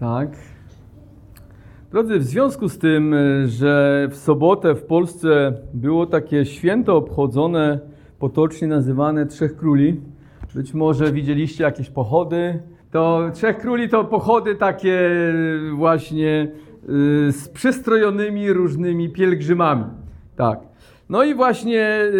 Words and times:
Tak. 0.00 0.28
Drodzy, 1.90 2.18
w 2.18 2.24
związku 2.24 2.68
z 2.68 2.78
tym, 2.78 3.14
że 3.46 4.08
w 4.10 4.16
sobotę 4.16 4.74
w 4.74 4.82
Polsce 4.82 5.52
było 5.74 6.06
takie 6.06 6.46
święto 6.46 6.96
obchodzone, 6.96 7.78
potocznie 8.18 8.68
nazywane 8.68 9.26
Trzech 9.26 9.56
Króli, 9.56 10.00
być 10.54 10.74
może 10.74 11.12
widzieliście 11.12 11.64
jakieś 11.64 11.90
pochody, 11.90 12.62
to 12.90 13.30
Trzech 13.34 13.58
Króli 13.58 13.88
to 13.88 14.04
pochody 14.04 14.54
takie 14.54 15.10
właśnie 15.74 16.48
y, 17.28 17.32
z 17.32 17.48
przystrojonymi 17.48 18.52
różnymi 18.52 19.08
pielgrzymami. 19.08 19.84
Tak. 20.36 20.60
No 21.08 21.24
i 21.24 21.34
właśnie 21.34 22.00
y, 22.00 22.16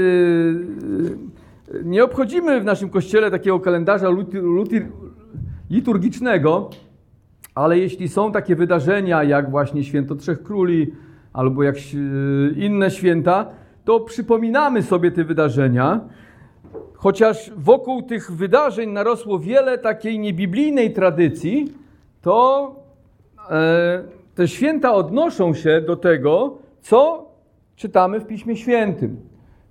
y, 1.74 1.84
nie 1.84 2.04
obchodzimy 2.04 2.60
w 2.60 2.64
naszym 2.64 2.90
kościele 2.90 3.30
takiego 3.30 3.60
kalendarza 3.60 4.08
liturgicznego, 5.70 6.70
ale 7.58 7.78
jeśli 7.78 8.08
są 8.08 8.32
takie 8.32 8.56
wydarzenia 8.56 9.24
jak 9.24 9.50
właśnie 9.50 9.84
Święto 9.84 10.14
Trzech 10.14 10.42
Króli 10.42 10.92
albo 11.32 11.62
jak 11.62 11.76
inne 12.56 12.90
święta, 12.90 13.46
to 13.84 14.00
przypominamy 14.00 14.82
sobie 14.82 15.10
te 15.10 15.24
wydarzenia. 15.24 16.00
Chociaż 16.94 17.50
wokół 17.56 18.02
tych 18.02 18.32
wydarzeń 18.32 18.90
narosło 18.90 19.38
wiele 19.38 19.78
takiej 19.78 20.18
niebiblijnej 20.18 20.92
tradycji, 20.92 21.72
to 22.22 22.74
e, 23.50 24.04
te 24.34 24.48
święta 24.48 24.94
odnoszą 24.94 25.54
się 25.54 25.80
do 25.86 25.96
tego, 25.96 26.58
co 26.80 27.28
czytamy 27.76 28.20
w 28.20 28.26
Piśmie 28.26 28.56
Świętym. 28.56 29.16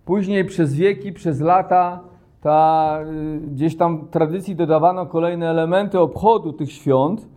Później 0.05 0.45
przez 0.45 0.75
wieki, 0.75 1.13
przez 1.13 1.41
lata, 1.41 1.99
ta, 2.41 2.99
y, 3.35 3.39
gdzieś 3.39 3.77
tam 3.77 4.07
tradycji 4.07 4.55
dodawano 4.55 5.05
kolejne 5.05 5.49
elementy 5.49 5.99
obchodu 5.99 6.53
tych 6.53 6.71
świąt, 6.71 7.36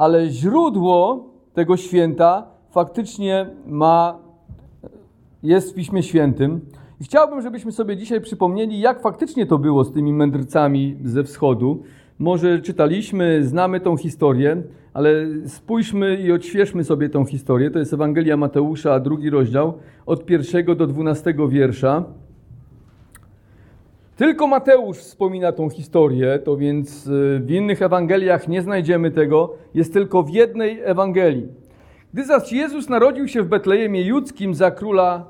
ale 0.00 0.30
źródło 0.30 1.28
tego 1.52 1.76
święta 1.76 2.46
faktycznie 2.70 3.46
ma, 3.66 4.18
jest 5.42 5.72
w 5.72 5.74
Piśmie 5.74 6.02
Świętym. 6.02 6.60
I 7.00 7.04
chciałbym, 7.04 7.42
żebyśmy 7.42 7.72
sobie 7.72 7.96
dzisiaj 7.96 8.20
przypomnieli, 8.20 8.80
jak 8.80 9.02
faktycznie 9.02 9.46
to 9.46 9.58
było 9.58 9.84
z 9.84 9.92
tymi 9.92 10.12
mędrcami 10.12 10.96
ze 11.04 11.24
wschodu. 11.24 11.82
Może 12.18 12.60
czytaliśmy, 12.60 13.44
znamy 13.44 13.80
tą 13.80 13.96
historię, 13.96 14.62
ale 14.94 15.10
spójrzmy 15.46 16.16
i 16.16 16.32
odświeżmy 16.32 16.84
sobie 16.84 17.08
tą 17.08 17.24
historię. 17.24 17.70
To 17.70 17.78
jest 17.78 17.92
Ewangelia 17.92 18.36
Mateusza, 18.36 19.00
drugi 19.00 19.30
rozdział, 19.30 19.74
od 20.06 20.24
pierwszego 20.24 20.74
do 20.74 20.86
dwunastego 20.86 21.48
wiersza. 21.48 22.04
Tylko 24.20 24.46
Mateusz 24.46 24.98
wspomina 24.98 25.52
tą 25.52 25.70
historię, 25.70 26.38
to 26.44 26.56
więc 26.56 27.06
y, 27.06 27.40
w 27.44 27.50
innych 27.50 27.82
Ewangeliach 27.82 28.48
nie 28.48 28.62
znajdziemy 28.62 29.10
tego, 29.10 29.54
jest 29.74 29.92
tylko 29.92 30.22
w 30.22 30.30
jednej 30.30 30.80
Ewangelii. 30.84 31.48
Gdy 32.14 32.24
zaś 32.24 32.52
Jezus 32.52 32.88
narodził 32.88 33.28
się 33.28 33.42
w 33.42 33.48
Betlejemie 33.48 34.02
Judzkim 34.02 34.54
za 34.54 34.70
króla 34.70 35.26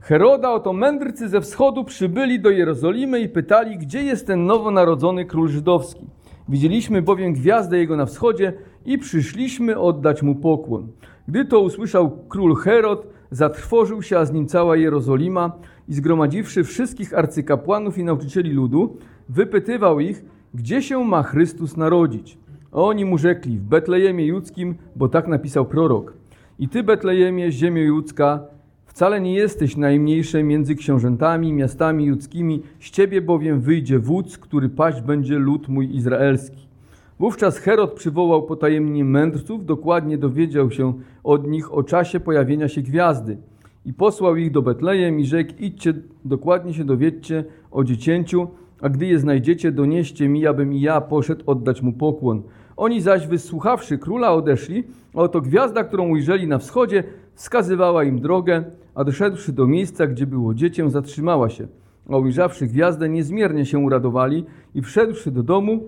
Heroda, 0.00 0.50
oto 0.50 0.72
mędrcy 0.72 1.28
ze 1.28 1.40
wschodu 1.40 1.84
przybyli 1.84 2.40
do 2.40 2.50
Jerozolimy 2.50 3.20
i 3.20 3.28
pytali, 3.28 3.78
gdzie 3.78 4.02
jest 4.02 4.26
ten 4.26 4.46
nowonarodzony 4.46 5.24
król 5.24 5.48
żydowski. 5.48 6.06
Widzieliśmy 6.48 7.02
bowiem 7.02 7.32
gwiazdę 7.32 7.78
jego 7.78 7.96
na 7.96 8.06
wschodzie 8.06 8.52
i 8.84 8.98
przyszliśmy 8.98 9.78
oddać 9.78 10.22
mu 10.22 10.34
pokłon. 10.34 10.88
Gdy 11.28 11.44
to 11.44 11.60
usłyszał 11.60 12.18
król 12.28 12.56
Herod, 12.56 13.06
zatrwożył 13.30 14.02
się, 14.02 14.18
a 14.18 14.24
z 14.24 14.32
nim 14.32 14.46
cała 14.46 14.76
Jerozolima 14.76 15.52
i 15.92 15.94
zgromadziwszy 15.94 16.64
wszystkich 16.64 17.18
arcykapłanów 17.18 17.98
i 17.98 18.04
nauczycieli 18.04 18.50
ludu, 18.50 18.96
wypytywał 19.28 20.00
ich, 20.00 20.24
gdzie 20.54 20.82
się 20.82 21.04
ma 21.04 21.22
Chrystus 21.22 21.76
narodzić. 21.76 22.38
Oni 22.72 23.04
mu 23.04 23.18
rzekli, 23.18 23.58
w 23.58 23.62
Betlejemie 23.62 24.26
Judzkim, 24.26 24.74
bo 24.96 25.08
tak 25.08 25.28
napisał 25.28 25.66
prorok. 25.66 26.14
I 26.58 26.68
ty, 26.68 26.82
Betlejemie, 26.82 27.52
ziemio 27.52 27.82
judzka, 27.82 28.40
Wcale 28.86 29.20
nie 29.20 29.34
jesteś 29.34 29.76
najmniejsze 29.76 30.42
między 30.42 30.74
książętami, 30.74 31.52
miastami 31.52 32.04
judzkimi, 32.04 32.62
z 32.80 32.90
ciebie 32.90 33.22
bowiem 33.22 33.60
wyjdzie 33.60 33.98
wódz, 33.98 34.38
który 34.38 34.68
paść 34.68 35.00
będzie 35.00 35.38
lud 35.38 35.68
mój 35.68 35.96
izraelski. 35.96 36.68
Wówczas 37.18 37.58
Herod 37.58 37.92
przywołał 37.92 38.42
potajemnie 38.42 39.04
mędrców, 39.04 39.66
dokładnie 39.66 40.18
dowiedział 40.18 40.70
się 40.70 40.92
od 41.24 41.46
nich 41.46 41.74
o 41.74 41.82
czasie 41.82 42.20
pojawienia 42.20 42.68
się 42.68 42.82
gwiazdy 42.82 43.36
i 43.86 43.92
posłał 43.92 44.36
ich 44.36 44.50
do 44.50 44.62
Betlejem 44.62 45.20
i 45.20 45.24
rzekł, 45.24 45.52
idźcie, 45.58 45.94
dokładnie 46.24 46.74
się 46.74 46.84
dowiedźcie 46.84 47.44
o 47.70 47.84
dziecięciu, 47.84 48.48
a 48.80 48.88
gdy 48.88 49.06
je 49.06 49.18
znajdziecie, 49.18 49.72
donieście 49.72 50.28
mi, 50.28 50.46
abym 50.46 50.72
i 50.72 50.80
ja 50.80 51.00
poszedł 51.00 51.42
oddać 51.46 51.82
mu 51.82 51.92
pokłon. 51.92 52.42
Oni 52.76 53.00
zaś 53.00 53.26
wysłuchawszy 53.26 53.98
króla 53.98 54.32
odeszli, 54.32 54.84
a 55.14 55.18
oto 55.18 55.40
gwiazda, 55.40 55.84
którą 55.84 56.08
ujrzeli 56.08 56.46
na 56.46 56.58
wschodzie, 56.58 57.04
wskazywała 57.34 58.04
im 58.04 58.20
drogę, 58.20 58.64
a 58.94 59.04
doszedłszy 59.04 59.52
do 59.52 59.66
miejsca, 59.66 60.06
gdzie 60.06 60.26
było 60.26 60.54
dziecię, 60.54 60.90
zatrzymała 60.90 61.48
się. 61.48 61.66
A 62.08 62.16
ujrzawszy 62.16 62.66
gwiazdę, 62.66 63.08
niezmiernie 63.08 63.66
się 63.66 63.78
uradowali 63.78 64.44
i 64.74 64.82
wszedłszy 64.82 65.30
do 65.30 65.42
domu, 65.42 65.82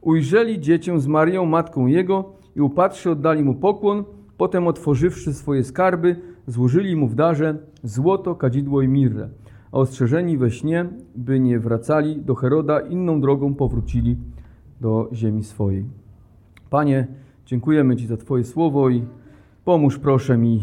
ujrzeli 0.00 0.60
dziecię 0.60 1.00
z 1.00 1.06
Marią, 1.06 1.44
matką 1.44 1.86
jego 1.86 2.32
i 2.56 2.60
upatrzy 2.60 3.10
oddali 3.10 3.44
mu 3.44 3.54
pokłon, 3.54 4.04
potem 4.36 4.66
otworzywszy 4.66 5.34
swoje 5.34 5.64
skarby, 5.64 6.16
złożyli 6.46 6.96
mu 6.96 7.08
w 7.08 7.14
darze 7.14 7.58
złoto, 7.82 8.34
kadzidło 8.34 8.82
i 8.82 8.88
mirrę. 8.88 9.28
A 9.72 9.78
ostrzeżeni 9.78 10.38
we 10.38 10.50
śnie, 10.50 10.86
by 11.16 11.40
nie 11.40 11.58
wracali 11.58 12.22
do 12.22 12.34
Heroda, 12.34 12.80
inną 12.80 13.20
drogą 13.20 13.54
powrócili 13.54 14.16
do 14.80 15.08
ziemi 15.12 15.44
swojej. 15.44 15.84
Panie, 16.70 17.06
dziękujemy 17.46 17.96
Ci 17.96 18.06
za 18.06 18.16
Twoje 18.16 18.44
słowo 18.44 18.90
i 18.90 19.04
pomóż 19.64 19.98
proszę 19.98 20.38
mi 20.38 20.60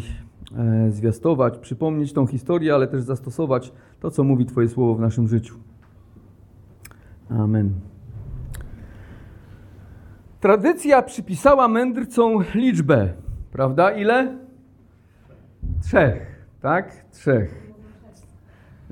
E, 0.57 0.91
zwiastować, 0.91 1.57
przypomnieć 1.57 2.13
tą 2.13 2.27
historię, 2.27 2.73
ale 2.73 2.87
też 2.87 3.01
zastosować 3.01 3.73
to, 3.99 4.11
co 4.11 4.23
mówi 4.23 4.45
Twoje 4.45 4.69
słowo 4.69 4.95
w 4.95 4.99
naszym 4.99 5.27
życiu. 5.27 5.55
Amen. 7.29 7.73
Tradycja 10.39 11.01
przypisała 11.01 11.67
mędrcom 11.67 12.43
liczbę, 12.55 13.13
prawda? 13.51 13.91
Ile? 13.91 14.37
Trzech, 15.83 16.45
tak? 16.61 17.05
Trzech. 17.11 17.73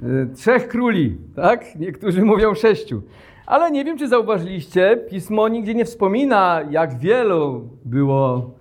E, 0.03 0.25
trzech 0.35 0.67
króli, 0.67 1.17
tak? 1.35 1.75
Niektórzy 1.79 2.25
mówią 2.25 2.55
sześciu. 2.55 3.01
Ale 3.45 3.71
nie 3.71 3.85
wiem, 3.85 3.97
czy 3.97 4.07
zauważyliście, 4.07 4.97
pismo 5.09 5.47
nigdzie 5.47 5.73
nie 5.73 5.85
wspomina, 5.85 6.61
jak 6.69 6.99
wielu 6.99 7.69
było 7.85 8.55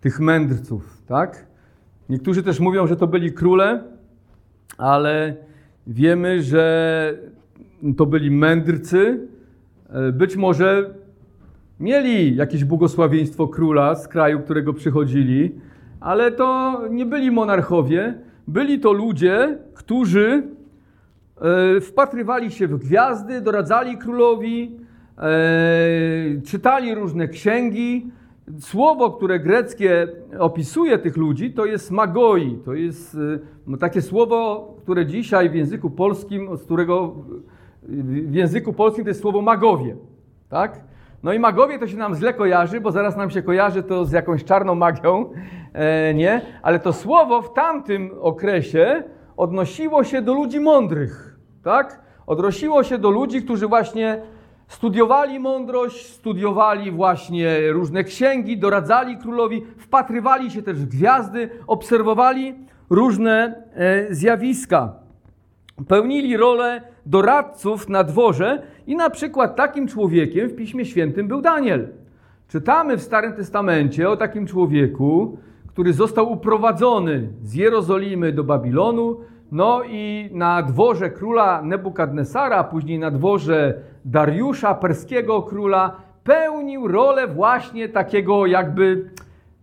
tych 0.00 0.20
mędrców, 0.20 1.02
tak? 1.06 1.46
Niektórzy 2.08 2.42
też 2.42 2.60
mówią, 2.60 2.86
że 2.86 2.96
to 2.96 3.06
byli 3.06 3.32
króle, 3.32 3.82
ale 4.78 5.34
wiemy, 5.86 6.42
że 6.42 7.14
to 7.96 8.06
byli 8.06 8.30
mędrcy. 8.30 9.28
E, 9.90 10.12
być 10.12 10.36
może 10.36 10.94
mieli 11.80 12.36
jakieś 12.36 12.64
błogosławieństwo 12.64 13.48
króla 13.48 13.94
z 13.94 14.08
kraju, 14.08 14.40
którego 14.40 14.72
przychodzili, 14.72 15.60
ale 16.00 16.32
to 16.32 16.80
nie 16.90 17.06
byli 17.06 17.30
monarchowie. 17.30 18.14
Byli 18.48 18.80
to 18.80 18.92
ludzie, 18.92 19.58
którzy 19.74 20.42
e, 21.76 21.80
wpatrywali 21.80 22.50
się 22.50 22.68
w 22.68 22.78
gwiazdy, 22.78 23.40
doradzali 23.40 23.98
królowi, 23.98 24.76
e, 25.18 26.40
czytali 26.44 26.94
różne 26.94 27.28
księgi, 27.28 28.10
Słowo, 28.60 29.10
które 29.10 29.40
greckie 29.40 30.08
opisuje 30.38 30.98
tych 30.98 31.16
ludzi, 31.16 31.52
to 31.52 31.64
jest 31.64 31.90
magoi. 31.90 32.58
To 32.64 32.74
jest 32.74 33.14
y, 33.14 33.78
takie 33.78 34.02
słowo, 34.02 34.74
które 34.82 35.06
dzisiaj 35.06 35.50
w 35.50 35.54
języku 35.54 35.90
polskim, 35.90 36.56
z 36.56 36.62
którego 36.62 37.14
w 38.28 38.34
języku 38.34 38.72
polskim 38.72 39.04
to 39.04 39.10
jest 39.10 39.20
słowo 39.20 39.42
magowie. 39.42 39.96
Tak? 40.48 40.80
No 41.26 41.32
i 41.32 41.38
magowie 41.38 41.78
to 41.78 41.88
się 41.88 41.96
nam 41.96 42.14
źle 42.14 42.34
kojarzy, 42.34 42.80
bo 42.80 42.92
zaraz 42.92 43.16
nam 43.16 43.30
się 43.30 43.42
kojarzy 43.42 43.82
to 43.82 44.04
z 44.04 44.12
jakąś 44.12 44.44
czarną 44.44 44.74
magią, 44.74 45.30
e, 45.72 46.14
nie? 46.14 46.40
Ale 46.62 46.80
to 46.80 46.92
słowo 46.92 47.42
w 47.42 47.52
tamtym 47.52 48.10
okresie 48.20 49.02
odnosiło 49.36 50.04
się 50.04 50.22
do 50.22 50.34
ludzi 50.34 50.60
mądrych, 50.60 51.36
tak? 51.62 52.00
Odnosiło 52.26 52.82
się 52.82 52.98
do 52.98 53.10
ludzi, 53.10 53.42
którzy 53.42 53.66
właśnie 53.66 54.22
Studiowali 54.68 55.40
mądrość, 55.40 56.06
studiowali 56.06 56.90
właśnie 56.90 57.72
różne 57.72 58.04
księgi, 58.04 58.58
doradzali 58.58 59.18
królowi, 59.18 59.66
wpatrywali 59.78 60.50
się 60.50 60.62
też 60.62 60.76
w 60.76 60.88
gwiazdy, 60.88 61.50
obserwowali 61.66 62.54
różne 62.90 63.62
e, 63.74 64.14
zjawiska. 64.14 64.92
Pełnili 65.88 66.36
rolę 66.36 66.82
doradców 67.06 67.88
na 67.88 68.04
dworze 68.04 68.62
i 68.86 68.96
na 68.96 69.10
przykład 69.10 69.56
takim 69.56 69.88
człowiekiem 69.88 70.48
w 70.48 70.56
Piśmie 70.56 70.84
Świętym 70.84 71.28
był 71.28 71.40
Daniel. 71.40 71.88
Czytamy 72.48 72.96
w 72.96 73.02
Starym 73.02 73.32
Testamencie 73.32 74.10
o 74.10 74.16
takim 74.16 74.46
człowieku, 74.46 75.38
który 75.66 75.92
został 75.92 76.32
uprowadzony 76.32 77.28
z 77.42 77.54
Jerozolimy 77.54 78.32
do 78.32 78.44
Babilonu, 78.44 79.20
no 79.52 79.82
i 79.88 80.30
na 80.32 80.62
dworze 80.62 81.10
króla 81.10 81.62
Nebukadnesara, 81.62 82.64
później 82.64 82.98
na 82.98 83.10
dworze 83.10 83.74
Dariusza, 84.04 84.74
perskiego 84.74 85.42
króla, 85.42 85.96
pełnił 86.24 86.88
rolę 86.88 87.28
właśnie 87.28 87.88
takiego 87.88 88.46
jakby, 88.46 89.10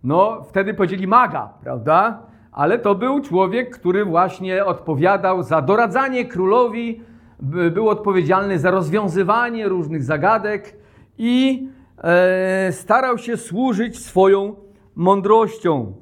no 0.04 0.42
wtedy 0.48 0.74
powiedzieli 0.74 1.06
maga, 1.06 1.48
prawda? 1.62 2.18
Ale 2.52 2.78
to 2.78 2.94
był 2.94 3.20
człowiek, 3.20 3.78
który 3.78 4.04
właśnie 4.04 4.64
odpowiadał 4.64 5.42
za 5.42 5.62
doradzanie 5.62 6.24
królowi, 6.24 7.00
był 7.40 7.88
odpowiedzialny 7.88 8.58
za 8.58 8.70
rozwiązywanie 8.70 9.68
różnych 9.68 10.02
zagadek 10.02 10.76
i 11.18 11.68
e, 11.98 12.72
starał 12.72 13.18
się 13.18 13.36
służyć 13.36 13.98
swoją 13.98 14.54
mądrością. 14.94 15.92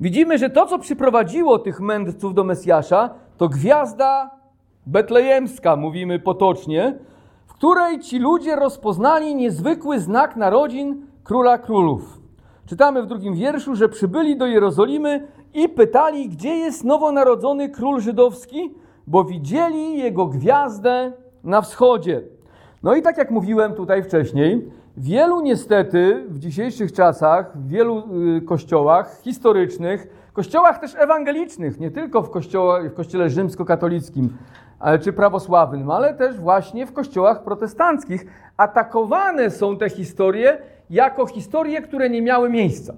Widzimy, 0.00 0.38
że 0.38 0.50
to, 0.50 0.66
co 0.66 0.78
przyprowadziło 0.78 1.58
tych 1.58 1.80
mędrców 1.80 2.34
do 2.34 2.44
Mesjasza, 2.44 3.10
to 3.36 3.48
gwiazda 3.48 4.30
betlejemska, 4.86 5.76
mówimy 5.76 6.18
potocznie, 6.18 6.98
w 7.46 7.52
której 7.54 8.00
ci 8.00 8.18
ludzie 8.18 8.56
rozpoznali 8.56 9.34
niezwykły 9.34 10.00
znak 10.00 10.36
narodzin 10.36 11.06
króla 11.24 11.58
królów. 11.58 12.20
Czytamy 12.66 13.02
w 13.02 13.06
drugim 13.06 13.34
wierszu, 13.34 13.76
że 13.76 13.88
przybyli 13.88 14.36
do 14.36 14.46
Jerozolimy 14.46 15.28
i 15.54 15.68
pytali, 15.68 16.28
gdzie 16.28 16.56
jest 16.56 16.84
nowonarodzony 16.84 17.68
król 17.68 18.00
żydowski, 18.00 18.74
bo 19.06 19.24
widzieli 19.24 19.98
jego 19.98 20.26
gwiazdę 20.26 21.12
na 21.44 21.60
wschodzie. 21.62 22.22
No 22.82 22.94
i 22.94 23.02
tak 23.02 23.18
jak 23.18 23.30
mówiłem 23.30 23.74
tutaj 23.74 24.02
wcześniej, 24.02 24.70
wielu 24.96 25.40
niestety 25.40 26.24
w 26.28 26.38
dzisiejszych 26.38 26.92
czasach, 26.92 27.58
w 27.58 27.68
wielu 27.68 28.02
y, 28.36 28.40
kościołach 28.40 29.20
historycznych, 29.22 30.26
kościołach 30.36 30.78
też 30.78 30.94
ewangelicznych, 30.94 31.80
nie 31.80 31.90
tylko 31.90 32.22
w, 32.22 32.30
kościoła, 32.30 32.80
w 32.82 32.94
kościele 32.94 33.30
rzymskokatolickim 33.30 34.36
czy 35.02 35.12
prawosławnym, 35.12 35.90
ale 35.90 36.14
też 36.14 36.36
właśnie 36.36 36.86
w 36.86 36.92
kościołach 36.92 37.44
protestanckich 37.44 38.26
atakowane 38.56 39.50
są 39.50 39.76
te 39.76 39.90
historie 39.90 40.58
jako 40.90 41.26
historie, 41.26 41.82
które 41.82 42.10
nie 42.10 42.22
miały 42.22 42.50
miejsca. 42.50 42.94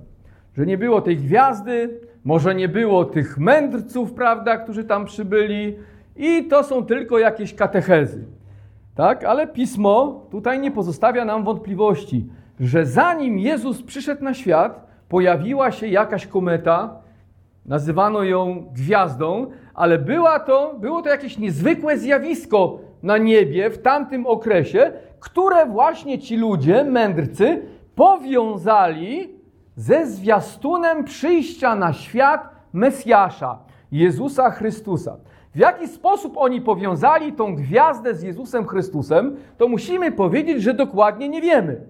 Że 0.56 0.66
nie 0.66 0.78
było 0.78 1.00
tej 1.00 1.16
gwiazdy, 1.16 2.00
może 2.24 2.54
nie 2.54 2.68
było 2.68 3.04
tych 3.04 3.38
mędrców, 3.38 4.12
prawda, 4.12 4.56
którzy 4.56 4.84
tam 4.84 5.04
przybyli, 5.04 5.76
i 6.18 6.44
to 6.48 6.64
są 6.64 6.84
tylko 6.84 7.18
jakieś 7.18 7.54
katechezy. 7.54 8.24
Tak? 8.94 9.24
Ale 9.24 9.46
pismo 9.46 10.26
tutaj 10.30 10.60
nie 10.60 10.70
pozostawia 10.70 11.24
nam 11.24 11.44
wątpliwości, 11.44 12.26
że 12.60 12.86
zanim 12.86 13.38
Jezus 13.38 13.82
przyszedł 13.82 14.24
na 14.24 14.34
świat, 14.34 14.86
pojawiła 15.08 15.70
się 15.70 15.86
jakaś 15.86 16.26
kometa, 16.26 17.00
nazywano 17.66 18.22
ją 18.22 18.68
gwiazdą, 18.74 19.46
ale 19.74 19.98
była 19.98 20.40
to, 20.40 20.74
było 20.80 21.02
to 21.02 21.08
jakieś 21.08 21.38
niezwykłe 21.38 21.98
zjawisko 21.98 22.78
na 23.02 23.18
niebie 23.18 23.70
w 23.70 23.82
tamtym 23.82 24.26
okresie, 24.26 24.92
które 25.20 25.66
właśnie 25.66 26.18
ci 26.18 26.36
ludzie, 26.36 26.84
mędrcy, 26.84 27.62
powiązali 27.94 29.34
ze 29.76 30.06
zwiastunem 30.06 31.04
przyjścia 31.04 31.74
na 31.74 31.92
świat 31.92 32.48
Mesjasza, 32.72 33.58
Jezusa 33.92 34.50
Chrystusa. 34.50 35.16
W 35.58 35.60
jaki 35.60 35.88
sposób 35.88 36.32
oni 36.36 36.60
powiązali 36.60 37.32
tą 37.32 37.56
gwiazdę 37.56 38.14
z 38.14 38.22
Jezusem 38.22 38.66
Chrystusem, 38.66 39.36
to 39.56 39.68
musimy 39.68 40.12
powiedzieć, 40.12 40.62
że 40.62 40.74
dokładnie 40.74 41.28
nie 41.28 41.42
wiemy. 41.42 41.80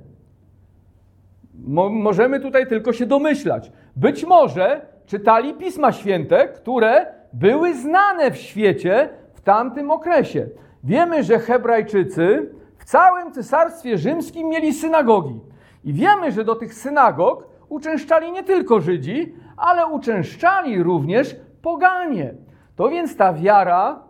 Mo 1.67 1.89
możemy 1.89 2.41
tutaj 2.41 2.67
tylko 2.67 2.93
się 2.93 3.07
domyślać. 3.07 3.73
Być 3.97 4.25
może 4.25 4.87
czytali 5.07 5.55
Pisma 5.55 5.93
Święte, 5.93 6.49
które 6.49 7.07
były 7.33 7.75
znane 7.75 8.31
w 8.31 8.37
świecie 8.37 9.09
w 9.33 9.41
tamtym 9.41 9.91
okresie. 9.91 10.47
Wiemy, 10.85 11.23
że 11.23 11.39
Hebrajczycy 11.39 12.51
w 12.79 12.85
całym 12.85 13.33
Cesarstwie 13.33 13.99
Rzymskim 13.99 14.49
mieli 14.49 14.73
synagogi. 14.73 15.41
I 15.85 15.93
wiemy, 15.93 16.33
że 16.33 16.45
do 16.45 16.55
tych 16.55 16.75
synagog 16.75 17.49
uczęszczali 17.69 18.33
nie 18.33 18.43
tylko 18.43 18.81
Żydzi, 18.81 19.35
ale 19.57 19.87
uczęszczali 19.87 20.83
również 20.83 21.37
poganie. 21.63 22.35
To 22.79 22.89
więc 22.89 23.17
ta 23.17 23.33
wiara 23.33 24.01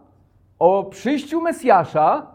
o 0.59 0.85
przyjściu 0.85 1.41
Mesjasza 1.41 2.26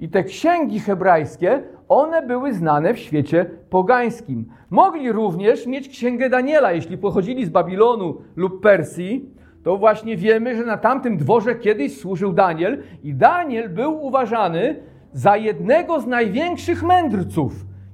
i 0.00 0.08
te 0.08 0.24
księgi 0.24 0.80
hebrajskie, 0.80 1.62
one 1.88 2.26
były 2.26 2.52
znane 2.54 2.94
w 2.94 2.98
świecie 2.98 3.46
pogańskim. 3.70 4.44
Mogli 4.70 5.12
również 5.12 5.66
mieć 5.66 5.88
księgę 5.88 6.30
Daniela, 6.30 6.72
jeśli 6.72 6.98
pochodzili 6.98 7.46
z 7.46 7.50
Babilonu 7.50 8.14
lub 8.36 8.62
Persji, 8.62 9.30
to 9.64 9.76
właśnie 9.76 10.16
wiemy, 10.16 10.56
że 10.56 10.64
na 10.64 10.76
tamtym 10.76 11.16
dworze 11.16 11.54
kiedyś 11.54 12.00
służył 12.00 12.32
Daniel 12.32 12.82
i 13.02 13.14
Daniel 13.14 13.68
był 13.68 14.04
uważany 14.04 14.82
za 15.12 15.36
jednego 15.36 16.00
z 16.00 16.06
największych 16.06 16.82
mędrców. 16.82 17.52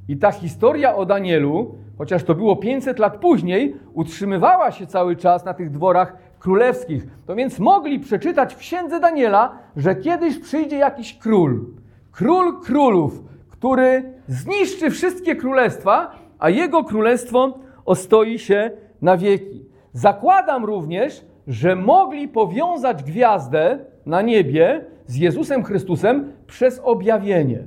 I 0.09 0.17
ta 0.17 0.32
historia 0.32 0.97
o 0.97 1.06
Danielu, 1.06 1.75
chociaż 1.99 2.25
to 2.25 2.35
było 2.35 2.56
500 2.56 2.99
lat 2.99 3.17
później, 3.17 3.77
utrzymywała 3.94 4.71
się 4.71 4.87
cały 4.87 5.17
czas 5.17 5.44
na 5.44 5.55
tych 5.55 5.71
dworach 5.71 6.25
królewskich. 6.46 7.06
To 7.26 7.34
więc 7.34 7.58
mogli 7.58 8.00
przeczytać 8.00 8.54
w 8.54 8.58
księdze 8.58 9.00
Daniela, 9.00 9.58
że 9.76 9.94
kiedyś 9.94 10.38
przyjdzie 10.38 10.76
jakiś 10.76 11.19
król, 11.19 11.64
król 12.12 12.60
królów, 12.60 13.22
który 13.48 14.12
zniszczy 14.28 14.90
wszystkie 14.90 15.37
królestwa, 15.37 16.10
a 16.38 16.50
jego 16.50 16.84
królestwo 16.84 17.58
ostoi 17.84 18.38
się 18.38 18.70
na 19.02 19.16
wieki. 19.16 19.64
Zakładam 19.93 20.64
również, 20.64 21.25
że 21.46 21.76
mogli 21.76 22.28
powiązać 22.28 23.02
gwiazdę 23.02 23.78
na 24.06 24.22
niebie 24.22 24.84
z 25.06 25.16
Jezusem 25.16 25.64
Chrystusem 25.64 26.32
przez 26.46 26.81
objawienie. 26.84 27.58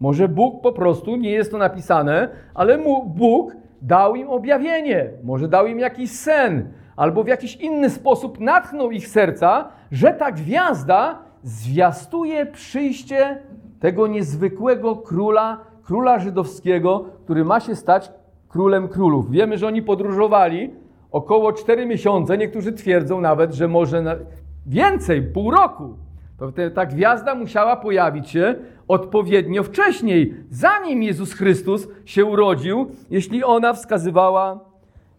Może 0.00 0.28
Bóg 0.28 0.62
po 0.62 0.72
prostu, 0.72 1.16
nie 1.16 1.30
jest 1.30 1.50
to 1.50 1.58
napisane, 1.58 2.28
ale 2.54 2.78
Bóg 3.06 3.56
dał 3.82 4.16
im 4.16 4.28
objawienie, 4.28 5.10
może 5.22 5.48
dał 5.48 5.66
im 5.66 5.78
jakiś 5.78 6.10
sen, 6.10 6.68
albo 6.96 7.24
w 7.24 7.28
jakiś 7.28 7.56
inny 7.56 7.90
sposób 7.90 8.40
natchnął 8.40 8.90
ich 8.90 9.08
serca, 9.08 9.68
że 9.92 10.12
ta 10.12 10.32
gwiazda 10.32 11.18
zwiastuje 11.42 12.46
przyjście 12.46 13.42
tego 13.80 14.06
niezwykłego 14.06 14.96
króla, 14.96 15.60
króla 15.82 16.18
żydowskiego, 16.18 17.04
który 17.24 17.44
ma 17.44 17.60
się 17.60 17.76
stać 17.76 18.12
królem 18.48 18.88
królów. 18.88 19.30
Wiemy, 19.30 19.58
że 19.58 19.66
oni 19.66 19.82
podróżowali 19.82 20.70
około 21.10 21.52
4 21.52 21.86
miesiące, 21.86 22.38
niektórzy 22.38 22.72
twierdzą 22.72 23.20
nawet, 23.20 23.54
że 23.54 23.68
może 23.68 24.18
więcej, 24.66 25.22
pół 25.22 25.50
roku. 25.50 25.96
To 26.38 26.52
ta 26.74 26.86
gwiazda 26.86 27.34
musiała 27.34 27.76
pojawić 27.76 28.30
się 28.30 28.54
odpowiednio 28.88 29.62
wcześniej, 29.62 30.34
zanim 30.50 31.02
Jezus 31.02 31.32
Chrystus 31.32 31.88
się 32.04 32.24
urodził, 32.24 32.86
jeśli 33.10 33.44
ona 33.44 33.72
wskazywała 33.72 34.60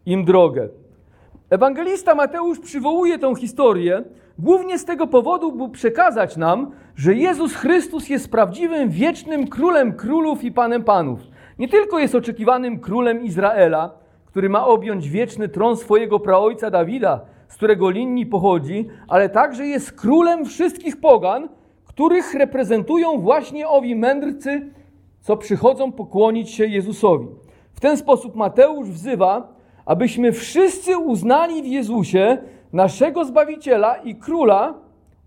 im 0.05 0.25
drogę. 0.25 0.69
Ewangelista 1.49 2.15
Mateusz 2.15 2.59
przywołuje 2.59 3.19
tą 3.19 3.35
historię 3.35 4.03
głównie 4.39 4.79
z 4.79 4.85
tego 4.85 5.07
powodu, 5.07 5.51
by 5.51 5.69
przekazać 5.69 6.37
nam, 6.37 6.71
że 6.95 7.13
Jezus 7.13 7.55
Chrystus 7.55 8.09
jest 8.09 8.31
prawdziwym, 8.31 8.89
wiecznym 8.89 9.47
królem 9.47 9.93
królów 9.93 10.43
i 10.43 10.51
panem 10.51 10.83
panów. 10.83 11.19
Nie 11.59 11.67
tylko 11.67 11.99
jest 11.99 12.15
oczekiwanym 12.15 12.79
królem 12.79 13.23
Izraela, 13.23 13.91
który 14.25 14.49
ma 14.49 14.67
objąć 14.67 15.09
wieczny 15.09 15.49
tron 15.49 15.77
swojego 15.77 16.19
praojca 16.19 16.71
Dawida, 16.71 17.21
z 17.47 17.55
którego 17.55 17.89
linii 17.89 18.25
pochodzi, 18.25 18.87
ale 19.07 19.29
także 19.29 19.65
jest 19.65 19.91
królem 19.91 20.45
wszystkich 20.45 20.99
pogan, 20.99 21.49
których 21.85 22.33
reprezentują 22.33 23.19
właśnie 23.19 23.67
owi 23.67 23.95
mędrcy, 23.95 24.69
co 25.21 25.37
przychodzą 25.37 25.91
pokłonić 25.91 26.49
się 26.51 26.65
Jezusowi. 26.65 27.27
W 27.73 27.79
ten 27.79 27.97
sposób 27.97 28.35
Mateusz 28.35 28.89
wzywa 28.89 29.54
abyśmy 29.85 30.31
wszyscy 30.31 30.97
uznali 30.97 31.63
w 31.63 31.65
Jezusie 31.65 32.37
naszego 32.73 33.25
Zbawiciela 33.25 33.95
i 33.95 34.15
Króla, 34.15 34.73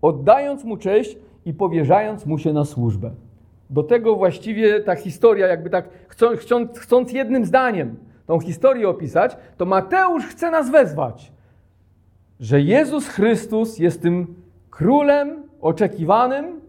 oddając 0.01 0.63
Mu 0.63 0.77
cześć 0.77 1.17
i 1.45 1.53
powierzając 1.53 2.25
Mu 2.25 2.37
się 2.37 2.53
na 2.53 2.65
służbę. 2.65 3.11
Do 3.69 3.83
tego 3.83 4.15
właściwie 4.15 4.79
ta 4.79 4.95
historia, 4.95 5.47
jakby 5.47 5.69
tak 5.69 5.89
chcąc, 6.07 6.39
chcąc 6.79 7.11
jednym 7.11 7.45
zdaniem 7.45 7.95
tą 8.25 8.39
historię 8.39 8.89
opisać, 8.89 9.37
to 9.57 9.65
Mateusz 9.65 10.25
chce 10.25 10.51
nas 10.51 10.71
wezwać, 10.71 11.31
że 12.39 12.61
Jezus 12.61 13.07
Chrystus 13.07 13.79
jest 13.79 14.01
tym 14.01 14.35
królem 14.69 15.43
oczekiwanym 15.61 16.61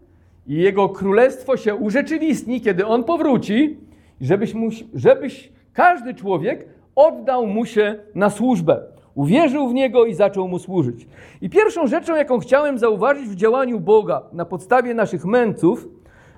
i 0.46 0.54
Jego 0.54 0.88
królestwo 0.88 1.56
się 1.56 1.74
urzeczywistni, 1.74 2.60
kiedy 2.60 2.86
On 2.86 3.04
powróci, 3.04 3.78
żebyś, 4.20 4.54
żebyś 4.94 5.52
każdy 5.72 6.14
człowiek 6.14 6.66
oddał 6.94 7.46
mu 7.46 7.66
się 7.66 7.98
na 8.14 8.30
służbę. 8.30 8.82
Uwierzył 9.14 9.68
w 9.68 9.74
niego 9.74 10.06
i 10.06 10.14
zaczął 10.14 10.48
mu 10.48 10.58
służyć. 10.58 11.08
I 11.40 11.50
pierwszą 11.50 11.86
rzeczą, 11.86 12.16
jaką 12.16 12.38
chciałem 12.38 12.78
zauważyć 12.78 13.28
w 13.28 13.34
działaniu 13.34 13.80
Boga 13.80 14.22
na 14.32 14.44
podstawie 14.44 14.94
naszych 14.94 15.24
męców, 15.24 15.88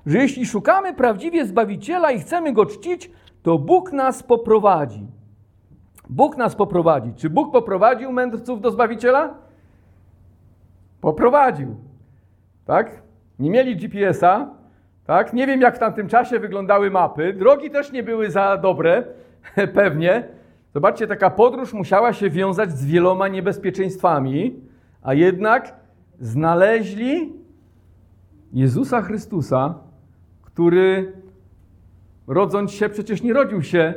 że 0.06 0.18
jeśli 0.18 0.46
szukamy 0.46 0.94
prawdziwie 0.94 1.46
Zbawiciela 1.46 2.10
i 2.10 2.20
chcemy 2.20 2.52
go 2.52 2.66
czcić, 2.66 3.10
to 3.42 3.58
Bóg 3.58 3.92
nas 3.92 4.22
poprowadzi. 4.22 5.06
Bóg 6.10 6.36
nas 6.36 6.54
poprowadzi. 6.54 7.12
Czy 7.16 7.30
Bóg 7.30 7.52
poprowadził 7.52 8.12
mędrców 8.12 8.60
do 8.60 8.70
Zbawiciela? 8.70 9.34
Poprowadził. 11.00 11.76
Tak? 12.64 13.02
Nie 13.38 13.50
mieli 13.50 13.76
GPS-a, 13.76 14.50
Tak? 15.06 15.32
Nie 15.32 15.46
wiem, 15.46 15.60
jak 15.60 15.76
w 15.76 15.78
tamtym 15.78 16.08
czasie 16.08 16.38
wyglądały 16.38 16.90
mapy. 16.90 17.32
Drogi 17.32 17.70
też 17.70 17.92
nie 17.92 18.02
były 18.02 18.30
za 18.30 18.56
dobre, 18.56 19.04
pewnie. 19.74 20.28
Zobaczcie, 20.74 21.06
taka 21.06 21.30
podróż 21.30 21.72
musiała 21.72 22.12
się 22.12 22.30
wiązać 22.30 22.70
z 22.70 22.86
wieloma 22.86 23.28
niebezpieczeństwami, 23.28 24.60
a 25.02 25.14
jednak 25.14 25.74
znaleźli 26.20 27.32
Jezusa 28.52 29.02
Chrystusa, 29.02 29.74
który 30.42 31.12
rodząc 32.26 32.72
się, 32.72 32.88
przecież 32.88 33.22
nie 33.22 33.32
rodził 33.32 33.62
się 33.62 33.94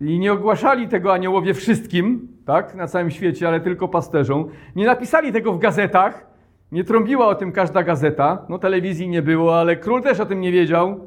i 0.00 0.18
nie 0.18 0.32
ogłaszali 0.32 0.88
tego 0.88 1.12
aniołowie 1.12 1.54
wszystkim, 1.54 2.28
tak, 2.44 2.74
na 2.74 2.86
całym 2.86 3.10
świecie, 3.10 3.48
ale 3.48 3.60
tylko 3.60 3.88
pasterzom. 3.88 4.48
Nie 4.76 4.86
napisali 4.86 5.32
tego 5.32 5.52
w 5.52 5.58
gazetach, 5.58 6.26
nie 6.72 6.84
trąbiła 6.84 7.26
o 7.26 7.34
tym 7.34 7.52
każda 7.52 7.82
gazeta. 7.82 8.46
No 8.48 8.58
telewizji 8.58 9.08
nie 9.08 9.22
było, 9.22 9.60
ale 9.60 9.76
król 9.76 10.02
też 10.02 10.20
o 10.20 10.26
tym 10.26 10.40
nie 10.40 10.52
wiedział. 10.52 11.00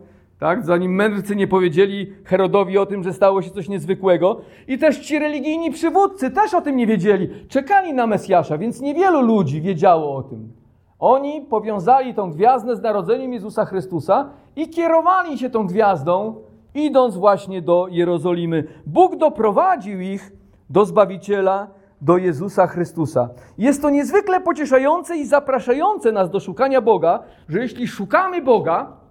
Tak? 0.43 0.65
Zanim 0.65 0.95
mędrcy 0.95 1.35
nie 1.35 1.47
powiedzieli 1.47 2.13
Herodowi 2.25 2.77
o 2.77 2.85
tym, 2.85 3.03
że 3.03 3.13
stało 3.13 3.41
się 3.41 3.51
coś 3.51 3.69
niezwykłego. 3.69 4.41
I 4.67 4.77
też 4.77 4.99
ci 4.99 5.19
religijni 5.19 5.71
przywódcy 5.71 6.31
też 6.31 6.53
o 6.53 6.61
tym 6.61 6.75
nie 6.75 6.87
wiedzieli. 6.87 7.29
Czekali 7.47 7.93
na 7.93 8.07
Mesjasza, 8.07 8.57
więc 8.57 8.81
niewielu 8.81 9.21
ludzi 9.21 9.61
wiedziało 9.61 10.15
o 10.15 10.23
tym. 10.23 10.51
Oni 10.99 11.41
powiązali 11.41 12.13
tą 12.13 12.31
gwiazdę 12.31 12.75
z 12.75 12.81
narodzeniem 12.81 13.33
Jezusa 13.33 13.65
Chrystusa 13.65 14.29
i 14.55 14.69
kierowali 14.69 15.37
się 15.37 15.49
tą 15.49 15.67
gwiazdą, 15.67 16.35
idąc 16.75 17.15
właśnie 17.15 17.61
do 17.61 17.87
Jerozolimy. 17.91 18.63
Bóg 18.85 19.15
doprowadził 19.15 20.01
ich 20.01 20.31
do 20.69 20.85
Zbawiciela, 20.85 21.67
do 22.01 22.17
Jezusa 22.17 22.67
Chrystusa. 22.67 23.29
Jest 23.57 23.81
to 23.81 23.89
niezwykle 23.89 24.41
pocieszające 24.41 25.17
i 25.17 25.25
zapraszające 25.25 26.11
nas 26.11 26.29
do 26.29 26.39
szukania 26.39 26.81
Boga, 26.81 27.19
że 27.49 27.59
jeśli 27.59 27.87
szukamy 27.87 28.41
Boga 28.41 29.02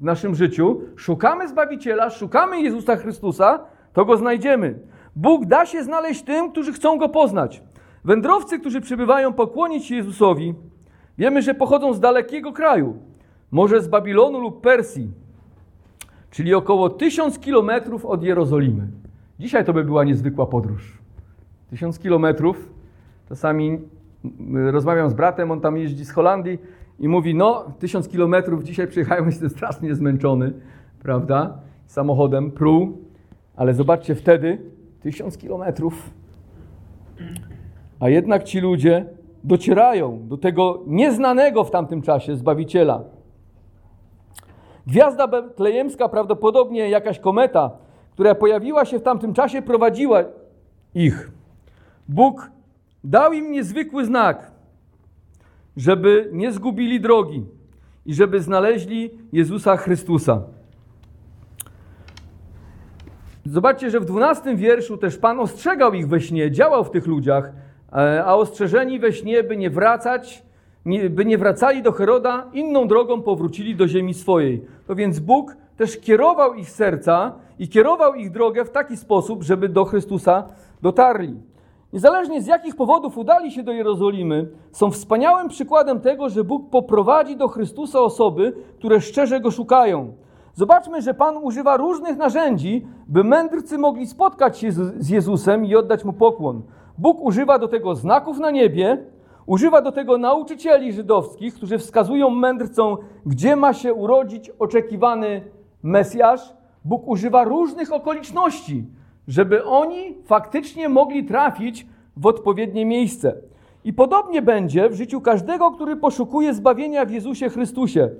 w 0.00 0.04
naszym 0.04 0.34
życiu, 0.34 0.80
szukamy 0.96 1.48
Zbawiciela, 1.48 2.10
szukamy 2.10 2.60
Jezusa 2.60 2.96
Chrystusa, 2.96 3.60
to 3.92 4.04
Go 4.04 4.16
znajdziemy. 4.16 4.78
Bóg 5.16 5.46
da 5.46 5.66
się 5.66 5.84
znaleźć 5.84 6.22
tym, 6.22 6.50
którzy 6.50 6.72
chcą 6.72 6.98
Go 6.98 7.08
poznać. 7.08 7.62
Wędrowcy, 8.04 8.58
którzy 8.58 8.80
przybywają 8.80 9.32
pokłonić 9.32 9.86
się 9.86 9.96
Jezusowi, 9.96 10.54
wiemy, 11.18 11.42
że 11.42 11.54
pochodzą 11.54 11.94
z 11.94 12.00
dalekiego 12.00 12.52
kraju, 12.52 12.96
może 13.50 13.82
z 13.82 13.88
Babilonu 13.88 14.40
lub 14.40 14.60
Persji, 14.60 15.10
czyli 16.30 16.54
około 16.54 16.90
tysiąc 16.90 17.38
kilometrów 17.38 18.06
od 18.06 18.22
Jerozolimy. 18.22 18.88
Dzisiaj 19.38 19.64
to 19.64 19.72
by 19.72 19.84
była 19.84 20.04
niezwykła 20.04 20.46
podróż. 20.46 20.98
Tysiąc 21.70 21.98
kilometrów. 21.98 22.70
Czasami 23.28 23.78
rozmawiam 24.54 25.10
z 25.10 25.14
bratem, 25.14 25.50
on 25.50 25.60
tam 25.60 25.76
jeździ 25.76 26.04
z 26.04 26.10
Holandii 26.10 26.58
i 26.98 27.08
mówi, 27.08 27.34
no 27.34 27.64
tysiąc 27.78 28.08
kilometrów, 28.08 28.64
dzisiaj 28.64 28.86
przyjechałem, 28.86 29.26
jestem 29.30 29.50
strasznie 29.50 29.94
zmęczony, 29.94 30.52
prawda, 31.02 31.58
samochodem, 31.86 32.50
pruł, 32.50 32.98
ale 33.56 33.74
zobaczcie 33.74 34.14
wtedy, 34.14 34.58
tysiąc 35.00 35.38
kilometrów, 35.38 36.10
a 38.00 38.08
jednak 38.08 38.44
ci 38.44 38.60
ludzie 38.60 39.06
docierają 39.44 40.28
do 40.28 40.36
tego 40.36 40.82
nieznanego 40.86 41.64
w 41.64 41.70
tamtym 41.70 42.02
czasie 42.02 42.36
Zbawiciela. 42.36 43.04
Gwiazda 44.86 45.28
betlejemska, 45.28 46.08
prawdopodobnie 46.08 46.88
jakaś 46.88 47.18
kometa, 47.18 47.70
która 48.12 48.34
pojawiła 48.34 48.84
się 48.84 48.98
w 48.98 49.02
tamtym 49.02 49.34
czasie, 49.34 49.62
prowadziła 49.62 50.24
ich. 50.94 51.30
Bóg 52.08 52.50
dał 53.04 53.32
im 53.32 53.52
niezwykły 53.52 54.04
znak, 54.04 54.50
żeby 55.76 56.28
nie 56.32 56.52
zgubili 56.52 57.00
drogi 57.00 57.44
i 58.06 58.14
żeby 58.14 58.40
znaleźli 58.40 59.10
Jezusa 59.32 59.76
Chrystusa. 59.76 60.42
Zobaczcie, 63.46 63.90
że 63.90 64.00
w 64.00 64.04
dwunastym 64.04 64.56
wierszu 64.56 64.96
też 64.96 65.18
Pan 65.18 65.40
ostrzegał 65.40 65.94
ich 65.94 66.08
we 66.08 66.20
śnie, 66.20 66.50
działał 66.50 66.84
w 66.84 66.90
tych 66.90 67.06
ludziach, 67.06 67.52
e, 67.92 68.24
a 68.24 68.34
ostrzeżeni 68.34 68.98
we 68.98 69.12
śnie, 69.12 69.42
by 69.42 69.56
nie 69.56 69.70
wracać, 69.70 70.42
by 71.10 71.24
nie 71.24 71.38
wracali 71.38 71.82
do 71.82 71.92
Heroda, 71.92 72.50
inną 72.52 72.88
drogą 72.88 73.22
powrócili 73.22 73.76
do 73.76 73.88
ziemi 73.88 74.14
swojej. 74.14 74.64
To 74.86 74.94
więc 74.94 75.18
Bóg 75.18 75.56
też 75.76 76.00
kierował 76.00 76.54
ich 76.54 76.70
serca 76.70 77.32
i 77.58 77.68
kierował 77.68 78.14
ich 78.14 78.30
drogę 78.30 78.64
w 78.64 78.70
taki 78.70 78.96
sposób, 78.96 79.42
żeby 79.42 79.68
do 79.68 79.84
Chrystusa 79.84 80.48
dotarli. 80.82 81.34
Niezależnie 81.94 82.42
z 82.42 82.46
jakich 82.46 82.76
powodów 82.76 83.18
udali 83.18 83.50
się 83.50 83.62
do 83.62 83.72
Jerozolimy, 83.72 84.48
są 84.72 84.90
wspaniałym 84.90 85.48
przykładem 85.48 86.00
tego, 86.00 86.28
że 86.28 86.44
Bóg 86.44 86.70
poprowadzi 86.70 87.36
do 87.36 87.48
Chrystusa 87.48 88.00
osoby, 88.00 88.52
które 88.78 89.00
szczerze 89.00 89.40
Go 89.40 89.50
szukają. 89.50 90.12
Zobaczmy, 90.54 91.02
że 91.02 91.14
Pan 91.14 91.36
używa 91.36 91.76
różnych 91.76 92.16
narzędzi, 92.16 92.86
by 93.06 93.24
mędrcy 93.24 93.78
mogli 93.78 94.06
spotkać 94.06 94.58
się 94.58 94.72
z 94.72 95.08
Jezusem 95.08 95.64
i 95.64 95.76
oddać 95.76 96.04
Mu 96.04 96.12
pokłon. 96.12 96.62
Bóg 96.98 97.20
używa 97.20 97.58
do 97.58 97.68
tego 97.68 97.94
znaków 97.94 98.38
na 98.38 98.50
niebie, 98.50 99.06
używa 99.46 99.82
do 99.82 99.92
tego 99.92 100.18
nauczycieli 100.18 100.92
żydowskich, 100.92 101.54
którzy 101.54 101.78
wskazują 101.78 102.30
mędrcom, 102.30 102.96
gdzie 103.26 103.56
ma 103.56 103.72
się 103.72 103.94
urodzić 103.94 104.50
oczekiwany 104.58 105.42
Mesjasz. 105.82 106.54
Bóg 106.84 107.08
używa 107.08 107.44
różnych 107.44 107.92
okoliczności, 107.92 108.84
żeby 109.28 109.64
oni 109.64 110.14
faktycznie 110.24 110.88
mogli 110.88 111.24
trafić 111.24 111.86
w 112.16 112.26
odpowiednie 112.26 112.86
miejsce. 112.86 113.34
I 113.84 113.92
podobnie 113.92 114.42
będzie 114.42 114.88
w 114.88 114.94
życiu 114.94 115.20
każdego, 115.20 115.70
który 115.70 115.96
poszukuje 115.96 116.54
zbawienia 116.54 117.04
w 117.04 117.10
Jezusie 117.10 117.48
Chrystusie. 117.48 118.10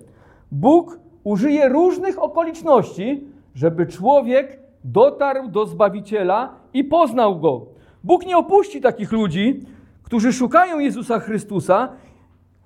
Bóg 0.52 0.98
użyje 1.24 1.68
różnych 1.68 2.22
okoliczności, 2.22 3.24
żeby 3.54 3.86
człowiek 3.86 4.58
dotarł 4.84 5.48
do 5.48 5.66
Zbawiciela 5.66 6.54
i 6.74 6.84
poznał 6.84 7.40
Go. 7.40 7.66
Bóg 8.04 8.26
nie 8.26 8.36
opuści 8.36 8.80
takich 8.80 9.12
ludzi, 9.12 9.60
którzy 10.02 10.32
szukają 10.32 10.78
Jezusa 10.78 11.18
Chrystusa, 11.18 11.88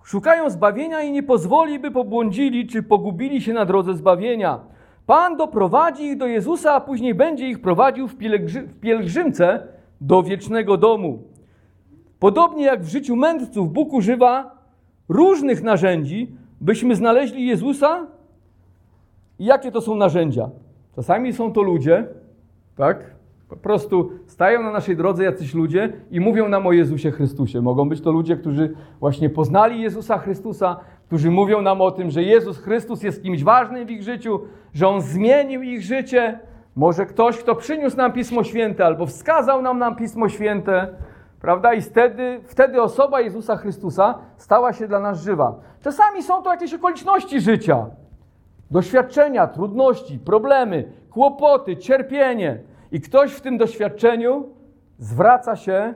szukają 0.05 0.51
zbawienia 0.51 1.03
i 1.03 1.13
nie 1.13 1.23
pozwoli, 1.23 1.79
by 1.79 1.91
pobłądzili 1.91 2.67
czy 2.67 2.83
pogubili 2.83 3.43
się 3.43 3.53
na 3.53 3.65
drodze 3.65 3.95
zbawienia. 3.95 4.61
Pan 5.09 5.37
doprowadzi 5.37 6.05
ich 6.05 6.17
do 6.17 6.27
Jezusa, 6.27 6.75
a 6.75 6.81
później 6.81 7.15
będzie 7.15 7.49
ich 7.49 7.61
prowadził 7.61 8.09
w, 8.09 8.17
pielgrzy 8.17 8.63
w 8.63 8.81
pielgrzymce 8.81 9.67
do 10.01 10.23
wiecznego 10.23 10.77
domu. 10.77 11.23
Podobnie 12.19 12.65
jak 12.65 12.83
w 12.83 12.89
życiu 12.89 13.17
mędrców, 13.17 13.73
Bóg 13.73 13.93
używa 13.93 14.59
różnych 15.09 15.63
narzędzi, 15.63 16.33
byśmy 16.61 16.97
znaleźli 16.97 17.47
Jezusa. 17.47 18.07
I 19.39 19.45
jakie 19.45 19.73
to 19.73 19.81
są 19.81 19.95
narzędzia? 19.95 20.51
Czasami 20.97 21.33
są 21.33 21.53
to 21.53 21.63
ludzie, 21.63 22.07
tak? 22.77 23.15
Po 23.49 23.57
prostu 23.57 24.11
stają 24.27 24.63
na 24.63 24.73
naszej 24.73 24.97
drodze 24.97 25.25
jacyś 25.25 25.55
ludzie 25.55 25.93
i 26.11 26.21
mówią 26.21 26.49
nam 26.49 26.67
o 26.67 26.73
Jezusie 26.73 27.11
Chrystusie. 27.11 27.61
Mogą 27.63 27.89
być 27.89 28.01
to 28.01 28.13
ludzie, 28.13 28.37
którzy 28.37 28.75
właśnie 29.01 29.31
poznali 29.31 29.83
Jezusa 29.83 30.19
Chrystusa, 30.19 30.77
którzy 31.09 31.31
mówią 31.31 31.63
nam 31.63 31.81
o 31.81 31.91
tym, 31.91 32.11
że 32.11 32.23
Jezus 32.23 32.59
Chrystus 32.59 33.03
jest 33.03 33.23
kimś 33.23 33.45
ważnym 33.45 33.87
w 33.87 33.91
ich 33.91 34.03
życiu, 34.03 34.41
że 34.75 34.89
On 34.89 35.01
zmienił 35.01 35.63
ich 35.63 35.83
życie. 35.83 36.39
Może 36.77 37.07
ktoś, 37.07 37.39
kto 37.39 37.55
przyniósł 37.55 37.97
nam 37.97 38.13
Pismo 38.13 38.45
Święte 38.45 38.87
albo 38.87 39.07
wskazał 39.07 39.63
nam 39.63 39.79
nam 39.79 39.97
Pismo 39.97 40.29
Święte, 40.29 40.89
prawda? 41.41 41.75
I 41.75 41.81
wtedy, 41.81 42.41
wtedy 42.45 42.83
osoba 42.83 43.21
Jezusa 43.21 43.57
Chrystusa 43.57 44.19
stała 44.37 44.73
się 44.73 44.89
dla 44.89 45.01
nas 45.01 45.23
żywa. 45.23 45.55
Czasami 45.81 46.23
są 46.23 46.43
to 46.43 46.51
jakieś 46.51 46.75
okoliczności 46.75 47.41
życia, 47.41 47.87
doświadczenia, 48.71 49.47
trudności, 49.47 50.19
problemy, 50.19 50.93
kłopoty, 51.11 51.77
cierpienie. 51.77 52.61
I 52.93 53.01
ktoś 53.01 53.33
w 53.33 53.41
tym 53.41 53.59
doświadczeniu 53.59 54.49
zwraca 54.99 55.57
się 55.57 55.95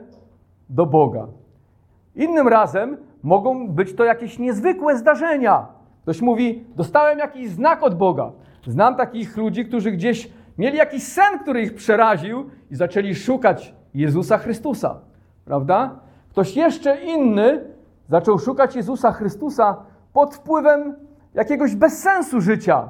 do 0.69 0.85
Boga. 0.85 1.27
Innym 2.15 2.47
razem 2.47 2.97
mogą 3.23 3.67
być 3.67 3.95
to 3.95 4.03
jakieś 4.03 4.39
niezwykłe 4.39 4.97
zdarzenia. 4.97 5.67
Ktoś 6.01 6.21
mówi, 6.21 6.65
dostałem 6.75 7.19
jakiś 7.19 7.49
znak 7.49 7.83
od 7.83 7.97
Boga. 7.97 8.31
Znam 8.67 8.95
takich 8.95 9.37
ludzi, 9.37 9.65
którzy 9.65 9.91
gdzieś 9.91 10.29
mieli 10.57 10.77
jakiś 10.77 11.03
sen, 11.03 11.39
który 11.39 11.61
ich 11.61 11.75
przeraził 11.75 12.49
i 12.71 12.75
zaczęli 12.75 13.15
szukać 13.15 13.73
Jezusa 13.93 14.37
Chrystusa. 14.37 14.99
Prawda? 15.45 15.99
Ktoś 16.29 16.55
jeszcze 16.55 17.01
inny 17.01 17.61
zaczął 18.09 18.39
szukać 18.39 18.75
Jezusa 18.75 19.11
Chrystusa 19.11 19.77
pod 20.13 20.35
wpływem 20.35 20.95
jakiegoś 21.33 21.75
bezsensu 21.75 22.41
życia. 22.41 22.89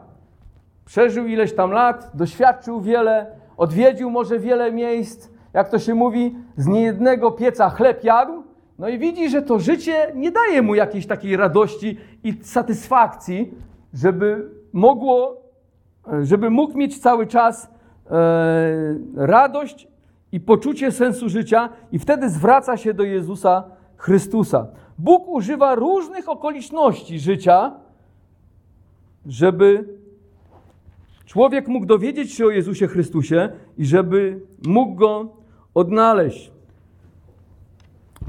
Przeżył 0.86 1.26
ileś 1.26 1.56
tam 1.56 1.72
lat, 1.72 2.12
doświadczył 2.14 2.82
wiele, 2.82 3.28
odwiedził 3.58 4.10
może 4.10 4.40
wiele 4.40 4.72
miejsc, 4.72 5.30
jak 5.54 5.70
to 5.70 5.80
się 5.80 5.96
mówi, 5.96 6.36
z 6.58 6.68
niejednego 6.68 7.32
pieca 7.32 7.70
chleb 7.70 8.04
jadł, 8.04 8.44
no 8.80 8.90
i 8.90 9.00
widzi, 9.00 9.30
że 9.30 9.42
to 9.42 9.60
życie 9.60 10.12
nie 10.16 10.32
daje 10.32 10.62
mu 10.62 10.76
jakiejś 10.76 11.08
takiej 11.08 11.38
radości 11.38 11.98
i 12.24 12.34
satysfakcji, 12.42 13.54
żeby 13.94 14.50
mogło, 14.74 15.42
żeby 16.22 16.50
mógł 16.50 16.78
mieć 16.78 17.00
cały 17.00 17.28
czas 17.28 17.70
e, 18.12 18.96
radość 19.16 19.88
i 20.32 20.40
poczucie 20.40 20.92
sensu 20.92 21.30
życia, 21.30 21.70
i 21.92 22.00
wtedy 22.00 22.30
zwraca 22.30 22.78
się 22.78 22.94
do 22.94 23.04
Jezusa 23.04 23.64
Chrystusa. 23.98 24.68
Bóg 24.98 25.28
używa 25.28 25.76
różnych 25.76 26.30
okoliczności 26.30 27.20
życia, 27.20 27.72
żeby 29.26 29.86
człowiek 31.26 31.68
mógł 31.68 31.86
dowiedzieć 31.86 32.34
się 32.34 32.46
o 32.46 32.50
Jezusie 32.50 32.88
Chrystusie 32.88 33.50
i 33.78 33.86
żeby 33.86 34.42
mógł 34.66 34.96
go 34.96 35.36
odnaleźć. 35.74 36.53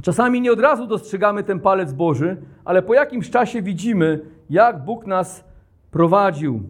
Czasami 0.05 0.41
nie 0.41 0.53
od 0.53 0.61
razu 0.61 0.87
dostrzegamy 0.87 1.43
ten 1.43 1.61
palec 1.61 1.93
Boży, 1.93 2.37
ale 2.65 2.83
po 2.83 2.95
jakimś 2.95 3.31
czasie 3.31 3.63
widzimy, 3.63 4.21
jak 4.51 4.85
Bóg 4.85 5.07
nas 5.07 5.45
prowadził. 5.91 6.63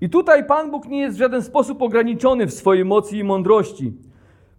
I 0.00 0.10
tutaj 0.10 0.46
Pan 0.46 0.70
Bóg 0.70 0.88
nie 0.88 1.00
jest 1.00 1.16
w 1.16 1.18
żaden 1.18 1.42
sposób 1.42 1.82
ograniczony 1.82 2.46
w 2.46 2.54
swojej 2.54 2.84
mocy 2.84 3.16
i 3.16 3.24
mądrości. 3.24 3.92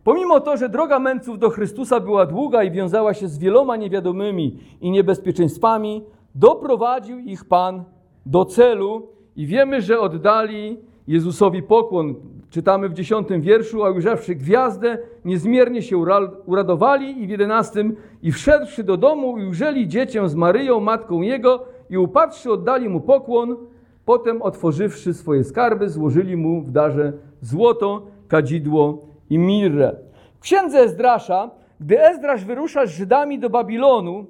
Pomimo 0.03 0.39
to, 0.39 0.57
że 0.57 0.69
droga 0.69 0.99
mędrców 0.99 1.39
do 1.39 1.49
Chrystusa 1.49 1.99
była 1.99 2.25
długa 2.25 2.63
i 2.63 2.71
wiązała 2.71 3.13
się 3.13 3.27
z 3.27 3.37
wieloma 3.37 3.75
niewiadomymi 3.75 4.57
i 4.81 4.91
niebezpieczeństwami, 4.91 6.03
doprowadził 6.35 7.19
ich 7.19 7.45
Pan 7.45 7.83
do 8.25 8.45
celu 8.45 9.07
i 9.35 9.45
wiemy, 9.47 9.81
że 9.81 9.99
oddali 9.99 10.79
Jezusowi 11.07 11.63
pokłon. 11.63 12.15
Czytamy 12.49 12.89
w 12.89 12.93
dziesiątym 12.93 13.41
wierszu, 13.41 13.83
a 13.83 13.91
ujrzawszy 13.91 14.35
gwiazdę, 14.35 14.97
niezmiernie 15.25 15.81
się 15.81 15.97
uradowali 16.45 17.23
i 17.23 17.27
w 17.27 17.29
jedenastym 17.29 17.95
i 18.23 18.31
wszedłszy 18.31 18.83
do 18.83 18.97
domu 18.97 19.31
ujrzeli 19.31 19.87
dziecię 19.87 20.29
z 20.29 20.35
Maryją, 20.35 20.79
matką 20.79 21.21
jego 21.21 21.65
i 21.89 21.97
upatrzy 21.97 22.51
oddali 22.51 22.89
mu 22.89 23.01
pokłon, 23.01 23.57
potem 24.05 24.41
otworzywszy 24.41 25.13
swoje 25.13 25.43
skarby, 25.43 25.89
złożyli 25.89 26.37
mu 26.37 26.61
w 26.61 26.71
darze 26.71 27.13
złoto, 27.41 28.07
kadzidło 28.27 28.99
i 29.29 29.37
mirrę. 29.37 29.95
W 30.35 30.39
księdze 30.39 30.79
Ezdrasza, 30.79 31.51
gdy 31.79 32.01
Ezdrasz 32.01 32.45
wyrusza 32.45 32.85
z 32.85 32.89
Żydami 32.89 33.39
do 33.39 33.49
Babilonu, 33.49 34.25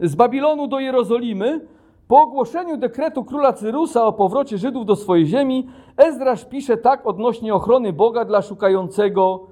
z 0.00 0.14
Babilonu 0.14 0.66
do 0.66 0.80
Jerozolimy, 0.80 1.60
po 2.12 2.22
ogłoszeniu 2.22 2.76
dekretu 2.76 3.24
króla 3.24 3.52
Cyrusa 3.52 4.06
o 4.06 4.12
powrocie 4.12 4.58
Żydów 4.58 4.86
do 4.86 4.96
swojej 4.96 5.26
ziemi, 5.26 5.66
Ezdrasz 5.96 6.44
pisze 6.44 6.76
tak 6.76 7.06
odnośnie 7.06 7.54
ochrony 7.54 7.92
Boga 7.92 8.24
dla 8.24 8.42
szukającego, 8.42 9.46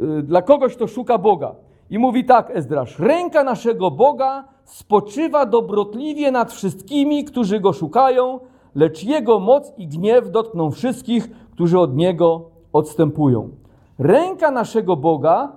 yy, 0.00 0.22
dla 0.22 0.42
kogoś, 0.42 0.76
kto 0.76 0.86
szuka 0.86 1.18
Boga. 1.18 1.54
I 1.90 1.98
mówi 1.98 2.24
tak 2.24 2.50
Ezdrasz: 2.56 2.98
Ręka 2.98 3.44
naszego 3.44 3.90
Boga 3.90 4.44
spoczywa 4.64 5.46
dobrotliwie 5.46 6.30
nad 6.30 6.52
wszystkimi, 6.52 7.24
którzy 7.24 7.60
go 7.60 7.72
szukają, 7.72 8.40
lecz 8.74 9.04
jego 9.04 9.40
moc 9.40 9.72
i 9.78 9.86
gniew 9.86 10.30
dotkną 10.30 10.70
wszystkich, 10.70 11.30
którzy 11.52 11.78
od 11.78 11.96
niego 11.96 12.50
odstępują. 12.72 13.50
Ręka 13.98 14.50
naszego 14.50 14.96
Boga, 14.96 15.52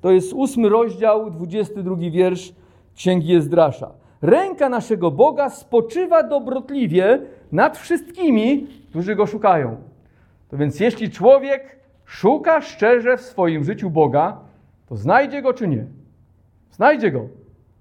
to 0.00 0.10
jest 0.10 0.32
ósmy 0.32 0.68
rozdział, 0.68 1.30
22 1.30 1.96
wiersz 1.96 2.52
Księgi 2.94 3.34
Ezdrasza. 3.34 3.97
Ręka 4.22 4.68
naszego 4.68 5.10
Boga 5.10 5.50
spoczywa 5.50 6.22
dobrotliwie 6.22 7.20
nad 7.52 7.78
wszystkimi, 7.78 8.66
którzy 8.90 9.16
go 9.16 9.26
szukają. 9.26 9.76
To 10.48 10.56
więc 10.56 10.80
jeśli 10.80 11.10
człowiek 11.10 11.78
szuka 12.04 12.60
szczerze 12.60 13.16
w 13.16 13.20
swoim 13.20 13.64
życiu 13.64 13.90
Boga, 13.90 14.36
to 14.88 14.96
znajdzie 14.96 15.42
go 15.42 15.54
czy 15.54 15.68
nie? 15.68 15.84
Znajdzie 16.70 17.10
go. 17.10 17.20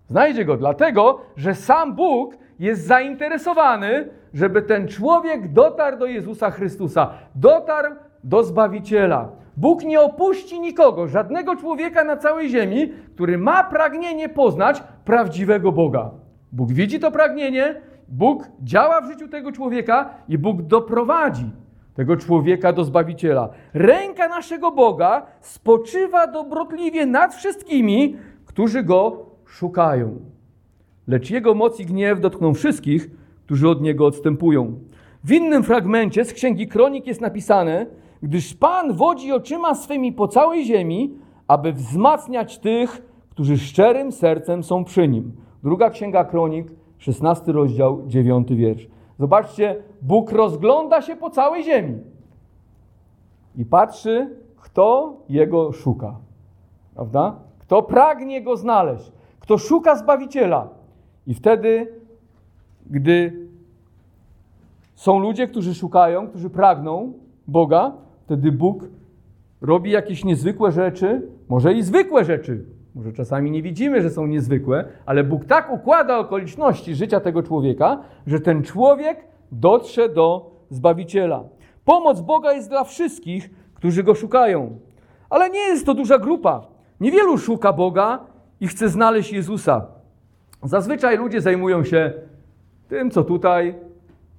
Znajdzie 0.08 0.46
go, 0.46 0.58
dlatego 0.58 1.22
że 1.38 1.56
sam 1.56 1.96
Bóg 1.96 2.38
jest 2.60 2.86
zainteresowany, 2.86 4.10
żeby 4.34 4.62
ten 4.62 4.88
człowiek 4.88 5.54
dotarł 5.54 5.98
do 5.98 6.06
Jezusa 6.06 6.52
Chrystusa, 6.52 7.10
dotarł 7.36 7.96
do 8.24 8.44
Zbawiciela. 8.44 9.30
Bóg 9.58 9.84
nie 9.84 10.02
opuści 10.02 10.60
nikogo, 10.60 11.08
żadnego 11.08 11.56
człowieka 11.56 12.04
na 12.04 12.18
całej 12.18 12.50
ziemi, 12.50 12.94
który 13.16 13.38
ma 13.38 13.64
pragnienie 13.64 14.30
poznać 14.30 14.84
prawdziwego 15.06 15.72
Boga. 15.72 16.12
Bóg 16.58 16.72
widzi 16.72 17.00
to 17.00 17.12
pragnienie, 17.12 17.82
Bóg 18.08 18.44
działa 18.64 19.02
w 19.02 19.12
życiu 19.12 19.28
tego 19.28 19.52
człowieka 19.52 20.10
i 20.30 20.38
Bóg 20.38 20.62
doprowadzi 20.62 21.52
tego 21.94 22.18
człowieka 22.18 22.74
do 22.74 22.84
Zbawiciela. 22.84 23.50
Ręka 23.74 24.28
naszego 24.28 24.72
Boga 24.72 25.26
spoczywa 25.42 26.28
dobrotliwie 26.28 27.06
nad 27.06 27.36
wszystkimi, 27.36 28.16
którzy 28.46 28.84
Go 28.84 29.26
szukają. 29.46 30.20
Lecz 31.08 31.30
Jego 31.30 31.54
moc 31.54 31.80
i 31.80 31.86
gniew 31.86 32.20
dotkną 32.20 32.54
wszystkich, 32.54 33.10
którzy 33.46 33.70
od 33.70 33.82
Niego 33.82 34.06
odstępują. 34.06 34.80
W 35.24 35.32
innym 35.32 35.64
fragmencie 35.64 36.26
z 36.26 36.34
Księgi 36.34 36.68
Kronik 36.68 37.08
jest 37.08 37.22
napisane, 37.22 37.86
gdyż 38.24 38.54
Pan 38.54 38.94
wodzi 38.94 39.32
oczyma 39.32 39.76
swymi 39.76 40.14
po 40.14 40.28
całej 40.28 40.66
ziemi, 40.66 41.14
aby 41.48 41.74
wzmacniać 41.74 42.60
tych, 42.60 43.02
którzy 43.30 43.58
szczerym 43.58 44.12
sercem 44.12 44.64
są 44.64 44.84
przy 44.84 45.08
Nim. 45.08 45.47
Druga 45.64 45.90
Księga 45.90 46.26
Kronik, 46.26 46.68
16 46.98 47.52
rozdział, 47.52 48.04
9 48.08 48.48
wiersz. 48.50 48.88
Zobaczcie, 49.20 49.76
Bóg 50.02 50.32
rozgląda 50.32 51.02
się 51.02 51.16
po 51.16 51.30
całej 51.30 51.64
ziemi 51.64 52.00
i 53.56 53.66
patrzy, 53.66 54.36
kto 54.56 55.18
Jego 55.30 55.72
szuka. 55.72 56.16
Prawda? 56.96 57.36
Kto 57.60 57.84
pragnie 57.84 58.42
Go 58.42 58.58
znaleźć, 58.58 59.12
kto 59.40 59.58
szuka 59.58 59.96
Zbawiciela. 59.96 60.70
I 61.28 61.34
wtedy, 61.34 61.94
gdy 62.90 63.48
są 64.96 65.20
ludzie, 65.20 65.48
którzy 65.48 65.76
szukają, 65.76 66.28
którzy 66.28 66.50
pragną 66.50 67.14
Boga, 67.48 67.92
wtedy 68.26 68.52
Bóg 68.52 68.84
robi 69.62 69.92
jakieś 69.92 70.24
niezwykłe 70.24 70.72
rzeczy, 70.72 71.28
może 71.50 71.74
i 71.74 71.84
zwykłe 71.84 72.26
rzeczy. 72.26 72.66
Może 72.98 73.14
czasami 73.14 73.52
nie 73.52 73.62
widzimy, 73.62 74.02
że 74.02 74.10
są 74.10 74.28
niezwykłe, 74.28 74.86
ale 75.06 75.24
Bóg 75.24 75.46
tak 75.46 75.74
układa 75.74 76.18
okoliczności 76.18 76.96
życia 76.96 77.20
tego 77.20 77.44
człowieka, 77.44 78.00
że 78.28 78.40
ten 78.40 78.64
człowiek 78.64 79.28
dotrze 79.52 80.10
do 80.10 80.52
Zbawiciela. 80.70 81.44
Pomoc 81.86 82.22
Boga 82.22 82.54
jest 82.54 82.70
dla 82.70 82.84
wszystkich, 82.84 83.50
którzy 83.74 84.04
go 84.04 84.16
szukają. 84.16 84.80
Ale 85.30 85.50
nie 85.50 85.60
jest 85.60 85.86
to 85.86 85.94
duża 85.94 86.20
grupa. 86.20 86.68
Niewielu 87.00 87.38
szuka 87.38 87.74
Boga 87.74 88.20
i 88.60 88.68
chce 88.68 88.90
znaleźć 88.90 89.32
Jezusa. 89.32 89.86
Zazwyczaj 90.64 91.18
ludzie 91.18 91.42
zajmują 91.42 91.84
się 91.84 92.14
tym, 92.88 93.12
co 93.12 93.24
tutaj, 93.24 93.76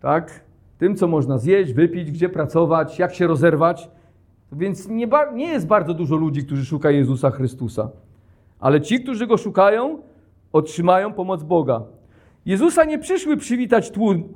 tak? 0.01 0.41
Tym, 0.79 0.97
co 0.97 1.07
można 1.07 1.39
zjeść, 1.39 1.73
wypić, 1.73 2.11
gdzie 2.11 2.29
pracować, 2.29 2.99
jak 2.99 3.15
się 3.15 3.27
rozerwać. 3.27 3.91
Więc 4.53 4.89
nie, 4.89 5.09
nie 5.35 5.49
jest 5.49 5.67
bardzo 5.67 5.95
dużo 5.95 6.17
ludzi, 6.17 6.45
którzy 6.47 6.65
szukają 6.65 6.97
Jezusa 6.97 7.31
Chrystusa. 7.31 7.91
Ale 8.61 8.81
ci, 8.81 9.01
którzy 9.01 9.27
go 9.27 9.37
szukają, 9.37 9.99
otrzymają 10.53 11.13
pomoc 11.13 11.43
Boga. 11.43 11.83
Jezusa 12.47 12.85
nie 12.85 12.99
przyszły 12.99 13.37
przywitać 13.37 13.93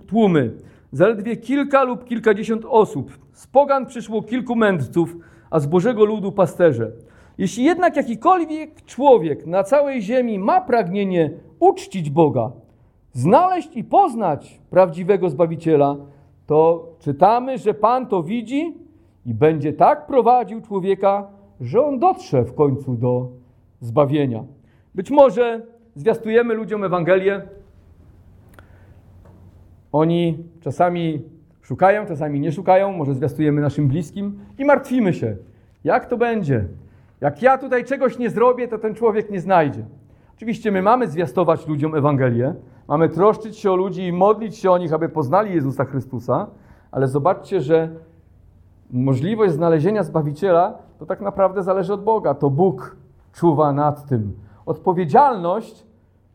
tłumy, 0.06 0.52
zaledwie 0.92 1.36
kilka 1.36 1.82
lub 1.82 2.04
kilkadziesiąt 2.04 2.64
osób. 2.68 3.18
Z 3.32 3.46
pogan 3.46 3.86
przyszło 3.86 4.22
kilku 4.22 4.56
mędrców, 4.56 5.16
a 5.50 5.60
z 5.60 5.66
Bożego 5.66 6.04
ludu 6.04 6.32
pasterze. 6.32 6.92
Jeśli 7.38 7.64
jednak 7.64 7.96
jakikolwiek 7.96 8.84
człowiek 8.84 9.46
na 9.46 9.64
całej 9.64 10.02
ziemi 10.02 10.38
ma 10.38 10.60
pragnienie 10.60 11.30
uczcić 11.58 12.10
Boga, 12.10 12.50
znaleźć 13.12 13.76
i 13.76 13.84
poznać 13.84 14.60
prawdziwego 14.70 15.30
Zbawiciela, 15.30 15.96
to 16.46 16.88
czytamy, 17.00 17.58
że 17.58 17.74
Pan 17.74 18.06
to 18.06 18.22
widzi 18.22 18.74
i 19.26 19.34
będzie 19.34 19.72
tak 19.72 20.06
prowadził 20.06 20.60
człowieka, 20.60 21.26
że 21.60 21.84
on 21.84 21.98
dotrze 21.98 22.44
w 22.44 22.54
końcu 22.54 22.94
do 22.94 23.28
zbawienia. 23.82 24.44
Być 24.94 25.10
może 25.10 25.62
zwiastujemy 25.94 26.54
ludziom 26.54 26.84
Ewangelię. 26.84 27.42
Oni 29.92 30.44
czasami 30.60 31.22
szukają, 31.62 32.06
czasami 32.06 32.40
nie 32.40 32.52
szukają, 32.52 32.92
może 32.92 33.14
zwiastujemy 33.14 33.60
naszym 33.60 33.88
bliskim 33.88 34.38
i 34.58 34.64
martwimy 34.64 35.12
się. 35.12 35.36
Jak 35.84 36.06
to 36.06 36.16
będzie? 36.16 36.64
Jak 37.20 37.42
ja 37.42 37.58
tutaj 37.58 37.84
czegoś 37.84 38.18
nie 38.18 38.30
zrobię, 38.30 38.68
to 38.68 38.78
ten 38.78 38.94
człowiek 38.94 39.30
nie 39.30 39.40
znajdzie. 39.40 39.84
Oczywiście 40.36 40.72
my 40.72 40.82
mamy 40.82 41.08
zwiastować 41.08 41.66
ludziom 41.66 41.94
Ewangelię, 41.94 42.54
mamy 42.88 43.08
troszczyć 43.08 43.58
się 43.58 43.72
o 43.72 43.76
ludzi 43.76 44.06
i 44.06 44.12
modlić 44.12 44.56
się 44.56 44.70
o 44.70 44.78
nich, 44.78 44.92
aby 44.92 45.08
poznali 45.08 45.54
Jezusa 45.54 45.84
Chrystusa, 45.84 46.46
ale 46.90 47.08
zobaczcie, 47.08 47.60
że 47.60 47.88
możliwość 48.90 49.52
znalezienia 49.52 50.02
Zbawiciela 50.02 50.78
to 50.98 51.06
tak 51.06 51.20
naprawdę 51.20 51.62
zależy 51.62 51.92
od 51.92 52.04
Boga. 52.04 52.34
To 52.34 52.50
Bóg 52.50 52.96
czuwa 53.32 53.72
nad 53.72 54.08
tym. 54.08 54.32
Odpowiedzialność 54.66 55.86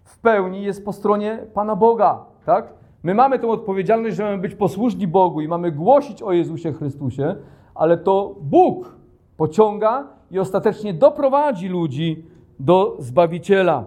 w 0.03 0.19
pełni 0.19 0.63
jest 0.63 0.85
po 0.85 0.93
stronie 0.93 1.39
Pana 1.53 1.75
Boga, 1.75 2.25
tak? 2.45 2.73
My 3.03 3.13
mamy 3.13 3.39
tę 3.39 3.47
odpowiedzialność, 3.47 4.15
że 4.15 4.23
mamy 4.23 4.37
być 4.37 4.55
posłuszni 4.55 5.07
Bogu 5.07 5.41
i 5.41 5.47
mamy 5.47 5.71
głosić 5.71 6.23
o 6.23 6.31
Jezusie 6.31 6.73
Chrystusie, 6.73 7.35
ale 7.75 7.97
to 7.97 8.35
Bóg 8.41 8.95
pociąga 9.37 10.07
i 10.31 10.39
ostatecznie 10.39 10.93
doprowadzi 10.93 11.67
ludzi 11.67 12.25
do 12.59 12.97
Zbawiciela. 12.99 13.83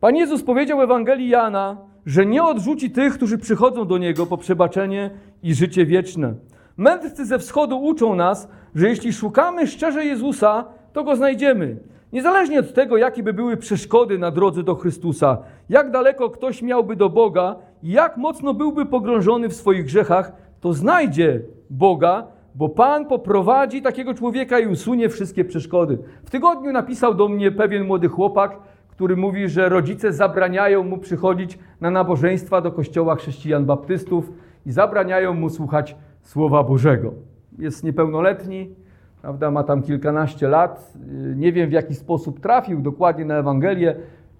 Pan 0.00 0.16
Jezus 0.16 0.42
powiedział 0.42 0.78
w 0.78 0.82
Ewangelii 0.82 1.28
Jana, 1.28 1.76
że 2.06 2.26
nie 2.26 2.44
odrzuci 2.44 2.90
tych, 2.90 3.14
którzy 3.14 3.38
przychodzą 3.38 3.86
do 3.86 3.98
Niego 3.98 4.26
po 4.26 4.36
przebaczenie 4.36 5.10
i 5.42 5.54
życie 5.54 5.86
wieczne. 5.86 6.34
Mędrcy 6.76 7.26
ze 7.26 7.38
wschodu 7.38 7.82
uczą 7.82 8.14
nas, 8.14 8.48
że 8.74 8.88
jeśli 8.88 9.12
szukamy 9.12 9.66
szczerze 9.66 10.04
Jezusa, 10.04 10.64
to 10.92 11.04
Go 11.04 11.16
znajdziemy. 11.16 11.76
Niezależnie 12.12 12.60
od 12.60 12.74
tego, 12.74 12.96
jakie 12.96 13.22
by 13.22 13.32
były 13.32 13.56
przeszkody 13.56 14.18
na 14.18 14.30
drodze 14.30 14.62
do 14.62 14.74
Chrystusa, 14.74 15.38
jak 15.68 15.90
daleko 15.90 16.30
ktoś 16.30 16.62
miałby 16.62 16.96
do 16.96 17.08
Boga 17.08 17.56
jak 17.82 18.16
mocno 18.16 18.54
byłby 18.54 18.86
pogrążony 18.86 19.48
w 19.48 19.54
swoich 19.54 19.84
grzechach, 19.84 20.32
to 20.60 20.72
znajdzie 20.72 21.40
Boga, 21.70 22.26
bo 22.54 22.68
Pan 22.68 23.06
poprowadzi 23.06 23.82
takiego 23.82 24.14
człowieka 24.14 24.58
i 24.58 24.66
usunie 24.66 25.08
wszystkie 25.08 25.44
przeszkody. 25.44 25.98
W 26.24 26.30
tygodniu 26.30 26.72
napisał 26.72 27.14
do 27.14 27.28
mnie 27.28 27.52
pewien 27.52 27.84
młody 27.84 28.08
chłopak, 28.08 28.58
który 28.88 29.16
mówi, 29.16 29.48
że 29.48 29.68
rodzice 29.68 30.12
zabraniają 30.12 30.84
mu 30.84 30.98
przychodzić 30.98 31.58
na 31.80 31.90
nabożeństwa 31.90 32.60
do 32.60 32.72
kościoła 32.72 33.16
chrześcijan 33.16 33.64
baptystów 33.64 34.32
i 34.66 34.72
zabraniają 34.72 35.34
mu 35.34 35.50
słuchać 35.50 35.96
Słowa 36.22 36.62
Bożego. 36.62 37.12
Jest 37.58 37.84
niepełnoletni, 37.84 38.74
prawda, 39.22 39.50
ma 39.50 39.64
tam 39.64 39.82
kilkanaście 39.82 40.48
lat. 40.48 40.92
Nie 41.36 41.52
wiem 41.52 41.70
w 41.70 41.72
jaki 41.72 41.94
sposób 41.94 42.40
trafił 42.40 42.80
dokładnie 42.80 43.24
na 43.24 43.34
Ewangelię, 43.34 43.96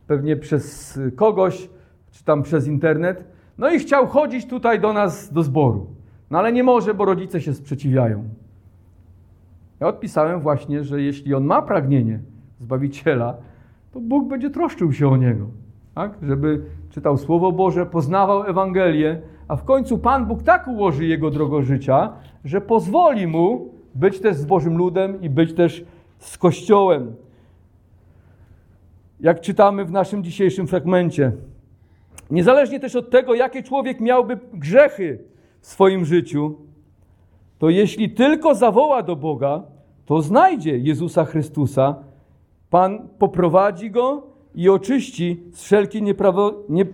pewnie 0.07 0.37
przez 0.37 0.99
kogoś, 1.17 1.71
czy 2.11 2.25
tam 2.25 2.43
przez 2.43 2.67
internet. 2.67 3.25
No 3.59 3.71
i 3.71 3.79
chciał 3.79 4.07
chodzić 4.07 4.47
tutaj 4.47 4.81
do 4.81 4.93
nas 4.93 5.33
do 5.33 5.43
zboru. 5.43 5.87
No 6.31 6.39
ale 6.39 6.53
nie 6.53 6.63
może, 6.63 6.95
bo 6.95 7.05
rodzice 7.05 7.41
się 7.41 7.55
sprzeciwiają. 7.55 8.25
Ja 9.81 9.87
odpisałem 9.87 10.41
właśnie, 10.41 10.85
że 10.85 11.03
jeśli 11.03 11.35
on 11.35 11.45
ma 11.45 11.63
pragnienie 11.63 12.21
Zbawiciela, 12.59 13.37
to 13.93 14.01
Bóg 14.01 14.29
będzie 14.29 14.51
troszczył 14.51 14.93
się 14.93 15.09
o 15.09 15.17
niego. 15.17 15.47
Tak? 15.95 16.13
Żeby 16.23 16.63
czytał 16.91 17.17
Słowo 17.17 17.53
Boże, 17.53 17.87
poznawał 17.87 18.43
Ewangelię, 18.43 19.21
a 19.49 19.57
w 19.57 19.65
końcu 19.65 19.99
Pan 19.99 20.27
Bóg 20.27 20.43
tak 20.43 20.69
ułoży 20.69 21.07
jego 21.07 21.31
drogo 21.31 21.63
życia, 21.63 22.13
że 22.45 22.61
pozwoli 22.61 23.27
mu 23.27 23.69
być 23.95 24.21
też 24.21 24.37
z 24.37 24.45
Bożym 24.45 24.77
ludem 24.77 25.23
i 25.23 25.31
być 25.31 25.55
też 25.55 25.85
z 26.19 26.39
Kościołem. 26.39 27.15
Jak 29.21 29.41
czytamy 29.41 29.85
w 29.85 29.91
naszym 29.91 30.25
dzisiejszym 30.25 30.67
fragmencie. 30.67 31.33
Niezależnie 32.31 32.81
też 32.81 32.97
od 32.97 33.11
tego, 33.11 33.35
jakie 33.35 33.63
człowiek 33.63 34.01
miałby 34.01 34.39
grzechy 34.53 35.19
w 35.61 35.67
swoim 35.67 36.05
życiu, 36.05 36.55
to 37.59 37.71
jeśli 37.71 38.11
tylko 38.11 38.55
zawoła 38.55 39.03
do 39.03 39.17
Boga, 39.17 39.63
to 40.07 40.23
znajdzie 40.23 40.79
Jezusa 40.79 41.25
Chrystusa. 41.25 41.95
Pan 42.71 43.09
poprowadzi 43.19 43.91
go 43.91 44.23
i 44.55 44.69
oczyści 44.69 45.43
z 45.53 45.63
wszelkiej 45.63 46.03
nieprawo, 46.03 46.55
nie, 46.69 46.87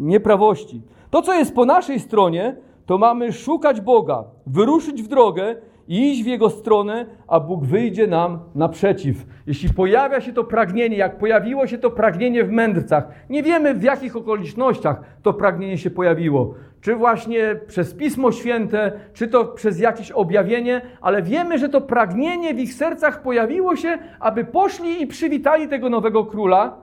nieprawości. 0.00 0.82
To, 1.10 1.22
co 1.22 1.34
jest 1.34 1.54
po 1.54 1.64
naszej 1.64 2.00
stronie, 2.00 2.56
to 2.86 2.98
mamy 2.98 3.32
szukać 3.32 3.80
Boga, 3.80 4.24
wyruszyć 4.46 5.02
w 5.02 5.08
drogę 5.08 5.56
iść 5.88 6.22
w 6.22 6.26
Jego 6.26 6.50
stronę, 6.50 7.06
a 7.28 7.40
Bóg 7.40 7.64
wyjdzie 7.64 8.06
nam 8.06 8.38
naprzeciw. 8.54 9.26
Jeśli 9.46 9.74
pojawia 9.74 10.20
się 10.20 10.32
to 10.32 10.44
pragnienie, 10.44 10.96
jak 10.96 11.18
pojawiło 11.18 11.66
się 11.66 11.78
to 11.78 11.90
pragnienie 11.90 12.44
w 12.44 12.50
mędrcach, 12.50 13.08
nie 13.30 13.42
wiemy 13.42 13.74
w 13.74 13.82
jakich 13.82 14.16
okolicznościach 14.16 15.00
to 15.22 15.32
pragnienie 15.32 15.78
się 15.78 15.90
pojawiło. 15.90 16.54
Czy 16.80 16.96
właśnie 16.96 17.60
przez 17.66 17.94
Pismo 17.94 18.32
Święte, 18.32 18.92
czy 19.14 19.28
to 19.28 19.44
przez 19.44 19.80
jakieś 19.80 20.10
objawienie, 20.10 20.80
ale 21.00 21.22
wiemy, 21.22 21.58
że 21.58 21.68
to 21.68 21.80
pragnienie 21.80 22.54
w 22.54 22.58
ich 22.58 22.74
sercach 22.74 23.22
pojawiło 23.22 23.76
się, 23.76 23.98
aby 24.20 24.44
poszli 24.44 25.02
i 25.02 25.06
przywitali 25.06 25.68
tego 25.68 25.90
nowego 25.90 26.24
króla. 26.24 26.76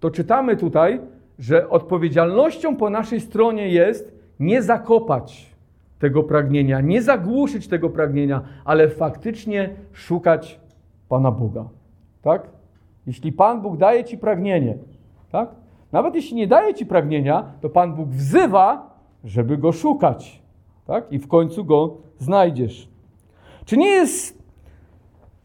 To 0.00 0.10
czytamy 0.10 0.56
tutaj, 0.56 1.00
że 1.38 1.68
odpowiedzialnością 1.70 2.76
po 2.76 2.90
naszej 2.90 3.20
stronie 3.20 3.68
jest 3.68 4.18
nie 4.40 4.62
zakopać 4.62 5.57
tego 5.98 6.22
pragnienia, 6.22 6.80
nie 6.80 7.02
zagłuszyć 7.02 7.68
tego 7.68 7.90
pragnienia, 7.90 8.42
ale 8.64 8.88
faktycznie 8.88 9.70
szukać 9.92 10.60
Pana 11.08 11.30
Boga. 11.30 11.64
Tak? 12.22 12.48
Jeśli 13.06 13.32
Pan 13.32 13.60
Bóg 13.62 13.76
daje 13.76 14.04
ci 14.04 14.18
pragnienie, 14.18 14.78
tak? 15.32 15.48
Nawet 15.92 16.14
jeśli 16.14 16.36
nie 16.36 16.46
daje 16.46 16.74
ci 16.74 16.86
pragnienia, 16.86 17.44
to 17.60 17.68
Pan 17.68 17.94
Bóg 17.94 18.08
wzywa, 18.08 18.98
żeby 19.24 19.58
go 19.58 19.72
szukać. 19.72 20.42
Tak? 20.86 21.12
I 21.12 21.18
w 21.18 21.28
końcu 21.28 21.64
go 21.64 21.96
znajdziesz. 22.18 22.88
Czy 23.64 23.76
nie 23.76 23.88
jest 23.88 24.38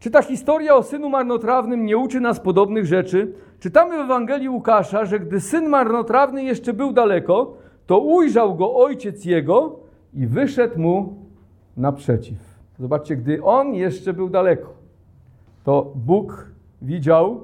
czy 0.04 0.10
ta 0.10 0.22
historia 0.22 0.74
o 0.74 0.82
synu 0.82 1.08
marnotrawnym 1.08 1.86
nie 1.86 1.98
uczy 1.98 2.20
nas 2.20 2.40
podobnych 2.40 2.86
rzeczy? 2.86 3.32
Czytamy 3.60 3.96
w 3.96 4.00
Ewangelii 4.00 4.48
Łukasza, 4.48 5.04
że 5.04 5.20
gdy 5.20 5.40
syn 5.40 5.68
marnotrawny 5.68 6.44
jeszcze 6.44 6.72
był 6.72 6.92
daleko, 6.92 7.54
to 7.86 7.98
ujrzał 7.98 8.54
go 8.54 8.74
ojciec 8.74 9.24
jego 9.24 9.76
i 10.14 10.26
wyszedł 10.26 10.78
mu 10.78 11.14
naprzeciw. 11.76 12.38
Zobaczcie, 12.78 13.16
gdy 13.16 13.44
on 13.44 13.74
jeszcze 13.74 14.12
był 14.12 14.28
daleko, 14.28 14.72
to 15.64 15.92
Bóg 15.94 16.50
widział, 16.82 17.40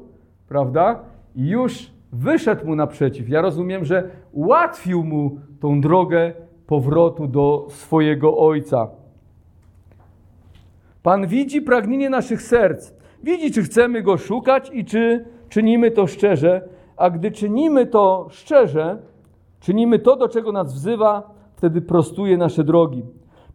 prawda? 0.48 1.00
I 1.36 1.48
już 1.48 1.90
wyszedł 2.12 2.66
mu 2.66 2.76
naprzeciw. 2.76 3.28
Ja 3.28 3.40
rozumiem, 3.42 3.84
że 3.84 4.08
ułatwił 4.32 5.04
mu 5.04 5.38
tą 5.60 5.80
drogę 5.80 6.32
powrotu 6.66 7.26
do 7.26 7.66
swojego 7.70 8.38
ojca. 8.38 8.88
Pan 11.02 11.26
widzi 11.26 11.62
pragnienie 11.62 12.10
naszych 12.10 12.42
serc. 12.42 12.92
Widzi, 13.22 13.52
czy 13.52 13.62
chcemy 13.62 14.02
go 14.02 14.16
szukać 14.16 14.70
i 14.72 14.84
czy 14.84 15.24
czynimy 15.48 15.90
to 15.90 16.06
szczerze. 16.06 16.68
A 16.96 17.10
gdy 17.10 17.30
czynimy 17.30 17.86
to 17.86 18.26
szczerze, 18.30 18.98
czynimy 19.60 19.98
to, 19.98 20.16
do 20.16 20.28
czego 20.28 20.52
nas 20.52 20.74
wzywa, 20.74 21.34
wtedy 21.60 21.80
prostuje 21.80 22.36
nasze 22.36 22.64
drogi. 22.64 23.02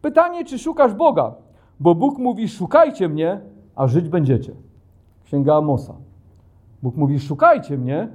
Pytanie, 0.01 0.45
czy 0.45 0.59
szukasz 0.59 0.93
Boga? 0.93 1.35
Bo 1.79 1.95
Bóg 1.95 2.17
mówi: 2.17 2.47
Szukajcie 2.47 3.09
mnie, 3.09 3.39
a 3.75 3.87
żyć 3.87 4.09
będziecie. 4.09 4.51
Księga 5.23 5.55
Amosa. 5.55 5.93
Bóg 6.83 6.95
mówi: 6.95 7.19
Szukajcie 7.19 7.77
mnie, 7.77 8.07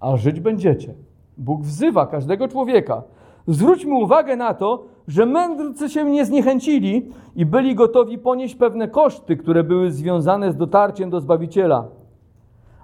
a 0.00 0.16
żyć 0.16 0.40
będziecie. 0.40 0.94
Bóg 1.38 1.62
wzywa 1.62 2.06
każdego 2.06 2.48
człowieka. 2.48 3.02
Zwróćmy 3.46 3.94
uwagę 3.94 4.36
na 4.36 4.54
to, 4.54 4.84
że 5.08 5.26
mędrcy 5.26 5.88
się 5.88 6.04
nie 6.04 6.24
zniechęcili 6.24 7.10
i 7.36 7.46
byli 7.46 7.74
gotowi 7.74 8.18
ponieść 8.18 8.54
pewne 8.54 8.88
koszty, 8.88 9.36
które 9.36 9.64
były 9.64 9.90
związane 9.90 10.52
z 10.52 10.56
dotarciem 10.56 11.10
do 11.10 11.20
Zbawiciela. 11.20 11.88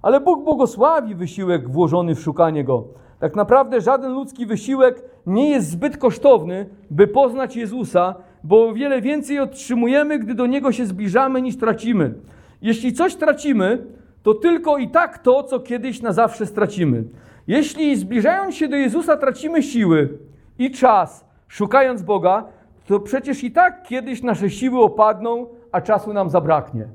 Ale 0.03 0.21
Bóg 0.21 0.44
błogosławi 0.44 1.14
wysiłek 1.14 1.71
włożony 1.71 2.14
w 2.14 2.21
szukanie 2.21 2.64
Go. 2.64 2.85
Tak 3.18 3.37
naprawdę 3.37 3.81
żaden 3.81 4.12
ludzki 4.12 4.46
wysiłek 4.46 5.02
nie 5.26 5.50
jest 5.50 5.70
zbyt 5.70 5.96
kosztowny, 5.96 6.66
by 6.90 7.07
poznać 7.07 7.57
Jezusa, 7.57 8.14
bo 8.44 8.74
wiele 8.74 9.00
więcej 9.00 9.40
otrzymujemy, 9.40 10.18
gdy 10.18 10.35
do 10.35 10.46
Niego 10.46 10.72
się 10.72 10.87
zbliżamy, 10.87 11.42
niż 11.42 11.57
tracimy. 11.57 12.14
Jeśli 12.62 12.92
coś 12.92 13.14
tracimy, 13.14 13.87
to 14.22 14.35
tylko 14.35 14.78
i 14.78 14.88
tak 14.88 15.18
to, 15.18 15.42
co 15.42 15.61
kiedyś 15.61 16.02
na 16.02 16.12
zawsze 16.12 16.46
stracimy. 16.46 17.04
Jeśli 17.46 17.96
zbliżając 17.96 18.54
się 18.54 18.68
do 18.68 18.76
Jezusa 18.76 19.16
tracimy 19.16 19.62
siły 19.62 20.18
i 20.59 20.70
czas, 20.70 21.24
szukając 21.48 22.02
Boga, 22.02 22.44
to 22.87 23.00
przecież 23.00 23.44
i 23.44 23.50
tak 23.50 23.83
kiedyś 23.83 24.22
nasze 24.22 24.50
siły 24.50 24.83
opadną, 24.83 25.46
a 25.72 25.81
czasu 25.81 26.12
nam 26.12 26.31
zabraknie. 26.31 26.88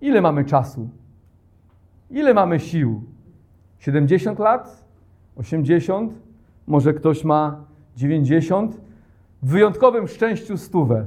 Ile 0.00 0.20
mamy 0.20 0.44
czasu? 0.44 0.88
Ile 2.10 2.34
mamy 2.34 2.60
sił? 2.60 3.02
70 3.78 4.38
lat? 4.38 4.85
80? 5.36 6.12
Może 6.66 6.94
ktoś 6.94 7.24
ma 7.24 7.64
90? 7.96 8.80
W 9.42 9.50
wyjątkowym 9.50 10.08
szczęściu 10.08 10.56
stówę, 10.56 11.04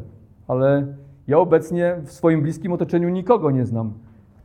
ale 0.47 0.87
ja 1.27 1.39
obecnie 1.39 1.95
w 2.03 2.11
swoim 2.11 2.41
bliskim 2.41 2.71
otoczeniu 2.71 3.09
nikogo 3.09 3.51
nie 3.51 3.65
znam, 3.65 3.93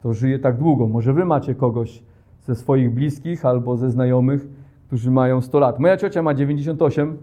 kto 0.01 0.15
żyje 0.15 0.39
tak 0.39 0.57
długo. 0.57 0.89
Może 0.89 1.13
wy 1.13 1.25
macie 1.25 1.55
kogoś 1.55 2.03
ze 2.43 2.55
swoich 2.55 2.95
bliskich 2.95 3.45
albo 3.45 3.77
ze 3.77 3.91
znajomych, 3.91 4.49
którzy 4.87 5.11
mają 5.11 5.41
100 5.41 5.59
lat. 5.59 5.79
Moja 5.79 5.97
ciocia 5.97 6.23
ma 6.23 6.35
98, 6.35 7.19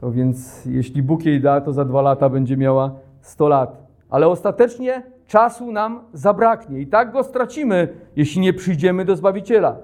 to 0.00 0.12
więc 0.12 0.64
jeśli 0.66 1.02
Bóg 1.02 1.24
jej 1.24 1.40
da, 1.40 1.60
to 1.60 1.72
za 1.72 1.84
dwa 1.84 2.02
lata 2.02 2.28
będzie 2.28 2.56
miała 2.56 2.90
100 3.20 3.48
lat. 3.48 3.86
Ale 4.10 4.28
ostatecznie 4.28 5.02
czasu 5.26 5.72
nam 5.72 6.00
zabraknie 6.12 6.80
i 6.80 6.86
tak 6.86 7.12
go 7.12 7.24
stracimy, 7.24 7.88
jeśli 8.16 8.40
nie 8.40 8.52
przyjdziemy 8.52 9.04
do 9.04 9.16
Zbawiciela. 9.16 9.76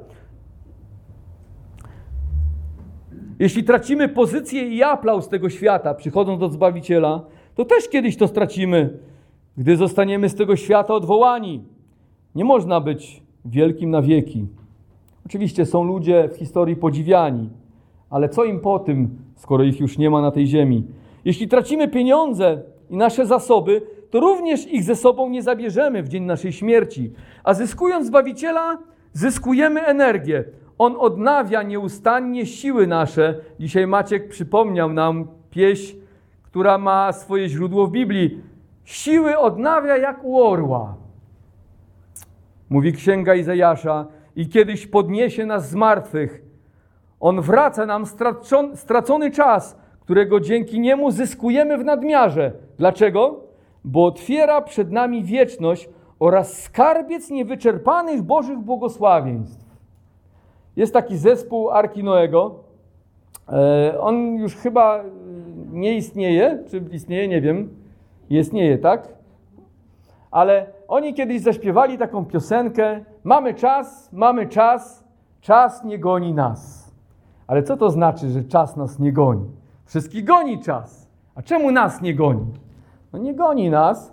Jeśli 3.39 3.65
tracimy 3.65 4.09
pozycję 4.09 4.69
i 4.69 4.83
aplauz 4.83 5.29
tego 5.29 5.51
świata, 5.51 5.95
przychodząc 5.95 6.41
do 6.41 6.49
Zbawiciela, 6.49 7.23
to 7.55 7.65
też 7.65 7.89
kiedyś 7.89 8.17
to 8.17 8.29
stracimy, 8.29 8.99
gdy 9.57 9.77
zostaniemy 9.77 10.29
z 10.29 10.35
tego 10.35 10.57
świata 10.57 10.95
odwołani. 10.95 11.65
Nie 12.35 12.45
można 12.45 12.81
być 12.81 13.23
wielkim 13.45 13.91
na 13.91 14.03
wieki. 14.03 14.47
Oczywiście 15.27 15.67
są 15.67 15.85
ludzie 15.85 16.29
w 16.33 16.37
historii 16.37 16.77
podziwiani, 16.77 17.51
ale 18.11 18.29
co 18.29 18.45
im 18.45 18.61
po 18.61 18.79
tym, 18.79 19.19
skoro 19.37 19.65
ich 19.65 19.81
już 19.81 19.99
nie 19.99 20.11
ma 20.11 20.23
na 20.23 20.31
tej 20.31 20.47
ziemi? 20.47 20.85
Jeśli 21.25 21.49
tracimy 21.49 21.89
pieniądze 21.89 22.63
i 22.91 22.97
nasze 22.97 23.27
zasoby, 23.27 23.83
to 24.11 24.21
również 24.21 24.67
ich 24.73 24.85
ze 24.85 24.97
sobą 24.97 25.29
nie 25.31 25.43
zabierzemy 25.43 26.03
w 26.03 26.09
dzień 26.09 26.25
naszej 26.25 26.53
śmierci. 26.53 27.13
A 27.45 27.55
zyskując 27.55 28.07
Zbawiciela, 28.07 28.79
zyskujemy 29.13 29.81
energię. 29.81 30.45
On 30.79 30.97
odnawia 30.99 31.63
nieustannie 31.63 32.47
siły 32.47 32.87
nasze. 32.87 33.35
Dzisiaj 33.61 33.87
Maciek 33.87 34.29
przypomniał 34.29 34.93
nam 34.93 35.29
pieśń, 35.51 35.97
która 36.43 36.79
ma 36.79 37.13
swoje 37.13 37.49
źródło 37.49 37.87
w 37.87 37.91
Biblii. 37.91 38.43
Siły 38.85 39.39
odnawia 39.39 39.97
jak 39.97 40.25
u 40.25 40.43
orła. 40.43 40.95
Mówi 42.71 42.93
księga 42.93 43.35
Izajasza 43.35 44.07
i 44.37 44.49
kiedyś 44.49 44.87
podniesie 44.87 45.47
nas 45.47 45.71
z 45.71 45.75
martwych. 45.75 46.43
On 47.21 47.41
wraca 47.41 47.87
nam 47.87 48.05
stracony 48.75 49.31
czas, 49.31 49.77
którego 50.01 50.41
dzięki 50.41 50.81
niemu 50.81 51.11
zyskujemy 51.11 51.79
w 51.79 51.85
nadmiarze. 51.85 52.53
Dlaczego? 52.79 53.41
Bo 53.85 54.07
otwiera 54.07 54.61
przed 54.61 54.93
nami 54.93 55.25
wieczność 55.25 55.89
oraz 56.19 56.63
skarbiec 56.63 57.31
niewyczerpanych 57.31 58.23
Bożych 58.23 58.59
błogosławieństw. 58.59 59.64
Jest 60.77 60.93
taki 60.93 61.17
zespół 61.17 61.71
Arki 61.71 62.05
Noego. 62.05 62.55
E, 63.49 64.01
on 64.01 64.37
już 64.37 64.57
chyba 64.57 65.05
nie 65.73 65.97
istnieje, 65.97 66.65
czy 66.71 66.85
istnieje, 66.93 67.29
nie 67.29 67.41
wiem. 67.41 67.69
Istnieje, 68.31 68.79
tak? 68.79 69.09
Ale 70.31 70.67
oni 70.89 71.15
kiedyś 71.15 71.41
zaśpiewali 71.43 71.99
taką 71.99 72.25
piosenkę: 72.25 73.05
Mamy 73.25 73.55
czas, 73.55 74.13
mamy 74.13 74.47
czas, 74.47 75.05
czas 75.41 75.85
nie 75.85 75.99
goni 75.99 76.35
nas. 76.35 76.93
Ale 77.47 77.63
co 77.63 77.77
to 77.77 77.91
znaczy, 77.91 78.29
że 78.31 78.45
czas 78.45 78.77
nas 78.77 78.99
nie 78.99 79.13
goni? 79.13 79.47
Wszystkich 79.85 80.25
goni 80.25 80.63
czas. 80.63 81.09
A 81.35 81.43
czemu 81.43 81.71
nas 81.71 82.03
nie 82.03 82.15
goni? 82.15 82.47
No 83.13 83.19
nie 83.19 83.35
goni 83.35 83.71
nas 83.71 84.13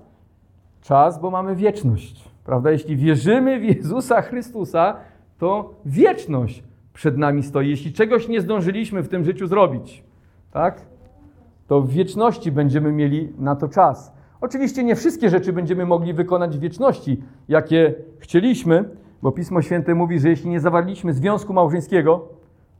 czas, 0.82 1.20
bo 1.20 1.32
mamy 1.32 1.56
wieczność. 1.56 2.30
Prawda? 2.46 2.72
Jeśli 2.72 2.96
wierzymy 2.96 3.60
w 3.60 3.64
Jezusa 3.64 4.22
Chrystusa, 4.22 4.96
to 5.42 5.74
wieczność 5.86 6.64
przed 6.94 7.18
nami 7.18 7.44
stoi. 7.44 7.70
Jeśli 7.70 7.94
czegoś 7.94 8.28
nie 8.28 8.42
zdążyliśmy 8.42 9.04
w 9.04 9.08
tym 9.08 9.24
życiu 9.24 9.48
zrobić, 9.48 10.04
tak? 10.52 10.82
To 11.68 11.82
w 11.82 11.90
wieczności 11.90 12.52
będziemy 12.52 12.92
mieli 12.92 13.34
na 13.40 13.56
to 13.56 13.68
czas. 13.68 14.14
Oczywiście 14.42 14.84
nie 14.84 14.96
wszystkie 14.96 15.30
rzeczy 15.30 15.54
będziemy 15.54 15.86
mogli 15.86 16.14
wykonać 16.14 16.58
w 16.58 16.60
wieczności, 16.60 17.24
jakie 17.48 17.94
chcieliśmy, 18.20 18.90
bo 19.22 19.32
Pismo 19.32 19.62
Święte 19.62 19.96
mówi, 19.96 20.20
że 20.20 20.30
jeśli 20.30 20.50
nie 20.50 20.60
zawarliśmy 20.60 21.14
związku 21.14 21.54
małżeńskiego, 21.54 22.28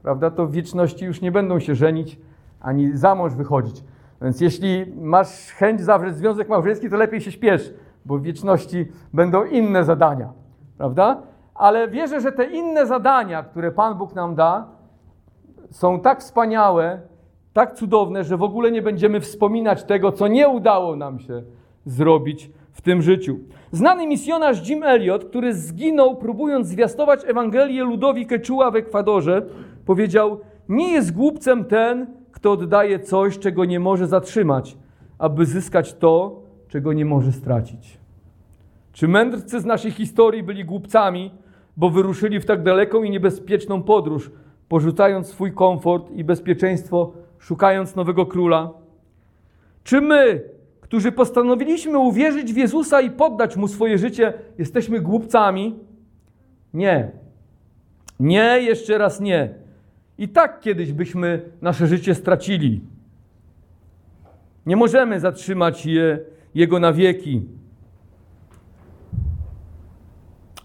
prawda, 0.02 0.30
to 0.30 0.46
w 0.46 0.52
wieczności 0.52 1.04
już 1.04 1.20
nie 1.20 1.32
będą 1.32 1.60
się 1.60 1.74
żenić 1.74 2.18
ani 2.60 2.96
za 2.96 3.14
mąż 3.14 3.34
wychodzić. 3.34 3.84
Więc 4.22 4.40
jeśli 4.40 4.92
masz 5.00 5.28
chęć 5.52 5.80
zawrzeć 5.80 6.16
związek 6.16 6.48
małżeński, 6.48 6.90
to 6.90 6.96
lepiej 6.96 7.20
się 7.20 7.32
śpiesz, 7.32 7.74
bo 8.04 8.18
w 8.18 8.22
wieczności 8.22 8.86
będą 9.12 9.44
inne 9.44 9.84
zadania, 9.84 10.32
prawda? 10.78 11.31
Ale 11.62 11.88
wierzę, 11.88 12.20
że 12.20 12.32
te 12.32 12.44
inne 12.44 12.86
zadania, 12.86 13.42
które 13.42 13.70
Pan 13.72 13.98
Bóg 13.98 14.14
nam 14.14 14.34
da, 14.34 14.66
są 15.70 16.00
tak 16.00 16.20
wspaniałe, 16.20 17.00
tak 17.52 17.74
cudowne, 17.74 18.24
że 18.24 18.36
w 18.36 18.42
ogóle 18.42 18.70
nie 18.70 18.82
będziemy 18.82 19.20
wspominać 19.20 19.84
tego, 19.84 20.12
co 20.12 20.28
nie 20.28 20.48
udało 20.48 20.96
nam 20.96 21.18
się 21.18 21.42
zrobić 21.84 22.50
w 22.72 22.80
tym 22.80 23.02
życiu. 23.02 23.38
Znany 23.72 24.06
misjonarz 24.06 24.68
Jim 24.68 24.82
Elliot, 24.82 25.24
który 25.24 25.54
zginął 25.54 26.16
próbując 26.16 26.66
zwiastować 26.66 27.20
Ewangelię 27.26 27.84
ludowi 27.84 28.26
Quechua 28.26 28.70
w 28.70 28.76
Ekwadorze, 28.76 29.42
powiedział: 29.86 30.40
Nie 30.68 30.92
jest 30.92 31.14
głupcem 31.14 31.64
ten, 31.64 32.06
kto 32.32 32.52
oddaje 32.52 33.00
coś, 33.00 33.38
czego 33.38 33.64
nie 33.64 33.80
może 33.80 34.06
zatrzymać, 34.06 34.76
aby 35.18 35.46
zyskać 35.46 35.94
to, 35.94 36.40
czego 36.68 36.92
nie 36.92 37.04
może 37.04 37.32
stracić. 37.32 37.98
Czy 38.92 39.08
mędrcy 39.08 39.60
z 39.60 39.64
naszej 39.64 39.90
historii 39.90 40.42
byli 40.42 40.64
głupcami, 40.64 41.30
bo 41.76 41.90
wyruszyli 41.90 42.40
w 42.40 42.46
tak 42.46 42.62
daleką 42.62 43.02
i 43.02 43.10
niebezpieczną 43.10 43.82
podróż, 43.82 44.30
porzucając 44.68 45.26
swój 45.26 45.52
komfort 45.52 46.10
i 46.10 46.24
bezpieczeństwo, 46.24 47.12
szukając 47.38 47.96
nowego 47.96 48.26
króla? 48.26 48.70
Czy 49.84 50.00
my, 50.00 50.42
którzy 50.80 51.12
postanowiliśmy 51.12 51.98
uwierzyć 51.98 52.52
w 52.52 52.56
Jezusa 52.56 53.00
i 53.00 53.10
poddać 53.10 53.56
mu 53.56 53.68
swoje 53.68 53.98
życie, 53.98 54.32
jesteśmy 54.58 55.00
głupcami? 55.00 55.78
Nie. 56.74 57.10
Nie, 58.20 58.58
jeszcze 58.60 58.98
raz 58.98 59.20
nie. 59.20 59.54
I 60.18 60.28
tak 60.28 60.60
kiedyś 60.60 60.92
byśmy 60.92 61.42
nasze 61.62 61.86
życie 61.86 62.14
stracili. 62.14 62.80
Nie 64.66 64.76
możemy 64.76 65.20
zatrzymać 65.20 65.86
je, 65.86 66.18
jego 66.54 66.80
na 66.80 66.92
wieki. 66.92 67.42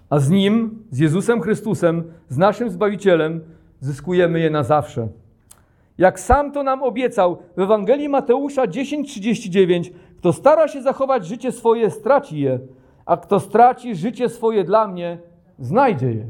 A 0.10 0.20
z 0.20 0.30
Nim, 0.30 0.84
z 0.92 1.00
Jezusem 1.00 1.42
Chrystusem, 1.42 2.04
z 2.30 2.38
naszym 2.38 2.70
Zbawicielem, 2.70 3.42
zyskujemy 3.80 4.40
je 4.40 4.50
na 4.50 4.64
zawsze. 4.64 5.08
Jak 5.98 6.20
sam 6.20 6.52
to 6.52 6.64
nam 6.64 6.84
obiecał 6.84 7.38
w 7.58 7.60
Ewangelii 7.60 8.10
Mateusza 8.10 8.68
10:39, 8.68 9.92
kto 10.18 10.34
stara 10.34 10.68
się 10.68 10.82
zachować 10.82 11.26
życie 11.26 11.52
swoje, 11.52 11.90
straci 11.90 12.40
je, 12.40 12.60
a 13.06 13.18
kto 13.18 13.40
straci 13.40 13.96
życie 13.96 14.30
swoje 14.30 14.64
dla 14.64 14.88
mnie, 14.88 15.20
znajdzie 15.60 16.12
je. 16.12 16.26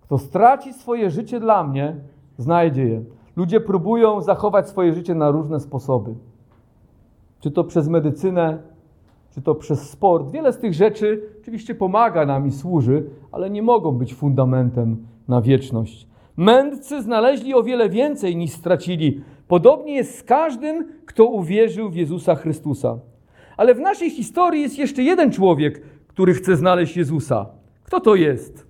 Kto 0.00 0.18
straci 0.18 0.72
swoje 0.72 1.10
życie 1.10 1.40
dla 1.40 1.64
mnie, 1.64 1.96
znajdzie 2.38 2.84
je. 2.84 3.02
Ludzie 3.36 3.60
próbują 3.60 4.20
zachować 4.20 4.68
swoje 4.68 4.92
życie 4.92 5.14
na 5.14 5.30
różne 5.30 5.60
sposoby. 5.60 6.14
Czy 7.40 7.50
to 7.50 7.64
przez 7.64 7.88
medycynę, 7.88 8.58
czy 9.36 9.42
to 9.42 9.54
przez 9.54 9.90
sport. 9.90 10.30
Wiele 10.30 10.52
z 10.52 10.58
tych 10.58 10.74
rzeczy 10.74 11.22
oczywiście 11.42 11.74
pomaga 11.74 12.26
nam 12.26 12.46
i 12.46 12.52
służy, 12.52 13.10
ale 13.32 13.50
nie 13.50 13.62
mogą 13.62 13.92
być 13.92 14.14
fundamentem 14.14 15.06
na 15.28 15.40
wieczność. 15.40 16.08
Mędrcy 16.36 17.02
znaleźli 17.02 17.54
o 17.54 17.62
wiele 17.62 17.88
więcej 17.88 18.36
niż 18.36 18.50
stracili. 18.50 19.24
Podobnie 19.48 19.94
jest 19.94 20.18
z 20.18 20.22
każdym, 20.22 20.88
kto 21.06 21.24
uwierzył 21.24 21.90
w 21.90 21.94
Jezusa 21.94 22.34
Chrystusa. 22.34 22.98
Ale 23.56 23.74
w 23.74 23.80
naszej 23.80 24.10
historii 24.10 24.62
jest 24.62 24.78
jeszcze 24.78 25.02
jeden 25.02 25.32
człowiek, 25.32 25.82
który 26.06 26.34
chce 26.34 26.56
znaleźć 26.56 26.96
Jezusa. 26.96 27.46
Kto 27.84 28.00
to 28.00 28.14
jest? 28.14 28.66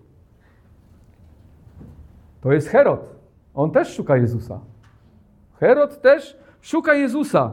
To 2.41 2.53
jest 2.53 2.69
Herod. 2.69 3.15
On 3.55 3.71
też 3.71 3.95
szuka 3.95 4.17
Jezusa. 4.17 4.61
Herod 5.61 6.01
też 6.01 6.39
szuka 6.61 6.95
Jezusa. 6.95 7.53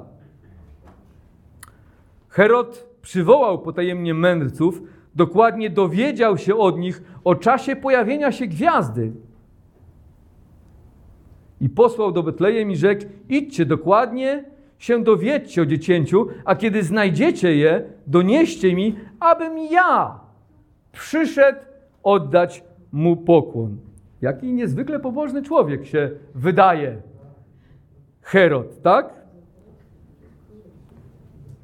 Herod 2.29 2.92
przywołał 3.03 3.59
potajemnie 3.59 4.13
mędrców, 4.13 4.81
dokładnie 5.15 5.69
dowiedział 5.69 6.37
się 6.37 6.55
od 6.55 6.77
nich 6.77 7.03
o 7.23 7.35
czasie 7.35 7.75
pojawienia 7.75 8.31
się 8.31 8.47
gwiazdy. 8.47 9.11
I 11.61 11.69
posłał 11.69 12.11
do 12.11 12.23
Betlejem 12.23 12.71
i 12.71 12.75
rzekł: 12.75 13.05
Idźcie 13.29 13.65
dokładnie, 13.65 14.43
się 14.77 15.03
dowiedźcie 15.03 15.61
o 15.61 15.65
dziecięciu, 15.65 16.27
a 16.45 16.55
kiedy 16.55 16.83
znajdziecie 16.83 17.55
je, 17.55 17.83
donieście 18.07 18.75
mi, 18.75 18.95
abym 19.19 19.57
ja 19.57 20.19
przyszedł 20.91 21.59
oddać 22.03 22.63
mu 22.91 23.17
pokłon. 23.17 23.77
Jaki 24.21 24.53
niezwykle 24.53 24.99
pobożny 24.99 25.41
człowiek 25.41 25.85
się 25.85 26.11
wydaje 26.35 26.97
Herod, 28.21 28.81
tak? 28.81 29.22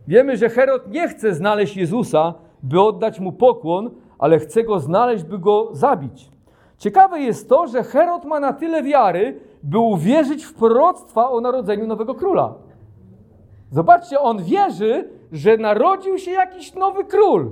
Wiemy, 0.10 0.38
że 0.38 0.50
Herod 0.50 0.91
nie 0.91 1.08
chce 1.08 1.34
znaleźć 1.34 1.78
Jezusa, 1.78 2.34
by 2.63 2.82
oddać 2.82 3.19
mu 3.19 3.32
pokłon, 3.32 3.89
ale 4.19 4.39
chce 4.39 4.63
go 4.63 4.80
znaleźć, 4.80 5.24
by 5.24 5.39
go 5.39 5.69
zabić. 5.72 6.30
Ciekawe 6.78 7.19
jest 7.19 7.50
to, 7.50 7.67
że 7.67 7.84
Herod 7.84 8.26
ma 8.26 8.39
na 8.39 8.54
tyle 8.54 8.84
wiary, 8.84 9.39
by 9.63 9.80
uwierzyć 9.80 10.43
w 10.43 10.54
proroctwa 10.54 11.30
o 11.30 11.41
narodzeniu 11.41 11.88
nowego 11.88 12.15
króla. 12.15 12.54
Zobaczcie, 13.72 14.19
on 14.19 14.43
wierzy, 14.43 15.10
że 15.32 15.58
narodził 15.58 16.17
się 16.17 16.32
jakiś 16.32 16.74
nowy 16.74 17.04
król. 17.04 17.52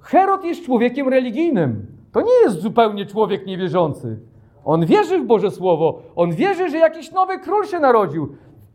Herod 0.00 0.44
jest 0.44 0.64
człowiekiem 0.64 1.08
religijnym. 1.08 1.86
To 2.12 2.20
nie 2.20 2.42
jest 2.44 2.60
zupełnie 2.60 3.06
człowiek 3.06 3.46
niewierzący. 3.46 4.18
On 4.64 4.86
wierzy 4.86 5.18
w 5.18 5.26
Boże 5.26 5.50
Słowo. 5.50 6.02
On 6.16 6.32
wierzy, 6.32 6.70
że 6.70 6.78
jakiś 6.78 7.12
nowy 7.12 7.38
król 7.38 7.66
się 7.66 7.78
narodził. 7.78 8.28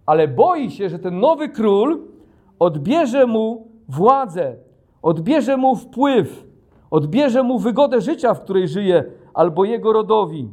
Ale 0.06 0.28
boi 0.28 0.72
się, 0.72 0.90
że 0.90 1.00
ten 1.00 1.20
nowy 1.20 1.50
król 1.50 2.11
odbierze 2.62 3.26
mu 3.26 3.68
władzę, 3.90 4.56
odbierze 5.02 5.58
mu 5.58 5.76
wpływ, 5.76 6.44
odbierze 6.92 7.44
mu 7.44 7.60
wygodę 7.60 8.02
życia, 8.02 8.34
w 8.34 8.42
której 8.42 8.68
żyje, 8.68 9.04
albo 9.34 9.66
jego 9.66 9.94
rodowi. 9.94 10.50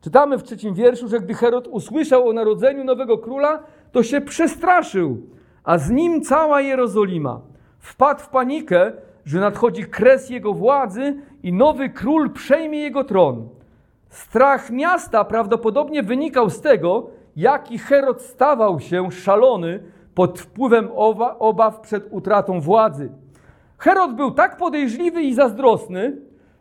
Czytamy 0.00 0.38
w 0.38 0.42
trzecim 0.42 0.74
wierszu, 0.74 1.08
że 1.08 1.20
gdy 1.20 1.34
Herod 1.34 1.68
usłyszał 1.68 2.28
o 2.28 2.32
narodzeniu 2.32 2.84
nowego 2.84 3.18
króla, 3.18 3.62
to 3.92 4.02
się 4.02 4.20
przestraszył, 4.20 5.18
a 5.64 5.78
z 5.78 5.90
nim 5.90 6.22
cała 6.22 6.60
Jerozolima. 6.60 7.40
Wpadł 7.78 8.20
w 8.20 8.28
panikę, 8.28 8.92
że 9.24 9.40
nadchodzi 9.40 9.84
kres 9.84 10.30
jego 10.30 10.52
władzy 10.52 11.16
i 11.42 11.52
nowy 11.52 11.88
król 11.88 12.30
przejmie 12.30 12.78
jego 12.78 13.04
tron. 13.04 13.48
Strach 14.08 14.70
miasta 14.70 15.24
prawdopodobnie 15.24 16.02
wynikał 16.02 16.50
z 16.50 16.60
tego, 16.60 17.10
jaki 17.36 17.78
Herod 17.78 18.22
stawał 18.22 18.80
się 18.80 19.10
szalony 19.10 19.80
pod 20.14 20.40
wpływem 20.40 20.88
obaw 21.38 21.80
przed 21.80 22.12
utratą 22.12 22.60
władzy. 22.60 23.12
Herod 23.78 24.14
był 24.14 24.30
tak 24.30 24.56
podejrzliwy 24.56 25.22
i 25.22 25.34
zazdrosny, 25.34 26.16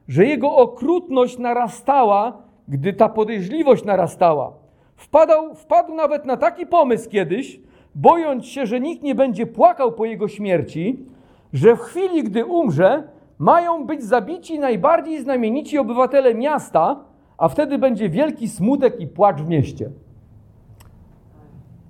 że 0.08 0.26
jego 0.26 0.56
okrutność 0.56 1.38
narastała, 1.38 2.38
gdy 2.68 2.94
ta 2.94 3.10
podejrzliwość 3.10 3.86
narastała. 3.86 4.54
Wpadał, 4.96 5.56
wpadł 5.56 5.94
nawet 5.94 6.26
na 6.26 6.38
taki 6.38 6.66
pomysł 6.66 7.10
kiedyś, 7.10 7.60
bojąc 7.96 8.46
się, 8.46 8.66
że 8.66 8.80
nikt 8.80 9.04
nie 9.04 9.16
będzie 9.16 9.46
płakał 9.46 9.92
po 9.92 10.06
jego 10.06 10.28
śmierci, 10.28 11.06
że 11.54 11.76
w 11.76 11.80
chwili, 11.80 12.24
gdy 12.24 12.46
umrze, 12.46 13.04
mają 13.40 13.86
być 13.86 14.04
zabici 14.04 14.60
najbardziej 14.60 15.22
znamienici 15.22 15.78
obywatele 15.78 16.36
miasta, 16.36 17.00
a 17.38 17.48
wtedy 17.48 17.78
będzie 17.78 18.10
wielki 18.10 18.48
smutek 18.48 19.00
i 19.00 19.08
płacz 19.08 19.42
w 19.42 19.48
mieście. 19.48 19.90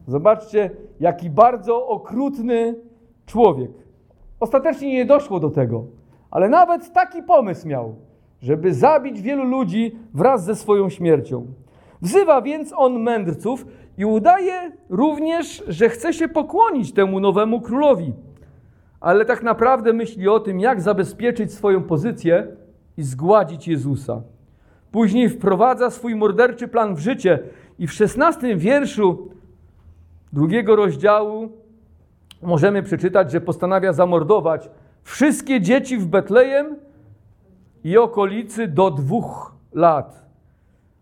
Zobaczcie, 0.08 0.70
jaki 1.00 1.30
bardzo 1.30 1.88
okrutny 1.88 2.76
człowiek. 3.26 3.72
Ostatecznie 4.40 4.94
nie 4.94 5.06
doszło 5.06 5.40
do 5.40 5.50
tego, 5.50 5.86
ale 6.32 6.50
nawet 6.50 6.94
taki 6.94 7.24
pomysł 7.24 7.68
miał, 7.68 7.96
żeby 8.42 8.74
zabić 8.74 9.22
wielu 9.22 9.44
ludzi 9.44 9.96
wraz 10.14 10.46
ze 10.46 10.56
swoją 10.56 10.90
śmiercią. 10.90 11.46
Wzywa 12.02 12.42
więc 12.42 12.74
on 12.78 13.00
mędrców 13.00 13.66
i 13.98 14.06
udaje 14.06 14.72
również, 14.90 15.64
że 15.68 15.90
chce 15.90 16.14
się 16.14 16.28
pokłonić 16.28 16.94
temu 16.94 17.20
nowemu 17.20 17.62
królowi. 17.62 18.14
Ale 19.00 19.26
tak 19.26 19.44
naprawdę 19.44 19.94
myśli 19.94 20.28
o 20.30 20.40
tym, 20.40 20.60
jak 20.60 20.82
zabezpieczyć 20.82 21.54
swoją 21.54 21.84
pozycję 21.84 22.48
i 22.98 23.04
zgładzić 23.04 23.68
Jezusa. 23.68 24.22
Później 24.92 25.30
wprowadza 25.30 25.90
swój 25.90 26.16
morderczy 26.16 26.68
plan 26.68 26.96
w 26.96 27.00
życie 27.00 27.40
i 27.80 27.88
w 27.88 27.94
szesnastym 27.94 28.60
wierszu 28.60 29.30
drugiego 30.34 30.76
rozdziału 30.76 31.50
możemy 32.42 32.84
przeczytać, 32.84 33.32
że 33.32 33.42
postanawia 33.42 33.94
zamordować 33.94 34.70
wszystkie 35.04 35.62
dzieci 35.62 35.98
w 35.98 36.08
Betlejem 36.08 36.76
i 37.84 37.98
okolicy 37.98 38.68
do 38.68 38.92
dwóch 38.92 39.56
lat. 39.74 40.26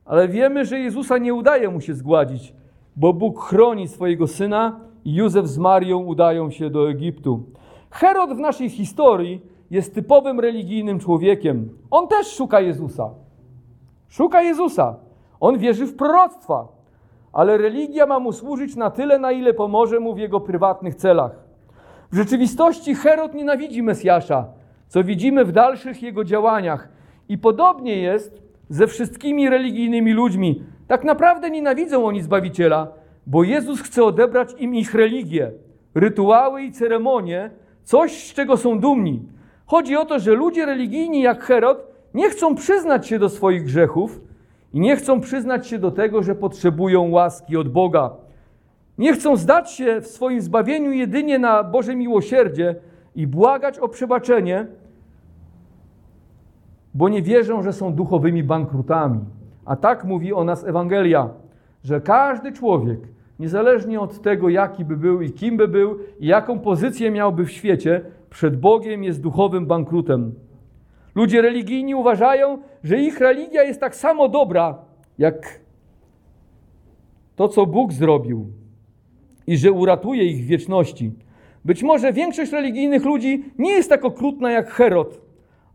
Ale 0.05 0.27
wiemy, 0.27 0.65
że 0.65 0.79
Jezusa 0.79 1.17
nie 1.17 1.33
udaje 1.33 1.69
mu 1.69 1.81
się 1.81 1.93
zgładzić, 1.93 2.53
bo 2.95 3.13
Bóg 3.13 3.43
chroni 3.43 3.87
swojego 3.87 4.27
syna 4.27 4.79
i 5.05 5.13
Józef 5.15 5.47
z 5.47 5.57
Marią 5.57 5.97
udają 5.97 6.51
się 6.51 6.69
do 6.69 6.89
Egiptu. 6.89 7.43
Herod 7.91 8.33
w 8.33 8.39
naszej 8.39 8.69
historii 8.69 9.41
jest 9.71 9.95
typowym 9.95 10.39
religijnym 10.39 10.99
człowiekiem. 10.99 11.69
On 11.91 12.07
też 12.07 12.27
szuka 12.27 12.59
Jezusa. 12.59 13.09
Szuka 14.09 14.41
Jezusa. 14.41 14.95
On 15.39 15.57
wierzy 15.57 15.85
w 15.85 15.95
proroctwa, 15.95 16.67
ale 17.33 17.57
religia 17.57 18.05
ma 18.05 18.19
mu 18.19 18.33
służyć 18.33 18.75
na 18.75 18.91
tyle, 18.91 19.19
na 19.19 19.31
ile 19.31 19.53
pomoże 19.53 19.99
mu 19.99 20.13
w 20.13 20.17
jego 20.17 20.39
prywatnych 20.39 20.95
celach. 20.95 21.31
W 22.11 22.15
rzeczywistości 22.15 22.95
Herod 22.95 23.33
nienawidzi 23.33 23.83
Mesjasza, 23.83 24.45
co 24.87 25.03
widzimy 25.03 25.45
w 25.45 25.51
dalszych 25.51 26.03
jego 26.03 26.23
działaniach. 26.23 26.89
I 27.29 27.37
podobnie 27.37 27.97
jest 27.97 28.41
ze 28.69 28.87
wszystkimi 28.87 29.49
religijnymi 29.49 30.13
ludźmi. 30.13 30.63
Tak 30.87 31.03
naprawdę 31.03 31.49
nienawidzą 31.49 32.05
oni 32.05 32.21
Zbawiciela, 32.21 32.87
bo 33.27 33.43
Jezus 33.43 33.81
chce 33.81 34.03
odebrać 34.03 34.53
im 34.57 34.75
ich 34.75 34.95
religię, 34.95 35.51
rytuały 35.95 36.63
i 36.63 36.71
ceremonie, 36.71 37.49
coś, 37.83 38.29
z 38.29 38.33
czego 38.33 38.57
są 38.57 38.79
dumni. 38.79 39.21
Chodzi 39.65 39.95
o 39.95 40.05
to, 40.05 40.19
że 40.19 40.31
ludzie 40.33 40.65
religijni 40.65 41.21
jak 41.21 41.43
Herod 41.43 41.87
nie 42.13 42.29
chcą 42.29 42.55
przyznać 42.55 43.07
się 43.07 43.19
do 43.19 43.29
swoich 43.29 43.63
grzechów 43.63 44.21
i 44.73 44.79
nie 44.79 44.95
chcą 44.95 45.21
przyznać 45.21 45.67
się 45.67 45.79
do 45.79 45.91
tego, 45.91 46.23
że 46.23 46.35
potrzebują 46.35 47.09
łaski 47.09 47.57
od 47.57 47.69
Boga. 47.69 48.11
Nie 48.97 49.13
chcą 49.13 49.35
zdać 49.35 49.71
się 49.71 50.01
w 50.01 50.07
swoim 50.07 50.41
zbawieniu 50.41 50.91
jedynie 50.91 51.39
na 51.39 51.63
Boże 51.63 51.95
miłosierdzie 51.95 52.75
i 53.15 53.27
błagać 53.27 53.79
o 53.79 53.87
przebaczenie, 53.87 54.67
bo 56.93 57.09
nie 57.09 57.21
wierzą, 57.21 57.63
że 57.63 57.73
są 57.73 57.93
duchowymi 57.93 58.43
bankrutami. 58.43 59.19
A 59.65 59.75
tak 59.75 60.03
mówi 60.03 60.33
o 60.33 60.43
nas 60.43 60.63
Ewangelia, 60.63 61.29
że 61.83 62.01
każdy 62.01 62.51
człowiek, 62.51 62.99
niezależnie 63.39 63.99
od 63.99 64.21
tego, 64.21 64.49
jaki 64.49 64.85
by 64.85 64.97
był 64.97 65.21
i 65.21 65.31
kim 65.31 65.57
by 65.57 65.67
był 65.67 65.99
i 66.19 66.27
jaką 66.27 66.59
pozycję 66.59 67.11
miałby 67.11 67.45
w 67.45 67.51
świecie, 67.51 68.01
przed 68.29 68.59
Bogiem 68.59 69.03
jest 69.03 69.21
duchowym 69.21 69.65
bankrutem. 69.65 70.33
Ludzie 71.15 71.41
religijni 71.41 71.95
uważają, 71.95 72.57
że 72.83 72.97
ich 72.97 73.19
religia 73.19 73.63
jest 73.63 73.79
tak 73.79 73.95
samo 73.95 74.29
dobra, 74.29 74.77
jak 75.17 75.59
to, 77.35 77.47
co 77.47 77.65
Bóg 77.65 77.93
zrobił 77.93 78.45
i 79.47 79.57
że 79.57 79.71
uratuje 79.71 80.25
ich 80.25 80.43
w 80.43 80.47
wieczności. 80.47 81.11
Być 81.65 81.83
może 81.83 82.13
większość 82.13 82.51
religijnych 82.51 83.05
ludzi 83.05 83.43
nie 83.57 83.71
jest 83.71 83.89
tak 83.89 84.05
okrutna 84.05 84.51
jak 84.51 84.69
Herod, 84.69 85.21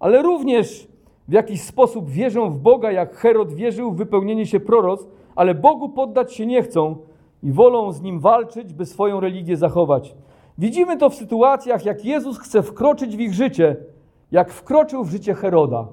ale 0.01 0.23
również 0.23 0.89
w 1.29 1.33
jakiś 1.33 1.61
sposób 1.63 2.11
wierzą 2.11 2.51
w 2.51 2.59
Boga, 2.59 2.93
jak 2.93 3.17
Herod 3.17 3.53
wierzył 3.53 3.93
w 3.93 3.97
wypełnienie 3.97 4.47
się 4.47 4.61
proroc, 4.61 5.07
ale 5.37 5.55
Bogu 5.55 5.89
poddać 5.89 6.35
się 6.35 6.47
nie 6.47 6.63
chcą 6.63 6.97
i 7.43 7.53
wolą 7.53 7.93
z 7.93 8.03
nim 8.03 8.21
walczyć, 8.21 8.73
by 8.73 8.87
swoją 8.87 9.21
religię 9.21 9.57
zachować. 9.57 10.15
Widzimy 10.59 10.97
to 10.97 11.11
w 11.11 11.15
sytuacjach, 11.15 11.85
jak 11.85 12.05
Jezus 12.05 12.39
chce 12.39 12.63
wkroczyć 12.63 13.17
w 13.17 13.21
ich 13.21 13.35
życie, 13.35 13.77
jak 14.33 14.51
wkroczył 14.51 15.05
w 15.05 15.11
życie 15.11 15.35
Heroda. 15.35 15.89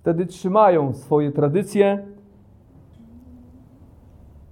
Wtedy 0.00 0.26
trzymają 0.26 0.94
swoje 0.94 1.32
tradycje 1.32 2.06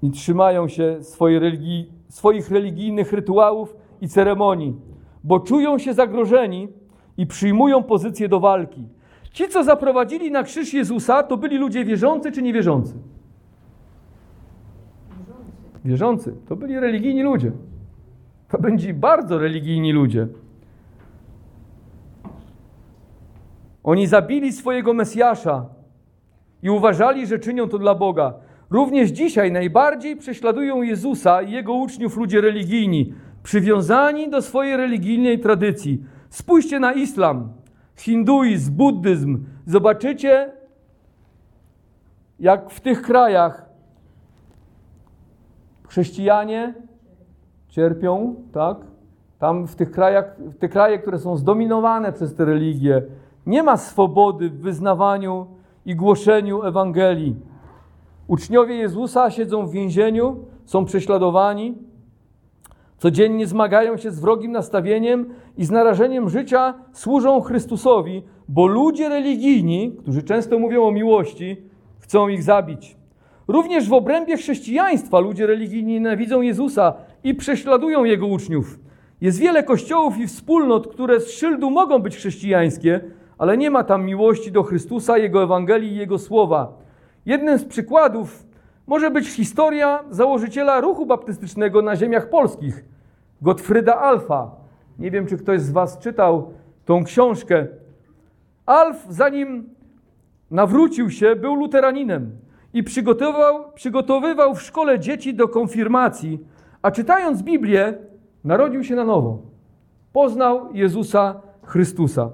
i 0.03 0.11
trzymają 0.11 0.69
się 0.69 0.99
swojej 1.01 1.39
religii, 1.39 1.93
swoich 2.09 2.51
religijnych 2.51 3.13
rytuałów 3.13 3.77
i 4.01 4.09
ceremonii, 4.09 4.77
bo 5.25 5.41
czują 5.41 5.79
się 5.79 5.95
zagrożeni 5.95 6.69
i 7.17 7.27
przyjmują 7.27 7.83
pozycję 7.83 8.29
do 8.29 8.41
walki. 8.41 8.89
Ci, 9.33 9.49
co 9.49 9.65
zaprowadzili 9.65 10.31
na 10.31 10.43
krzyż 10.43 10.75
Jezusa, 10.75 11.23
to 11.23 11.37
byli 11.37 11.59
ludzie 11.59 11.85
wierzący 11.85 12.33
czy 12.33 12.43
niewierzący? 12.43 12.95
Wierzący. 15.85 16.35
To 16.49 16.57
byli 16.57 16.81
religijni 16.81 17.23
ludzie. 17.23 17.53
To 18.49 18.59
będzie 18.59 18.95
bardzo 18.95 19.39
religijni 19.39 19.93
ludzie. 19.93 20.29
Oni 23.89 24.07
zabili 24.07 24.53
swojego 24.53 24.95
Mesjasza 24.95 25.67
i 26.63 26.71
uważali, 26.71 27.27
że 27.27 27.39
czynią 27.39 27.69
to 27.69 27.79
dla 27.79 27.95
Boga. 27.95 28.35
Również 28.71 29.11
dzisiaj 29.11 29.53
najbardziej 29.53 30.17
prześladują 30.17 30.83
Jezusa 30.83 31.43
i 31.43 31.53
jego 31.53 31.75
uczniów 31.75 32.17
ludzie 32.17 32.41
religijni, 32.41 33.15
przywiązani 33.43 34.31
do 34.31 34.43
swojej 34.43 34.77
religijnej 34.77 35.39
tradycji. 35.39 36.05
Spójrzcie 36.31 36.81
na 36.81 36.93
islam, 36.93 37.53
hinduizm, 37.97 38.73
buddyzm. 38.73 39.45
Zobaczycie, 39.67 40.53
jak 42.41 42.71
w 42.71 42.81
tych 42.81 43.03
krajach 43.03 43.67
chrześcijanie 45.89 46.75
cierpią, 47.69 48.35
tak? 48.53 48.77
Tam 49.39 49.67
w 49.67 49.75
tych 49.75 49.91
krajach, 49.91 50.37
te 50.59 50.69
kraje, 50.69 50.99
które 50.99 51.19
są 51.19 51.37
zdominowane 51.37 52.13
przez 52.13 52.35
te 52.35 52.45
religie, 52.45 53.03
nie 53.49 53.63
ma 53.63 53.77
swobody 53.77 54.51
w 54.51 54.61
wyznawaniu 54.61 55.47
i 55.87 55.97
głoszeniu 55.97 56.63
Ewangelii. 56.63 57.37
Uczniowie 58.27 58.75
Jezusa 58.75 59.31
siedzą 59.31 59.67
w 59.67 59.73
więzieniu, 59.73 60.37
są 60.65 60.85
prześladowani, 60.85 61.75
codziennie 62.99 63.47
zmagają 63.47 63.97
się 63.97 64.11
z 64.11 64.21
wrogim 64.21 64.53
nastawieniem 64.53 65.27
i 65.57 65.65
z 65.65 65.71
narażeniem 65.71 66.29
życia 66.29 66.75
służą 66.93 67.41
Chrystusowi, 67.41 68.23
bo 68.49 68.67
ludzie 68.67 69.09
religijni, 69.09 69.93
którzy 69.99 70.23
często 70.23 70.59
mówią 70.59 70.85
o 70.85 70.93
miłości, 70.93 71.57
chcą 71.99 72.29
ich 72.29 72.43
zabić. 72.43 72.97
Również 73.49 73.89
w 73.89 73.93
obrębie 73.93 74.37
chrześcijaństwa 74.37 75.19
ludzie 75.19 75.47
religijni 75.47 75.93
nienawidzą 75.93 76.41
Jezusa 76.41 76.95
i 77.25 77.35
prześladują 77.35 78.05
Jego 78.05 78.27
uczniów. 78.27 78.79
Jest 79.21 79.39
wiele 79.39 79.63
kościołów 79.63 80.19
i 80.19 80.27
wspólnot, 80.27 80.89
które 80.89 81.21
z 81.21 81.31
szyldu 81.31 81.71
mogą 81.71 81.99
być 81.99 82.17
chrześcijańskie, 82.17 83.01
ale 83.39 83.57
nie 83.57 83.71
ma 83.71 83.85
tam 83.85 84.05
miłości 84.05 84.53
do 84.53 84.63
Chrystusa, 84.63 85.19
Jego 85.19 85.43
Ewangelii 85.43 85.93
i 85.93 85.97
Jego 85.97 86.19
Słowa. 86.19 86.73
Jednym 87.27 87.59
z 87.59 87.65
przykładów 87.65 88.47
może 88.87 89.11
być 89.11 89.29
historia 89.29 90.05
założyciela 90.11 90.81
ruchu 90.81 91.07
baptystycznego 91.07 91.83
na 91.83 91.97
ziemiach 91.97 92.31
polskich, 92.31 92.85
Gottfrieda 93.43 93.95
Alfa. 93.95 94.51
Nie 94.99 95.11
wiem, 95.11 95.27
czy 95.27 95.39
ktoś 95.39 95.61
z 95.61 95.71
Was 95.71 95.99
czytał 95.99 96.53
tą 96.85 97.05
książkę. 97.05 97.67
Alf, 98.67 99.07
zanim 99.09 99.69
nawrócił 100.51 101.11
się, 101.11 101.37
był 101.37 101.55
luteraninem 101.55 102.31
i 102.73 102.83
przygotowywał, 102.83 103.73
przygotowywał 103.73 104.55
w 104.55 104.63
szkole 104.63 104.99
dzieci 104.99 105.35
do 105.35 105.49
konfirmacji, 105.49 106.39
a 106.83 106.91
czytając 106.91 107.43
Biblię, 107.43 107.95
narodził 108.45 108.85
się 108.85 108.95
na 108.95 109.05
nowo. 109.05 109.39
Poznał 110.13 110.73
Jezusa 110.73 111.41
Chrystusa. 111.63 112.31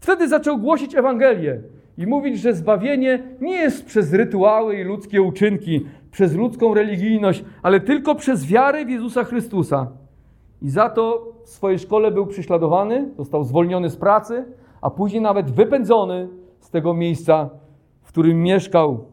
Wtedy 0.00 0.28
zaczął 0.28 0.58
głosić 0.58 0.94
Ewangelię 0.94 1.60
i 1.98 2.06
mówić, 2.06 2.40
że 2.40 2.54
zbawienie 2.54 3.22
nie 3.40 3.56
jest 3.56 3.86
przez 3.86 4.12
rytuały 4.12 4.76
i 4.76 4.84
ludzkie 4.84 5.22
uczynki, 5.22 5.86
przez 6.10 6.34
ludzką 6.34 6.74
religijność, 6.74 7.44
ale 7.62 7.80
tylko 7.80 8.14
przez 8.14 8.46
wiarę 8.46 8.84
w 8.84 8.90
Jezusa 8.90 9.24
Chrystusa. 9.24 9.86
I 10.62 10.70
za 10.70 10.90
to 10.90 11.32
w 11.44 11.48
swojej 11.48 11.78
szkole 11.78 12.10
był 12.10 12.26
prześladowany, 12.26 13.08
został 13.16 13.44
zwolniony 13.44 13.90
z 13.90 13.96
pracy, 13.96 14.44
a 14.80 14.90
później 14.90 15.22
nawet 15.22 15.50
wypędzony 15.50 16.28
z 16.60 16.70
tego 16.70 16.94
miejsca, 16.94 17.50
w 18.02 18.08
którym 18.08 18.42
mieszkał. 18.42 19.04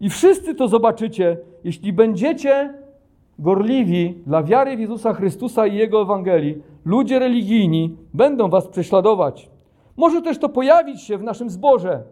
I 0.00 0.10
wszyscy 0.10 0.54
to 0.54 0.68
zobaczycie, 0.68 1.36
jeśli 1.64 1.92
będziecie 1.92 2.74
gorliwi 3.38 4.22
dla 4.26 4.42
wiary 4.42 4.76
w 4.76 4.80
Jezusa 4.80 5.12
Chrystusa 5.12 5.66
i 5.66 5.76
Jego 5.76 6.02
Ewangelii, 6.02 6.62
ludzie 6.84 7.18
religijni 7.18 7.96
będą 8.14 8.48
was 8.48 8.68
prześladować. 8.68 9.51
Może 10.02 10.22
też 10.22 10.38
to 10.38 10.48
pojawić 10.48 11.02
się 11.02 11.18
w 11.18 11.22
naszym 11.22 11.50
zborze. 11.50 12.02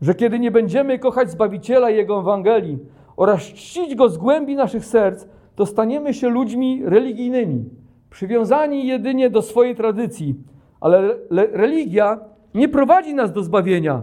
że 0.00 0.14
kiedy 0.14 0.38
nie 0.38 0.50
będziemy 0.50 0.98
kochać 0.98 1.30
Zbawiciela 1.30 1.90
i 1.90 1.96
Jego 1.96 2.20
Ewangelii 2.20 2.78
oraz 3.16 3.42
czcić 3.42 3.94
Go 3.94 4.08
z 4.08 4.18
głębi 4.18 4.56
naszych 4.56 4.84
serc, 4.84 5.26
to 5.56 5.66
staniemy 5.66 6.14
się 6.14 6.28
ludźmi 6.28 6.82
religijnymi, 6.84 7.64
przywiązani 8.10 8.86
jedynie 8.86 9.30
do 9.30 9.42
swojej 9.42 9.76
tradycji. 9.76 10.34
Ale 10.80 11.14
religia 11.52 12.20
nie 12.54 12.68
prowadzi 12.68 13.14
nas 13.14 13.32
do 13.32 13.42
zbawienia, 13.42 14.02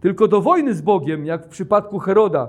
tylko 0.00 0.28
do 0.28 0.40
wojny 0.40 0.74
z 0.74 0.80
Bogiem, 0.80 1.26
jak 1.26 1.46
w 1.46 1.48
przypadku 1.48 1.98
Heroda. 1.98 2.48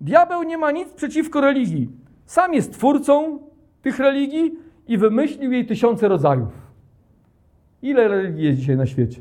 Diabeł 0.00 0.42
nie 0.42 0.58
ma 0.58 0.70
nic 0.70 0.92
przeciwko 0.92 1.40
religii. 1.40 1.88
Sam 2.26 2.54
jest 2.54 2.72
twórcą 2.72 3.38
tych 3.82 3.98
religii 3.98 4.54
i 4.88 4.98
wymyślił 4.98 5.52
jej 5.52 5.66
tysiące 5.66 6.08
rodzajów. 6.08 6.61
Ile 7.82 8.08
religii 8.08 8.44
jest 8.44 8.58
dzisiaj 8.58 8.76
na 8.76 8.86
świecie? 8.86 9.20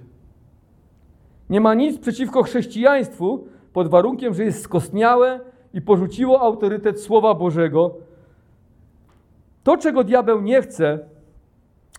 Nie 1.49 1.62
ma 1.62 1.74
nic 1.74 1.99
przeciwko 1.99 2.43
chrześcijaństwu 2.43 3.47
pod 3.74 3.88
warunkiem, 3.88 4.34
że 4.34 4.43
jest 4.43 4.62
skostniałe 4.62 5.39
i 5.74 5.82
porzuciło 5.82 6.41
autorytet 6.41 7.01
Słowa 7.01 7.34
Bożego. 7.34 7.95
To, 9.64 9.78
czego 9.78 10.03
diabeł 10.03 10.41
nie 10.41 10.62
chce, 10.62 10.99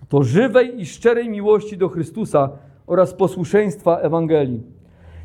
to 0.09 0.23
żywej 0.23 0.81
i 0.81 0.87
szczerej 0.87 1.31
miłości 1.31 1.77
do 1.77 1.89
Chrystusa 1.89 2.51
oraz 2.87 3.15
posłuszeństwa 3.15 3.99
Ewangelii. 3.99 4.63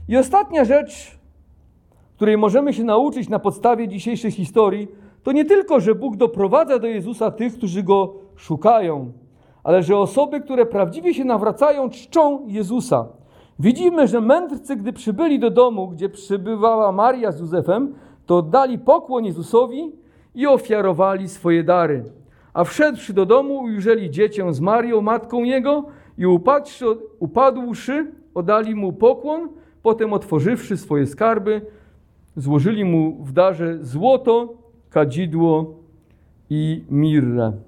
I 0.07 0.17
ostatnia 0.17 0.65
rzecz, 0.65 1.17
której 2.15 2.37
możemy 2.37 2.73
się 2.73 2.83
nauczyć 2.83 3.29
na 3.29 3.39
podstawie 3.39 3.87
dzisiejszej 3.87 4.31
historii, 4.31 4.87
to 5.23 5.31
nie 5.31 5.45
tylko, 5.45 5.79
że 5.79 5.95
Bóg 5.95 6.15
doprowadza 6.15 6.79
do 6.79 6.87
Jezusa 6.87 7.31
tych, 7.31 7.53
którzy 7.53 7.83
Go 7.83 8.13
szukają, 8.35 9.11
ale 9.67 9.83
że 9.83 9.97
osoby, 9.97 10.41
które 10.41 10.65
prawdziwie 10.65 11.13
się 11.13 11.25
nawracają, 11.25 11.89
czczą 11.89 12.47
Jezusa. 12.47 13.07
Widzimy, 13.59 14.07
że 14.07 14.21
mędrcy, 14.21 14.75
gdy 14.75 14.93
przybyli 14.93 15.39
do 15.39 15.49
domu, 15.49 15.87
gdzie 15.87 16.09
przybywała 16.09 16.91
Maria 16.91 17.31
z 17.31 17.39
Józefem, 17.39 17.95
to 18.25 18.37
oddali 18.37 18.79
pokłon 18.79 19.25
Jezusowi 19.25 19.91
i 20.35 20.47
ofiarowali 20.47 21.29
swoje 21.29 21.63
dary. 21.63 22.03
A 22.53 22.63
wszedłszy 22.63 23.13
do 23.13 23.25
domu, 23.25 23.59
ujrzeli 23.59 24.11
dziecię 24.11 24.53
z 24.53 24.59
Marią, 24.59 25.01
matką 25.01 25.43
jego, 25.43 25.85
i 26.17 26.25
upadłszy, 26.25 26.85
upadłszy, 27.19 28.11
oddali 28.33 28.75
mu 28.75 28.93
pokłon, 28.93 29.49
potem 29.83 30.13
otworzywszy 30.13 30.77
swoje 30.77 31.05
skarby, 31.07 31.61
złożyli 32.35 32.85
mu 32.85 33.23
w 33.23 33.31
darze 33.31 33.77
złoto, 33.81 34.53
kadzidło 34.89 35.75
i 36.49 36.83
mirrę. 36.89 37.66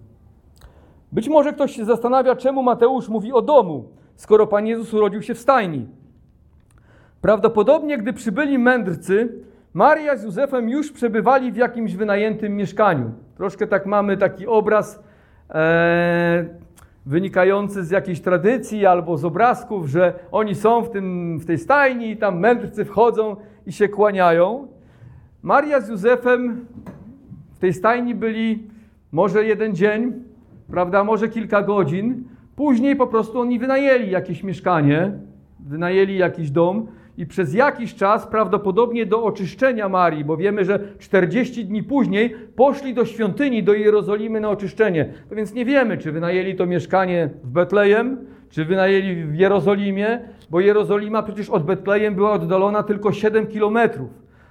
Być 1.12 1.30
może 1.30 1.54
ktoś 1.54 1.76
się 1.76 1.86
zastanawia, 1.86 2.36
czemu 2.36 2.64
Mateusz 2.64 3.10
mówi 3.10 3.34
o 3.34 3.42
domu, 3.42 3.90
skoro 4.16 4.48
Pan 4.48 4.68
Jezus 4.68 4.94
urodził 4.94 5.22
się 5.22 5.34
w 5.34 5.40
stajni. 5.40 5.88
Prawdopodobnie, 7.22 7.98
gdy 7.98 8.14
przybyli 8.14 8.60
mędrcy, 8.60 9.34
Maria 9.74 10.18
z 10.18 10.24
Józefem 10.24 10.70
już 10.70 10.92
przebywali 10.92 11.52
w 11.52 11.56
jakimś 11.56 11.96
wynajętym 11.96 12.56
mieszkaniu. 12.56 13.12
Troszkę 13.38 13.68
tak 13.68 13.86
mamy 13.86 14.18
taki 14.18 14.48
obraz 14.48 15.04
e, 15.50 16.46
wynikający 17.06 17.84
z 17.84 17.92
jakiejś 17.92 18.22
tradycji 18.22 18.86
albo 18.86 19.18
z 19.18 19.26
obrazków, 19.26 19.88
że 19.88 20.14
oni 20.32 20.56
są 20.56 20.82
w, 20.82 20.90
tym, 20.90 21.38
w 21.40 21.46
tej 21.46 21.58
stajni 21.58 22.12
i 22.12 22.18
tam 22.18 22.40
mędrcy 22.40 22.86
wchodzą 22.86 23.36
i 23.68 23.72
się 23.72 23.90
kłaniają. 23.90 24.68
Maria 25.44 25.82
z 25.82 25.90
Józefem 25.90 26.66
w 27.54 27.60
tej 27.60 27.74
stajni 27.74 28.16
byli 28.16 28.68
może 29.12 29.46
jeden 29.46 29.76
dzień, 29.76 30.14
prawda, 30.72 31.04
może 31.04 31.30
kilka 31.30 31.62
godzin. 31.62 32.24
Później 32.56 32.96
po 32.96 33.08
prostu 33.08 33.40
oni 33.40 33.60
wynajęli 33.60 34.12
jakieś 34.12 34.44
mieszkanie, 34.44 35.12
wynajęli 35.60 36.18
jakiś 36.18 36.52
dom 36.52 36.88
i 37.18 37.26
przez 37.26 37.54
jakiś 37.54 37.96
czas, 37.96 38.28
prawdopodobnie 38.28 39.06
do 39.06 39.24
oczyszczenia 39.24 39.90
Marii, 39.90 40.26
bo 40.26 40.38
wiemy, 40.38 40.66
że 40.66 40.80
40 41.00 41.66
dni 41.66 41.84
później 41.84 42.36
poszli 42.56 42.94
do 42.94 43.06
świątyni, 43.06 43.64
do 43.64 43.74
Jerozolimy 43.74 44.40
na 44.40 44.50
oczyszczenie. 44.50 45.14
To 45.30 45.36
więc 45.36 45.54
nie 45.54 45.66
wiemy, 45.66 45.98
czy 45.98 46.12
wynajęli 46.12 46.56
to 46.56 46.66
mieszkanie 46.66 47.30
w 47.44 47.50
Betlejem, 47.50 48.18
czy 48.50 48.66
wynajęli 48.66 49.24
w 49.24 49.36
Jerozolimie, 49.36 50.20
bo 50.50 50.60
Jerozolima 50.60 51.24
przecież 51.24 51.50
od 51.50 51.64
Betlejem 51.64 52.16
była 52.16 52.32
oddalona 52.32 52.84
tylko 52.84 53.12
7 53.12 53.48
kilometrów. 53.48 54.10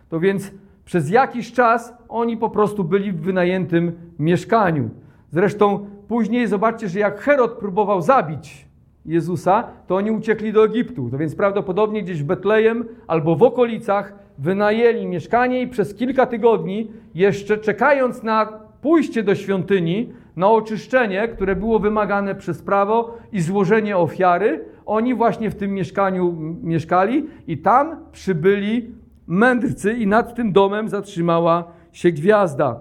To 0.09 0.21
więc 0.21 0.53
przez 0.85 1.11
jakiś 1.11 1.53
czas 1.53 1.95
oni 2.09 2.37
po 2.37 2.51
prostu 2.51 2.85
byli 2.85 3.13
w 3.13 3.21
wynajętym 3.21 3.93
mieszkaniu. 4.19 4.91
Zresztą 5.31 5.87
później 6.09 6.47
zobaczcie, 6.47 6.89
że 6.89 6.99
jak 6.99 7.21
Herod 7.21 7.53
próbował 7.53 8.03
zabić 8.03 8.67
Jezusa, 9.07 9.65
to 9.87 9.97
oni 9.97 10.11
uciekli 10.11 10.53
do 10.53 10.65
Egiptu. 10.65 11.11
To 11.11 11.19
więc 11.19 11.35
prawdopodobnie 11.35 12.03
gdzieś 12.03 12.23
w 12.23 12.27
Betlejem 12.27 12.85
albo 13.07 13.37
w 13.37 13.43
okolicach 13.43 14.13
wynajęli 14.39 15.07
mieszkanie 15.07 15.63
i 15.63 15.69
przez 15.69 15.95
kilka 15.95 16.27
tygodni, 16.27 16.91
jeszcze 17.15 17.59
czekając 17.59 18.23
na 18.23 18.47
pójście 18.83 19.23
do 19.23 19.35
świątyni, 19.35 20.13
na 20.37 20.51
oczyszczenie, 20.51 21.29
które 21.29 21.57
było 21.57 21.79
wymagane 21.79 22.35
przez 22.35 22.63
prawo 22.63 23.19
i 23.33 23.41
złożenie 23.41 23.97
ofiary, 23.97 24.65
oni 24.87 25.15
właśnie 25.15 25.51
w 25.51 25.55
tym 25.55 25.75
mieszkaniu 25.75 26.33
mieszkali 26.63 27.27
i 27.47 27.59
tam 27.59 27.97
przybyli 28.13 28.91
mędrcy 29.27 29.93
i 29.93 30.07
nad 30.07 30.35
tym 30.35 30.53
domem 30.53 30.89
zatrzymała 30.89 31.65
się 31.93 32.11
gwiazda. 32.11 32.81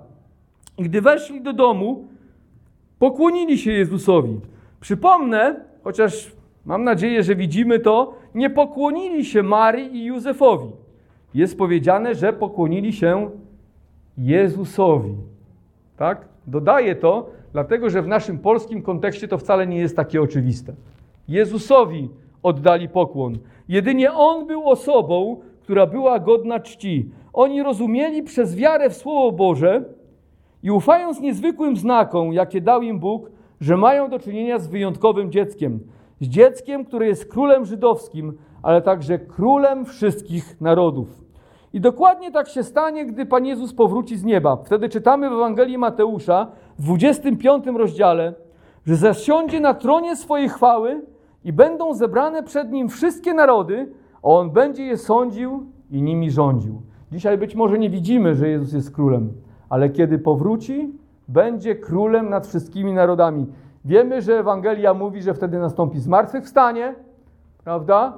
I 0.77 0.83
gdy 0.83 1.01
weszli 1.01 1.41
do 1.41 1.53
domu, 1.53 2.07
pokłonili 2.99 3.57
się 3.57 3.71
Jezusowi. 3.71 4.39
Przypomnę, 4.79 5.55
chociaż 5.83 6.31
mam 6.65 6.83
nadzieję, 6.83 7.23
że 7.23 7.35
widzimy 7.35 7.79
to, 7.79 8.13
nie 8.35 8.49
pokłonili 8.49 9.25
się 9.25 9.43
Marii 9.43 9.95
i 9.95 10.05
Józefowi. 10.05 10.71
Jest 11.33 11.57
powiedziane, 11.57 12.15
że 12.15 12.33
pokłonili 12.33 12.93
się 12.93 13.29
Jezusowi. 14.17 15.15
Tak? 15.97 16.25
Dodaję 16.47 16.95
to, 16.95 17.29
dlatego 17.53 17.89
że 17.89 18.01
w 18.01 18.07
naszym 18.07 18.39
polskim 18.39 18.81
kontekście 18.81 19.27
to 19.27 19.37
wcale 19.37 19.67
nie 19.67 19.77
jest 19.77 19.95
takie 19.95 20.21
oczywiste. 20.21 20.73
Jezusowi 21.27 22.09
oddali 22.43 22.89
pokłon. 22.89 23.37
Jedynie 23.69 24.13
On 24.13 24.47
był 24.47 24.69
osobą, 24.69 25.41
która 25.61 25.85
była 25.85 26.19
godna 26.19 26.59
czci. 26.59 27.09
Oni 27.33 27.63
rozumieli 27.63 28.23
przez 28.23 28.55
wiarę 28.55 28.89
w 28.89 28.97
Słowo 28.97 29.31
Boże 29.31 29.83
i 30.63 30.71
ufając 30.71 31.19
niezwykłym 31.19 31.77
znakom, 31.77 32.33
jakie 32.33 32.61
dał 32.61 32.81
im 32.81 32.99
Bóg, 32.99 33.31
że 33.61 33.77
mają 33.77 34.09
do 34.09 34.19
czynienia 34.19 34.59
z 34.59 34.67
wyjątkowym 34.67 35.31
dzieckiem. 35.31 35.79
Z 36.21 36.27
dzieckiem, 36.27 36.85
które 36.85 37.07
jest 37.07 37.25
królem 37.25 37.65
żydowskim, 37.65 38.37
ale 38.63 38.81
także 38.81 39.19
królem 39.19 39.85
wszystkich 39.85 40.61
narodów. 40.61 41.07
I 41.73 41.81
dokładnie 41.81 42.31
tak 42.31 42.49
się 42.49 42.63
stanie, 42.63 43.05
gdy 43.05 43.25
Pan 43.25 43.45
Jezus 43.45 43.73
powróci 43.73 44.17
z 44.17 44.23
nieba. 44.23 44.57
Wtedy 44.65 44.89
czytamy 44.89 45.29
w 45.29 45.33
Ewangelii 45.33 45.77
Mateusza 45.77 46.47
w 46.79 46.83
25 46.83 47.65
rozdziale, 47.65 48.33
że 48.85 48.95
zasiądzie 48.95 49.59
na 49.59 49.73
tronie 49.73 50.15
swojej 50.15 50.49
chwały 50.49 51.01
i 51.43 51.53
będą 51.53 51.93
zebrane 51.93 52.43
przed 52.43 52.71
Nim 52.71 52.89
wszystkie 52.89 53.33
narody, 53.33 53.91
a 54.23 54.27
On 54.27 54.49
będzie 54.51 54.83
je 54.83 54.97
sądził 54.97 55.65
i 55.91 56.01
nimi 56.01 56.31
rządził. 56.31 56.81
Dzisiaj 57.11 57.37
być 57.37 57.55
może 57.55 57.79
nie 57.79 57.89
widzimy, 57.89 58.35
że 58.35 58.49
Jezus 58.49 58.73
jest 58.73 58.95
królem, 58.95 59.33
ale 59.69 59.89
kiedy 59.89 60.19
powróci, 60.19 60.93
będzie 61.27 61.75
królem 61.75 62.29
nad 62.29 62.47
wszystkimi 62.47 62.93
narodami. 62.93 63.47
Wiemy, 63.85 64.21
że 64.21 64.39
Ewangelia 64.39 64.93
mówi, 64.93 65.21
że 65.21 65.33
wtedy 65.33 65.59
nastąpi 65.59 65.99
zmartwychwstanie, 65.99 66.95
prawda? 67.63 68.17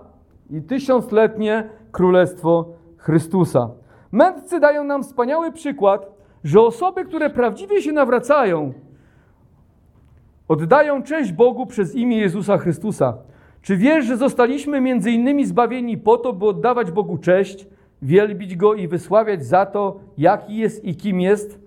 I 0.49 0.61
tysiącletnie 0.61 1.69
królestwo 1.91 2.65
Chrystusa. 2.97 3.69
Mędrcy 4.11 4.59
dają 4.59 4.83
nam 4.83 5.03
wspaniały 5.03 5.51
przykład, 5.51 6.11
że 6.43 6.61
osoby, 6.61 7.05
które 7.05 7.29
prawdziwie 7.29 7.81
się 7.81 7.91
nawracają, 7.91 8.73
oddają 10.47 11.03
cześć 11.03 11.31
Bogu 11.31 11.65
przez 11.65 11.95
imię 11.95 12.17
Jezusa 12.17 12.57
Chrystusa. 12.57 13.17
Czy 13.61 13.77
wiesz, 13.77 14.05
że 14.05 14.17
zostaliśmy 14.17 14.81
między 14.81 15.11
innymi 15.11 15.45
zbawieni 15.45 15.97
po 15.97 16.17
to, 16.17 16.33
by 16.33 16.45
oddawać 16.47 16.91
Bogu 16.91 17.17
cześć, 17.17 17.67
wielbić 18.01 18.55
Go 18.55 18.73
i 18.73 18.87
wysławiać 18.87 19.45
za 19.45 19.65
to, 19.65 19.99
jaki 20.17 20.57
jest 20.57 20.85
i 20.85 20.95
kim 20.95 21.21
jest? 21.21 21.59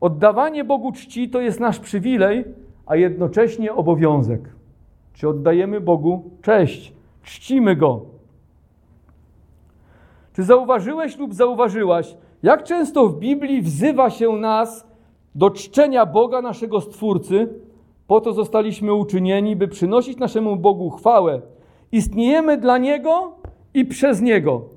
Oddawanie 0.00 0.64
Bogu 0.64 0.92
czci 0.92 1.30
to 1.30 1.40
jest 1.40 1.60
nasz 1.60 1.78
przywilej, 1.78 2.44
a 2.86 2.96
jednocześnie 2.96 3.74
obowiązek. 3.74 4.40
Czy 5.14 5.28
oddajemy 5.28 5.80
Bogu 5.80 6.30
cześć, 6.42 6.92
czcimy 7.22 7.76
Go? 7.76 8.00
Czy 10.32 10.42
zauważyłeś 10.42 11.18
lub 11.18 11.34
zauważyłaś, 11.34 12.16
jak 12.42 12.64
często 12.64 13.08
w 13.08 13.18
Biblii 13.18 13.62
wzywa 13.62 14.10
się 14.10 14.32
nas 14.32 14.86
do 15.34 15.50
czczenia 15.50 16.06
Boga, 16.06 16.42
naszego 16.42 16.80
Stwórcy, 16.80 17.48
po 18.06 18.20
to 18.20 18.32
zostaliśmy 18.32 18.94
uczynieni, 18.94 19.56
by 19.56 19.68
przynosić 19.68 20.18
naszemu 20.18 20.56
Bogu 20.56 20.90
chwałę. 20.90 21.40
Istniejemy 21.92 22.56
dla 22.56 22.78
Niego 22.78 23.32
i 23.74 23.84
przez 23.84 24.20
Niego. 24.20 24.71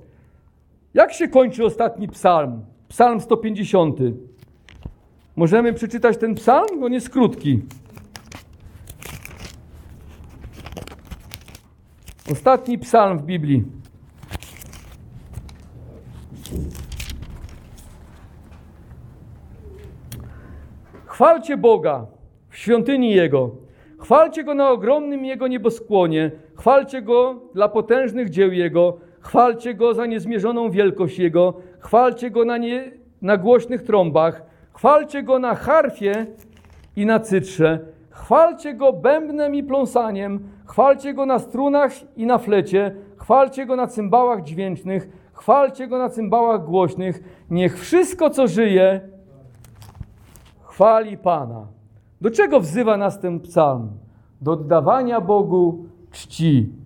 Jak 0.96 1.14
się 1.14 1.28
kończy 1.28 1.66
ostatni 1.66 2.08
psalm? 2.08 2.66
Psalm 2.88 3.22
150. 3.22 4.00
Możemy 5.36 5.74
przeczytać 5.74 6.18
ten 6.18 6.36
psalm? 6.36 6.84
On 6.84 6.94
jest 6.94 7.10
krótki. 7.10 7.62
Ostatni 12.32 12.80
psalm 12.80 13.18
w 13.18 13.24
Biblii. 13.24 13.64
Chwalcie 21.06 21.58
Boga 21.58 22.06
w 22.50 22.58
świątyni 22.58 23.12
Jego. 23.12 23.52
Chwalcie 24.00 24.44
Go 24.44 24.54
na 24.54 24.70
ogromnym 24.70 25.26
Jego 25.26 25.48
nieboskłonie. 25.48 26.32
Chwalcie 26.56 27.02
Go 27.02 27.42
dla 27.54 27.70
potężnych 27.70 28.30
dzieł 28.30 28.52
Jego. 28.52 29.05
Chwalcie 29.26 29.74
Go 29.74 29.94
za 29.94 30.06
niezmierzoną 30.06 30.72
wielkość 30.72 31.20
Jego. 31.20 31.54
Chwalcie 31.80 32.32
Go 32.32 32.46
na, 32.46 32.58
nie, 32.58 32.92
na 33.22 33.38
głośnych 33.38 33.84
trąbach. 33.84 34.44
Chwalcie 34.74 35.24
Go 35.24 35.40
na 35.40 35.56
harfie 35.56 36.26
i 36.96 37.06
na 37.06 37.20
cytrze. 37.20 37.80
Chwalcie 38.10 38.74
Go 38.74 38.94
bębnem 38.94 39.56
i 39.56 39.64
pląsaniem. 39.64 40.40
Chwalcie 40.66 41.14
Go 41.14 41.26
na 41.26 41.40
strunach 41.40 41.92
i 42.18 42.26
na 42.26 42.38
flecie. 42.38 42.96
Chwalcie 43.18 43.66
Go 43.66 43.76
na 43.76 43.88
cymbałach 43.88 44.44
dźwięcznych. 44.44 45.10
Chwalcie 45.34 45.88
Go 45.88 45.98
na 45.98 46.10
cymbałach 46.10 46.66
głośnych. 46.66 47.46
Niech 47.50 47.80
wszystko, 47.80 48.30
co 48.30 48.48
żyje, 48.48 49.02
chwali 50.64 51.18
Pana. 51.18 51.68
Do 52.22 52.32
czego 52.32 52.60
wzywa 52.60 52.98
nas 52.98 53.20
ten 53.20 53.40
psalm? 53.40 53.90
Do 54.42 54.52
oddawania 54.52 55.22
Bogu 55.22 55.86
czci. 56.12 56.85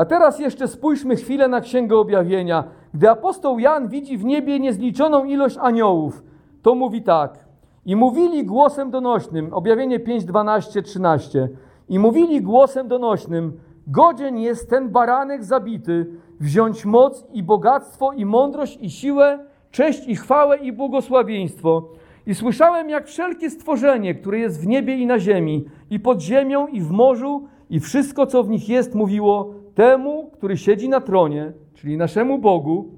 A 0.00 0.04
teraz 0.04 0.38
jeszcze 0.38 0.68
spójrzmy 0.68 1.16
chwilę 1.16 1.48
na 1.48 1.60
Księgę 1.60 1.96
Objawienia. 1.96 2.64
Gdy 2.94 3.10
apostoł 3.10 3.58
Jan 3.58 3.88
widzi 3.88 4.18
w 4.18 4.24
niebie 4.24 4.60
niezliczoną 4.60 5.24
ilość 5.24 5.56
aniołów, 5.60 6.22
to 6.62 6.74
mówi 6.74 7.02
tak. 7.02 7.44
I 7.86 7.96
mówili 7.96 8.44
głosem 8.44 8.90
donośnym, 8.90 9.54
objawienie 9.54 10.00
5, 10.00 10.24
12, 10.24 10.82
13. 10.82 11.48
I 11.88 11.98
mówili 11.98 12.42
głosem 12.42 12.88
donośnym, 12.88 13.52
godzien 13.86 14.38
jest 14.38 14.70
ten 14.70 14.88
baranek 14.88 15.44
zabity, 15.44 16.06
wziąć 16.40 16.84
moc 16.84 17.26
i 17.32 17.42
bogactwo 17.42 18.12
i 18.12 18.24
mądrość 18.24 18.78
i 18.80 18.90
siłę, 18.90 19.38
cześć 19.70 20.08
i 20.08 20.16
chwałę 20.16 20.56
i 20.56 20.72
błogosławieństwo. 20.72 21.88
I 22.26 22.34
słyszałem, 22.34 22.90
jak 22.90 23.06
wszelkie 23.06 23.50
stworzenie, 23.50 24.14
które 24.14 24.38
jest 24.38 24.60
w 24.60 24.66
niebie 24.66 24.96
i 24.96 25.06
na 25.06 25.18
ziemi, 25.18 25.64
i 25.90 26.00
pod 26.00 26.20
ziemią, 26.20 26.66
i 26.66 26.80
w 26.80 26.90
morzu, 26.90 27.48
i 27.70 27.80
wszystko, 27.80 28.26
co 28.26 28.42
w 28.42 28.48
nich 28.48 28.68
jest, 28.68 28.94
mówiło 28.94 29.54
temu, 29.74 30.30
który 30.32 30.56
siedzi 30.56 30.88
na 30.88 31.00
tronie, 31.00 31.52
czyli 31.74 31.96
naszemu 31.96 32.38
Bogu, 32.38 32.88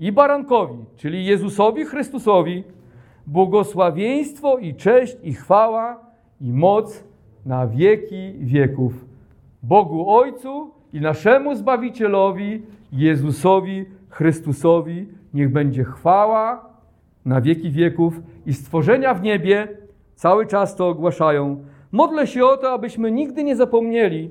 i 0.00 0.12
barankowi, 0.12 0.84
czyli 0.96 1.24
Jezusowi 1.24 1.84
Chrystusowi, 1.84 2.64
błogosławieństwo 3.26 4.58
i 4.58 4.74
cześć 4.74 5.16
i 5.22 5.34
chwała 5.34 6.00
i 6.40 6.52
moc 6.52 7.04
na 7.46 7.66
wieki 7.66 8.32
wieków. 8.38 9.04
Bogu 9.62 10.10
Ojcu 10.10 10.70
i 10.92 11.00
naszemu 11.00 11.54
Zbawicielowi, 11.54 12.62
Jezusowi 12.92 13.84
Chrystusowi, 14.08 15.08
niech 15.34 15.52
będzie 15.52 15.84
chwała 15.84 16.68
na 17.24 17.40
wieki 17.40 17.70
wieków 17.70 18.20
i 18.46 18.52
stworzenia 18.52 19.14
w 19.14 19.22
niebie 19.22 19.68
cały 20.14 20.46
czas 20.46 20.76
to 20.76 20.88
ogłaszają. 20.88 21.64
Modlę 21.94 22.26
się 22.26 22.46
o 22.46 22.56
to, 22.56 22.70
abyśmy 22.70 23.10
nigdy 23.10 23.44
nie 23.44 23.56
zapomnieli, 23.56 24.30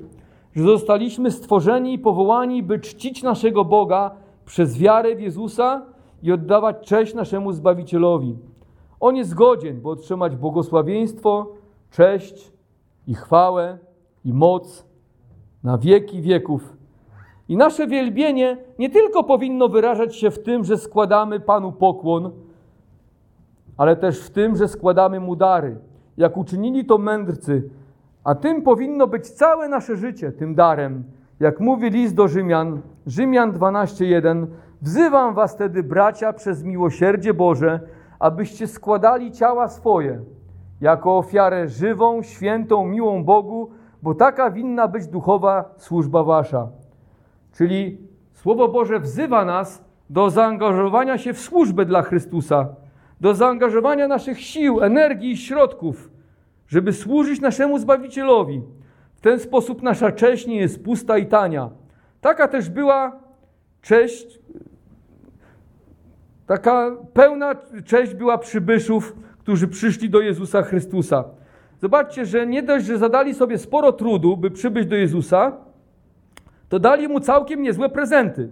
że 0.56 0.64
zostaliśmy 0.64 1.32
stworzeni 1.32 1.94
i 1.94 2.00
powołani, 2.00 2.64
by 2.64 2.80
czcić 2.80 3.24
naszego 3.24 3.66
Boga 3.66 4.12
przez 4.46 4.78
wiarę 4.78 5.16
w 5.16 5.22
Jezusa 5.22 5.86
i 6.24 6.32
oddawać 6.32 6.76
cześć 6.88 7.14
naszemu 7.14 7.52
Zbawicielowi. 7.52 8.38
On 9.00 9.16
jest 9.16 9.34
godzien, 9.34 9.82
by 9.82 9.90
otrzymać 9.90 10.36
błogosławieństwo, 10.36 11.48
cześć 11.92 12.52
i 13.08 13.14
chwałę 13.16 13.78
i 14.26 14.34
moc 14.34 14.86
na 15.64 15.78
wieki 15.78 16.22
wieków. 16.22 16.78
I 17.50 17.58
nasze 17.58 17.88
wielbienie 17.88 18.58
nie 18.80 18.90
tylko 18.90 19.24
powinno 19.24 19.70
wyrażać 19.70 20.16
się 20.16 20.32
w 20.32 20.44
tym, 20.44 20.64
że 20.64 20.78
składamy 20.78 21.40
Panu 21.40 21.72
pokłon, 21.72 22.32
ale 23.78 23.96
też 23.96 24.20
w 24.20 24.30
tym, 24.30 24.56
że 24.56 24.68
składamy 24.68 25.20
Mu 25.20 25.36
dary, 25.36 25.78
jak 26.18 26.38
uczynili 26.38 26.86
to 26.86 26.98
mędrcy, 26.98 27.70
a 28.24 28.36
tym 28.36 28.62
powinno 28.62 29.08
być 29.08 29.30
całe 29.30 29.70
nasze 29.70 29.98
życie, 29.98 30.32
tym 30.32 30.56
darem. 30.56 31.04
Jak 31.40 31.60
mówi 31.60 31.90
list 31.90 32.16
do 32.16 32.28
Rzymian, 32.28 32.82
Rzymian 33.08 33.52
12:1, 33.52 34.48
wzywam 34.82 35.34
was 35.34 35.56
tedy, 35.56 35.84
bracia, 35.84 36.34
przez 36.34 36.64
miłosierdzie 36.64 37.34
Boże, 37.34 37.80
abyście 38.20 38.68
składali 38.68 39.32
ciała 39.32 39.68
swoje 39.68 40.22
jako 40.82 41.18
ofiarę 41.18 41.68
żywą, 41.68 42.24
świętą, 42.24 42.86
miłą 42.86 43.24
Bogu, 43.24 43.70
bo 44.02 44.16
taka 44.16 44.52
winna 44.52 44.88
być 44.88 45.08
duchowa 45.08 45.74
służba 45.78 46.24
wasza. 46.24 46.68
Czyli 47.54 47.98
Słowo 48.44 48.68
Boże 48.68 49.00
wzywa 49.00 49.46
nas 49.46 49.84
do 50.10 50.30
zaangażowania 50.30 51.18
się 51.18 51.34
w 51.34 51.40
służbę 51.40 51.86
dla 51.86 52.02
Chrystusa, 52.02 52.68
do 53.24 53.34
zaangażowania 53.34 54.08
naszych 54.08 54.42
sił, 54.42 54.82
energii 54.82 55.32
i 55.32 55.38
środków, 55.38 56.12
żeby 56.68 56.94
służyć 56.94 57.42
naszemu 57.42 57.80
Zbawicielowi. 57.80 58.62
W 59.16 59.22
ten 59.22 59.40
sposób 59.40 59.84
nasza 59.84 60.12
cześć 60.12 60.48
nie 60.48 60.56
jest 60.56 60.84
pusta 60.84 61.18
i 61.18 61.26
tania. 61.26 61.70
Taka 62.22 62.48
też 62.48 62.70
była 62.70 63.20
cześć, 63.82 64.40
taka 66.48 66.92
pełna 67.14 67.56
cześć 67.86 68.14
była 68.14 68.38
przybyszów, 68.38 69.16
którzy 69.40 69.68
przyszli 69.68 70.10
do 70.10 70.22
Jezusa 70.22 70.62
Chrystusa. 70.62 71.24
Zobaczcie, 71.82 72.26
że 72.26 72.48
nie 72.48 72.64
dość, 72.64 72.86
że 72.86 72.98
zadali 72.98 73.34
sobie 73.34 73.58
sporo 73.58 73.92
trudu, 73.92 74.38
by 74.38 74.52
przybyć 74.52 74.88
do 74.88 74.96
Jezusa, 74.96 75.52
to 76.70 76.80
dali 76.80 77.08
mu 77.08 77.20
całkiem 77.20 77.62
niezłe 77.62 77.90
prezenty. 77.90 78.50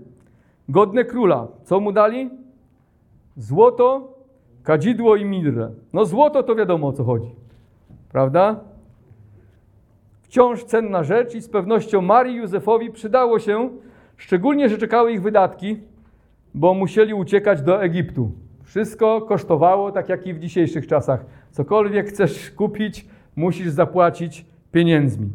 Godne 0.70 1.06
króla. 1.06 1.48
Co 1.64 1.80
mu 1.80 1.92
dali? 1.92 2.30
Złoto, 3.38 4.21
kadzidło 4.64 5.16
i 5.16 5.26
mirrę. 5.26 5.72
No 5.94 6.06
złoto 6.06 6.44
to 6.44 6.56
wiadomo 6.56 6.88
o 6.88 6.94
co 6.94 7.04
chodzi. 7.04 7.36
Prawda? 8.12 8.60
Wciąż 10.22 10.64
cenna 10.64 11.04
rzecz 11.04 11.36
i 11.36 11.42
z 11.42 11.50
pewnością 11.50 12.02
Marii 12.02 12.36
Józefowi 12.36 12.92
przydało 12.92 13.40
się, 13.40 13.70
szczególnie, 14.18 14.70
że 14.70 14.78
czekały 14.78 15.12
ich 15.12 15.22
wydatki, 15.22 15.78
bo 16.54 16.74
musieli 16.74 17.14
uciekać 17.14 17.62
do 17.62 17.84
Egiptu. 17.84 18.32
Wszystko 18.64 19.22
kosztowało, 19.22 19.92
tak 19.92 20.10
jak 20.10 20.28
i 20.28 20.34
w 20.34 20.40
dzisiejszych 20.40 20.88
czasach. 20.88 21.26
Cokolwiek 21.52 22.08
chcesz 22.08 22.52
kupić, 22.52 23.06
musisz 23.36 23.70
zapłacić 23.70 24.46
pieniędzmi. 24.72 25.30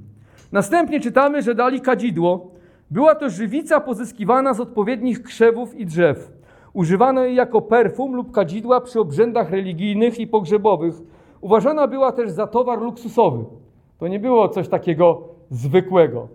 Następnie 0.53 1.01
czytamy, 1.01 1.43
że 1.43 1.55
dali 1.55 1.81
kadzidło. 1.81 2.51
Była 2.91 3.15
to 3.15 3.31
żywica 3.31 3.81
pozyskiwana 3.81 4.55
z 4.55 4.61
odpowiednich 4.61 5.23
krzewów 5.23 5.75
i 5.75 5.87
drzew. 5.87 6.36
Używano 6.77 7.25
jej 7.25 7.35
jako 7.35 7.61
perfum 7.61 8.15
lub 8.15 8.33
kadzidła 8.33 8.81
przy 8.81 9.01
obrzędach 9.01 9.51
religijnych 9.51 10.19
i 10.19 10.27
pogrzebowych. 10.27 10.95
Uważana 11.41 11.87
była 11.87 12.13
też 12.13 12.31
za 12.31 12.47
towar 12.47 12.83
luksusowy. 12.83 13.45
To 13.99 14.09
nie 14.09 14.21
było 14.21 14.49
coś 14.49 14.69
takiego 14.69 15.23
zwykłego. 15.51 16.29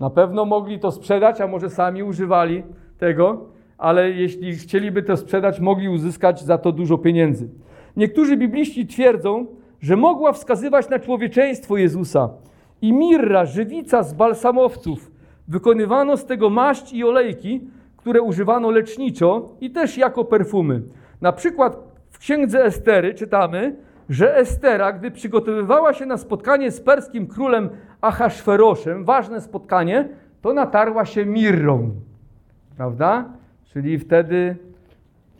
Na 0.00 0.10
pewno 0.10 0.44
mogli 0.44 0.78
to 0.78 0.90
sprzedać, 0.90 1.40
a 1.40 1.46
może 1.46 1.70
sami 1.70 2.02
używali 2.02 2.62
tego, 2.98 3.44
ale 3.78 4.10
jeśli 4.10 4.56
chcieliby 4.56 5.02
to 5.02 5.16
sprzedać, 5.16 5.60
mogli 5.60 5.88
uzyskać 5.88 6.42
za 6.42 6.58
to 6.58 6.72
dużo 6.72 6.98
pieniędzy. 6.98 7.48
Niektórzy 7.96 8.36
bibliści 8.36 8.86
twierdzą, 8.86 9.46
że 9.80 9.96
mogła 9.96 10.32
wskazywać 10.32 10.88
na 10.88 10.98
człowieczeństwo 10.98 11.76
Jezusa. 11.76 12.28
I 12.82 12.92
mirra, 12.92 13.44
żywica 13.44 14.02
z 14.02 14.14
balsamowców, 14.14 15.10
wykonywano 15.48 16.16
z 16.16 16.26
tego 16.26 16.50
maść 16.50 16.92
i 16.92 17.04
olejki, 17.04 17.60
które 18.04 18.22
używano 18.22 18.70
leczniczo 18.70 19.48
i 19.60 19.70
też 19.70 19.98
jako 19.98 20.24
perfumy. 20.24 20.82
Na 21.20 21.32
przykład 21.32 21.76
w 22.10 22.18
księdze 22.18 22.64
Estery 22.64 23.14
czytamy, 23.14 23.76
że 24.08 24.36
Estera, 24.36 24.92
gdy 24.92 25.10
przygotowywała 25.10 25.94
się 25.94 26.06
na 26.06 26.16
spotkanie 26.16 26.70
z 26.70 26.80
perskim 26.80 27.26
królem 27.26 27.70
Ahasferoszem, 28.00 29.04
ważne 29.04 29.40
spotkanie, 29.40 30.08
to 30.42 30.52
natarła 30.52 31.04
się 31.04 31.26
mirrą. 31.26 31.90
Prawda? 32.76 33.24
Czyli 33.72 33.98
wtedy 33.98 34.56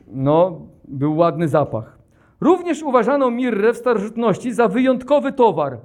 no, 0.07 0.61
był 0.85 1.17
ładny 1.17 1.49
zapach. 1.49 1.99
Również 2.41 2.83
uważano 2.83 3.31
mirrę 3.31 3.73
w 3.73 3.77
starożytności 3.77 4.53
za 4.53 4.69
wyjątkowy 4.69 5.33
towar. 5.33 5.79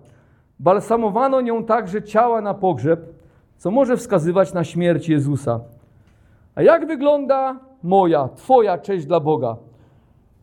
Balsamowano 0.60 1.42
nią 1.42 1.64
także 1.64 2.04
ciała 2.04 2.42
na 2.42 2.54
pogrzeb, 2.54 3.00
co 3.58 3.72
może 3.72 3.98
wskazywać 3.98 4.54
na 4.54 4.64
śmierć 4.64 5.10
Jezusa. 5.10 5.60
A 6.60 6.62
jak 6.62 6.88
wygląda 6.88 7.60
moja, 7.84 8.30
Twoja 8.36 8.78
cześć 8.78 9.06
dla 9.06 9.20
Boga? 9.20 9.58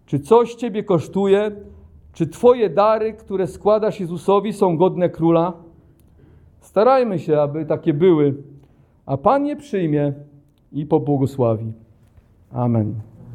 Czy 0.06 0.20
coś 0.20 0.54
Ciebie 0.54 0.84
kosztuje? 0.84 1.50
Czy 2.12 2.26
Twoje 2.26 2.70
dary, 2.70 3.12
które 3.12 3.46
składasz 3.46 4.00
Jezusowi, 4.00 4.52
są 4.52 4.76
godne 4.76 5.08
króla? 5.08 5.52
Starajmy 6.60 7.18
się, 7.18 7.40
aby 7.40 7.66
takie 7.66 7.94
były, 7.94 8.34
a 9.06 9.16
Pan 9.16 9.46
je 9.46 9.56
przyjmie 9.56 10.12
i 10.72 10.86
pobłogosławi. 10.86 11.72
Amen. 12.52 12.94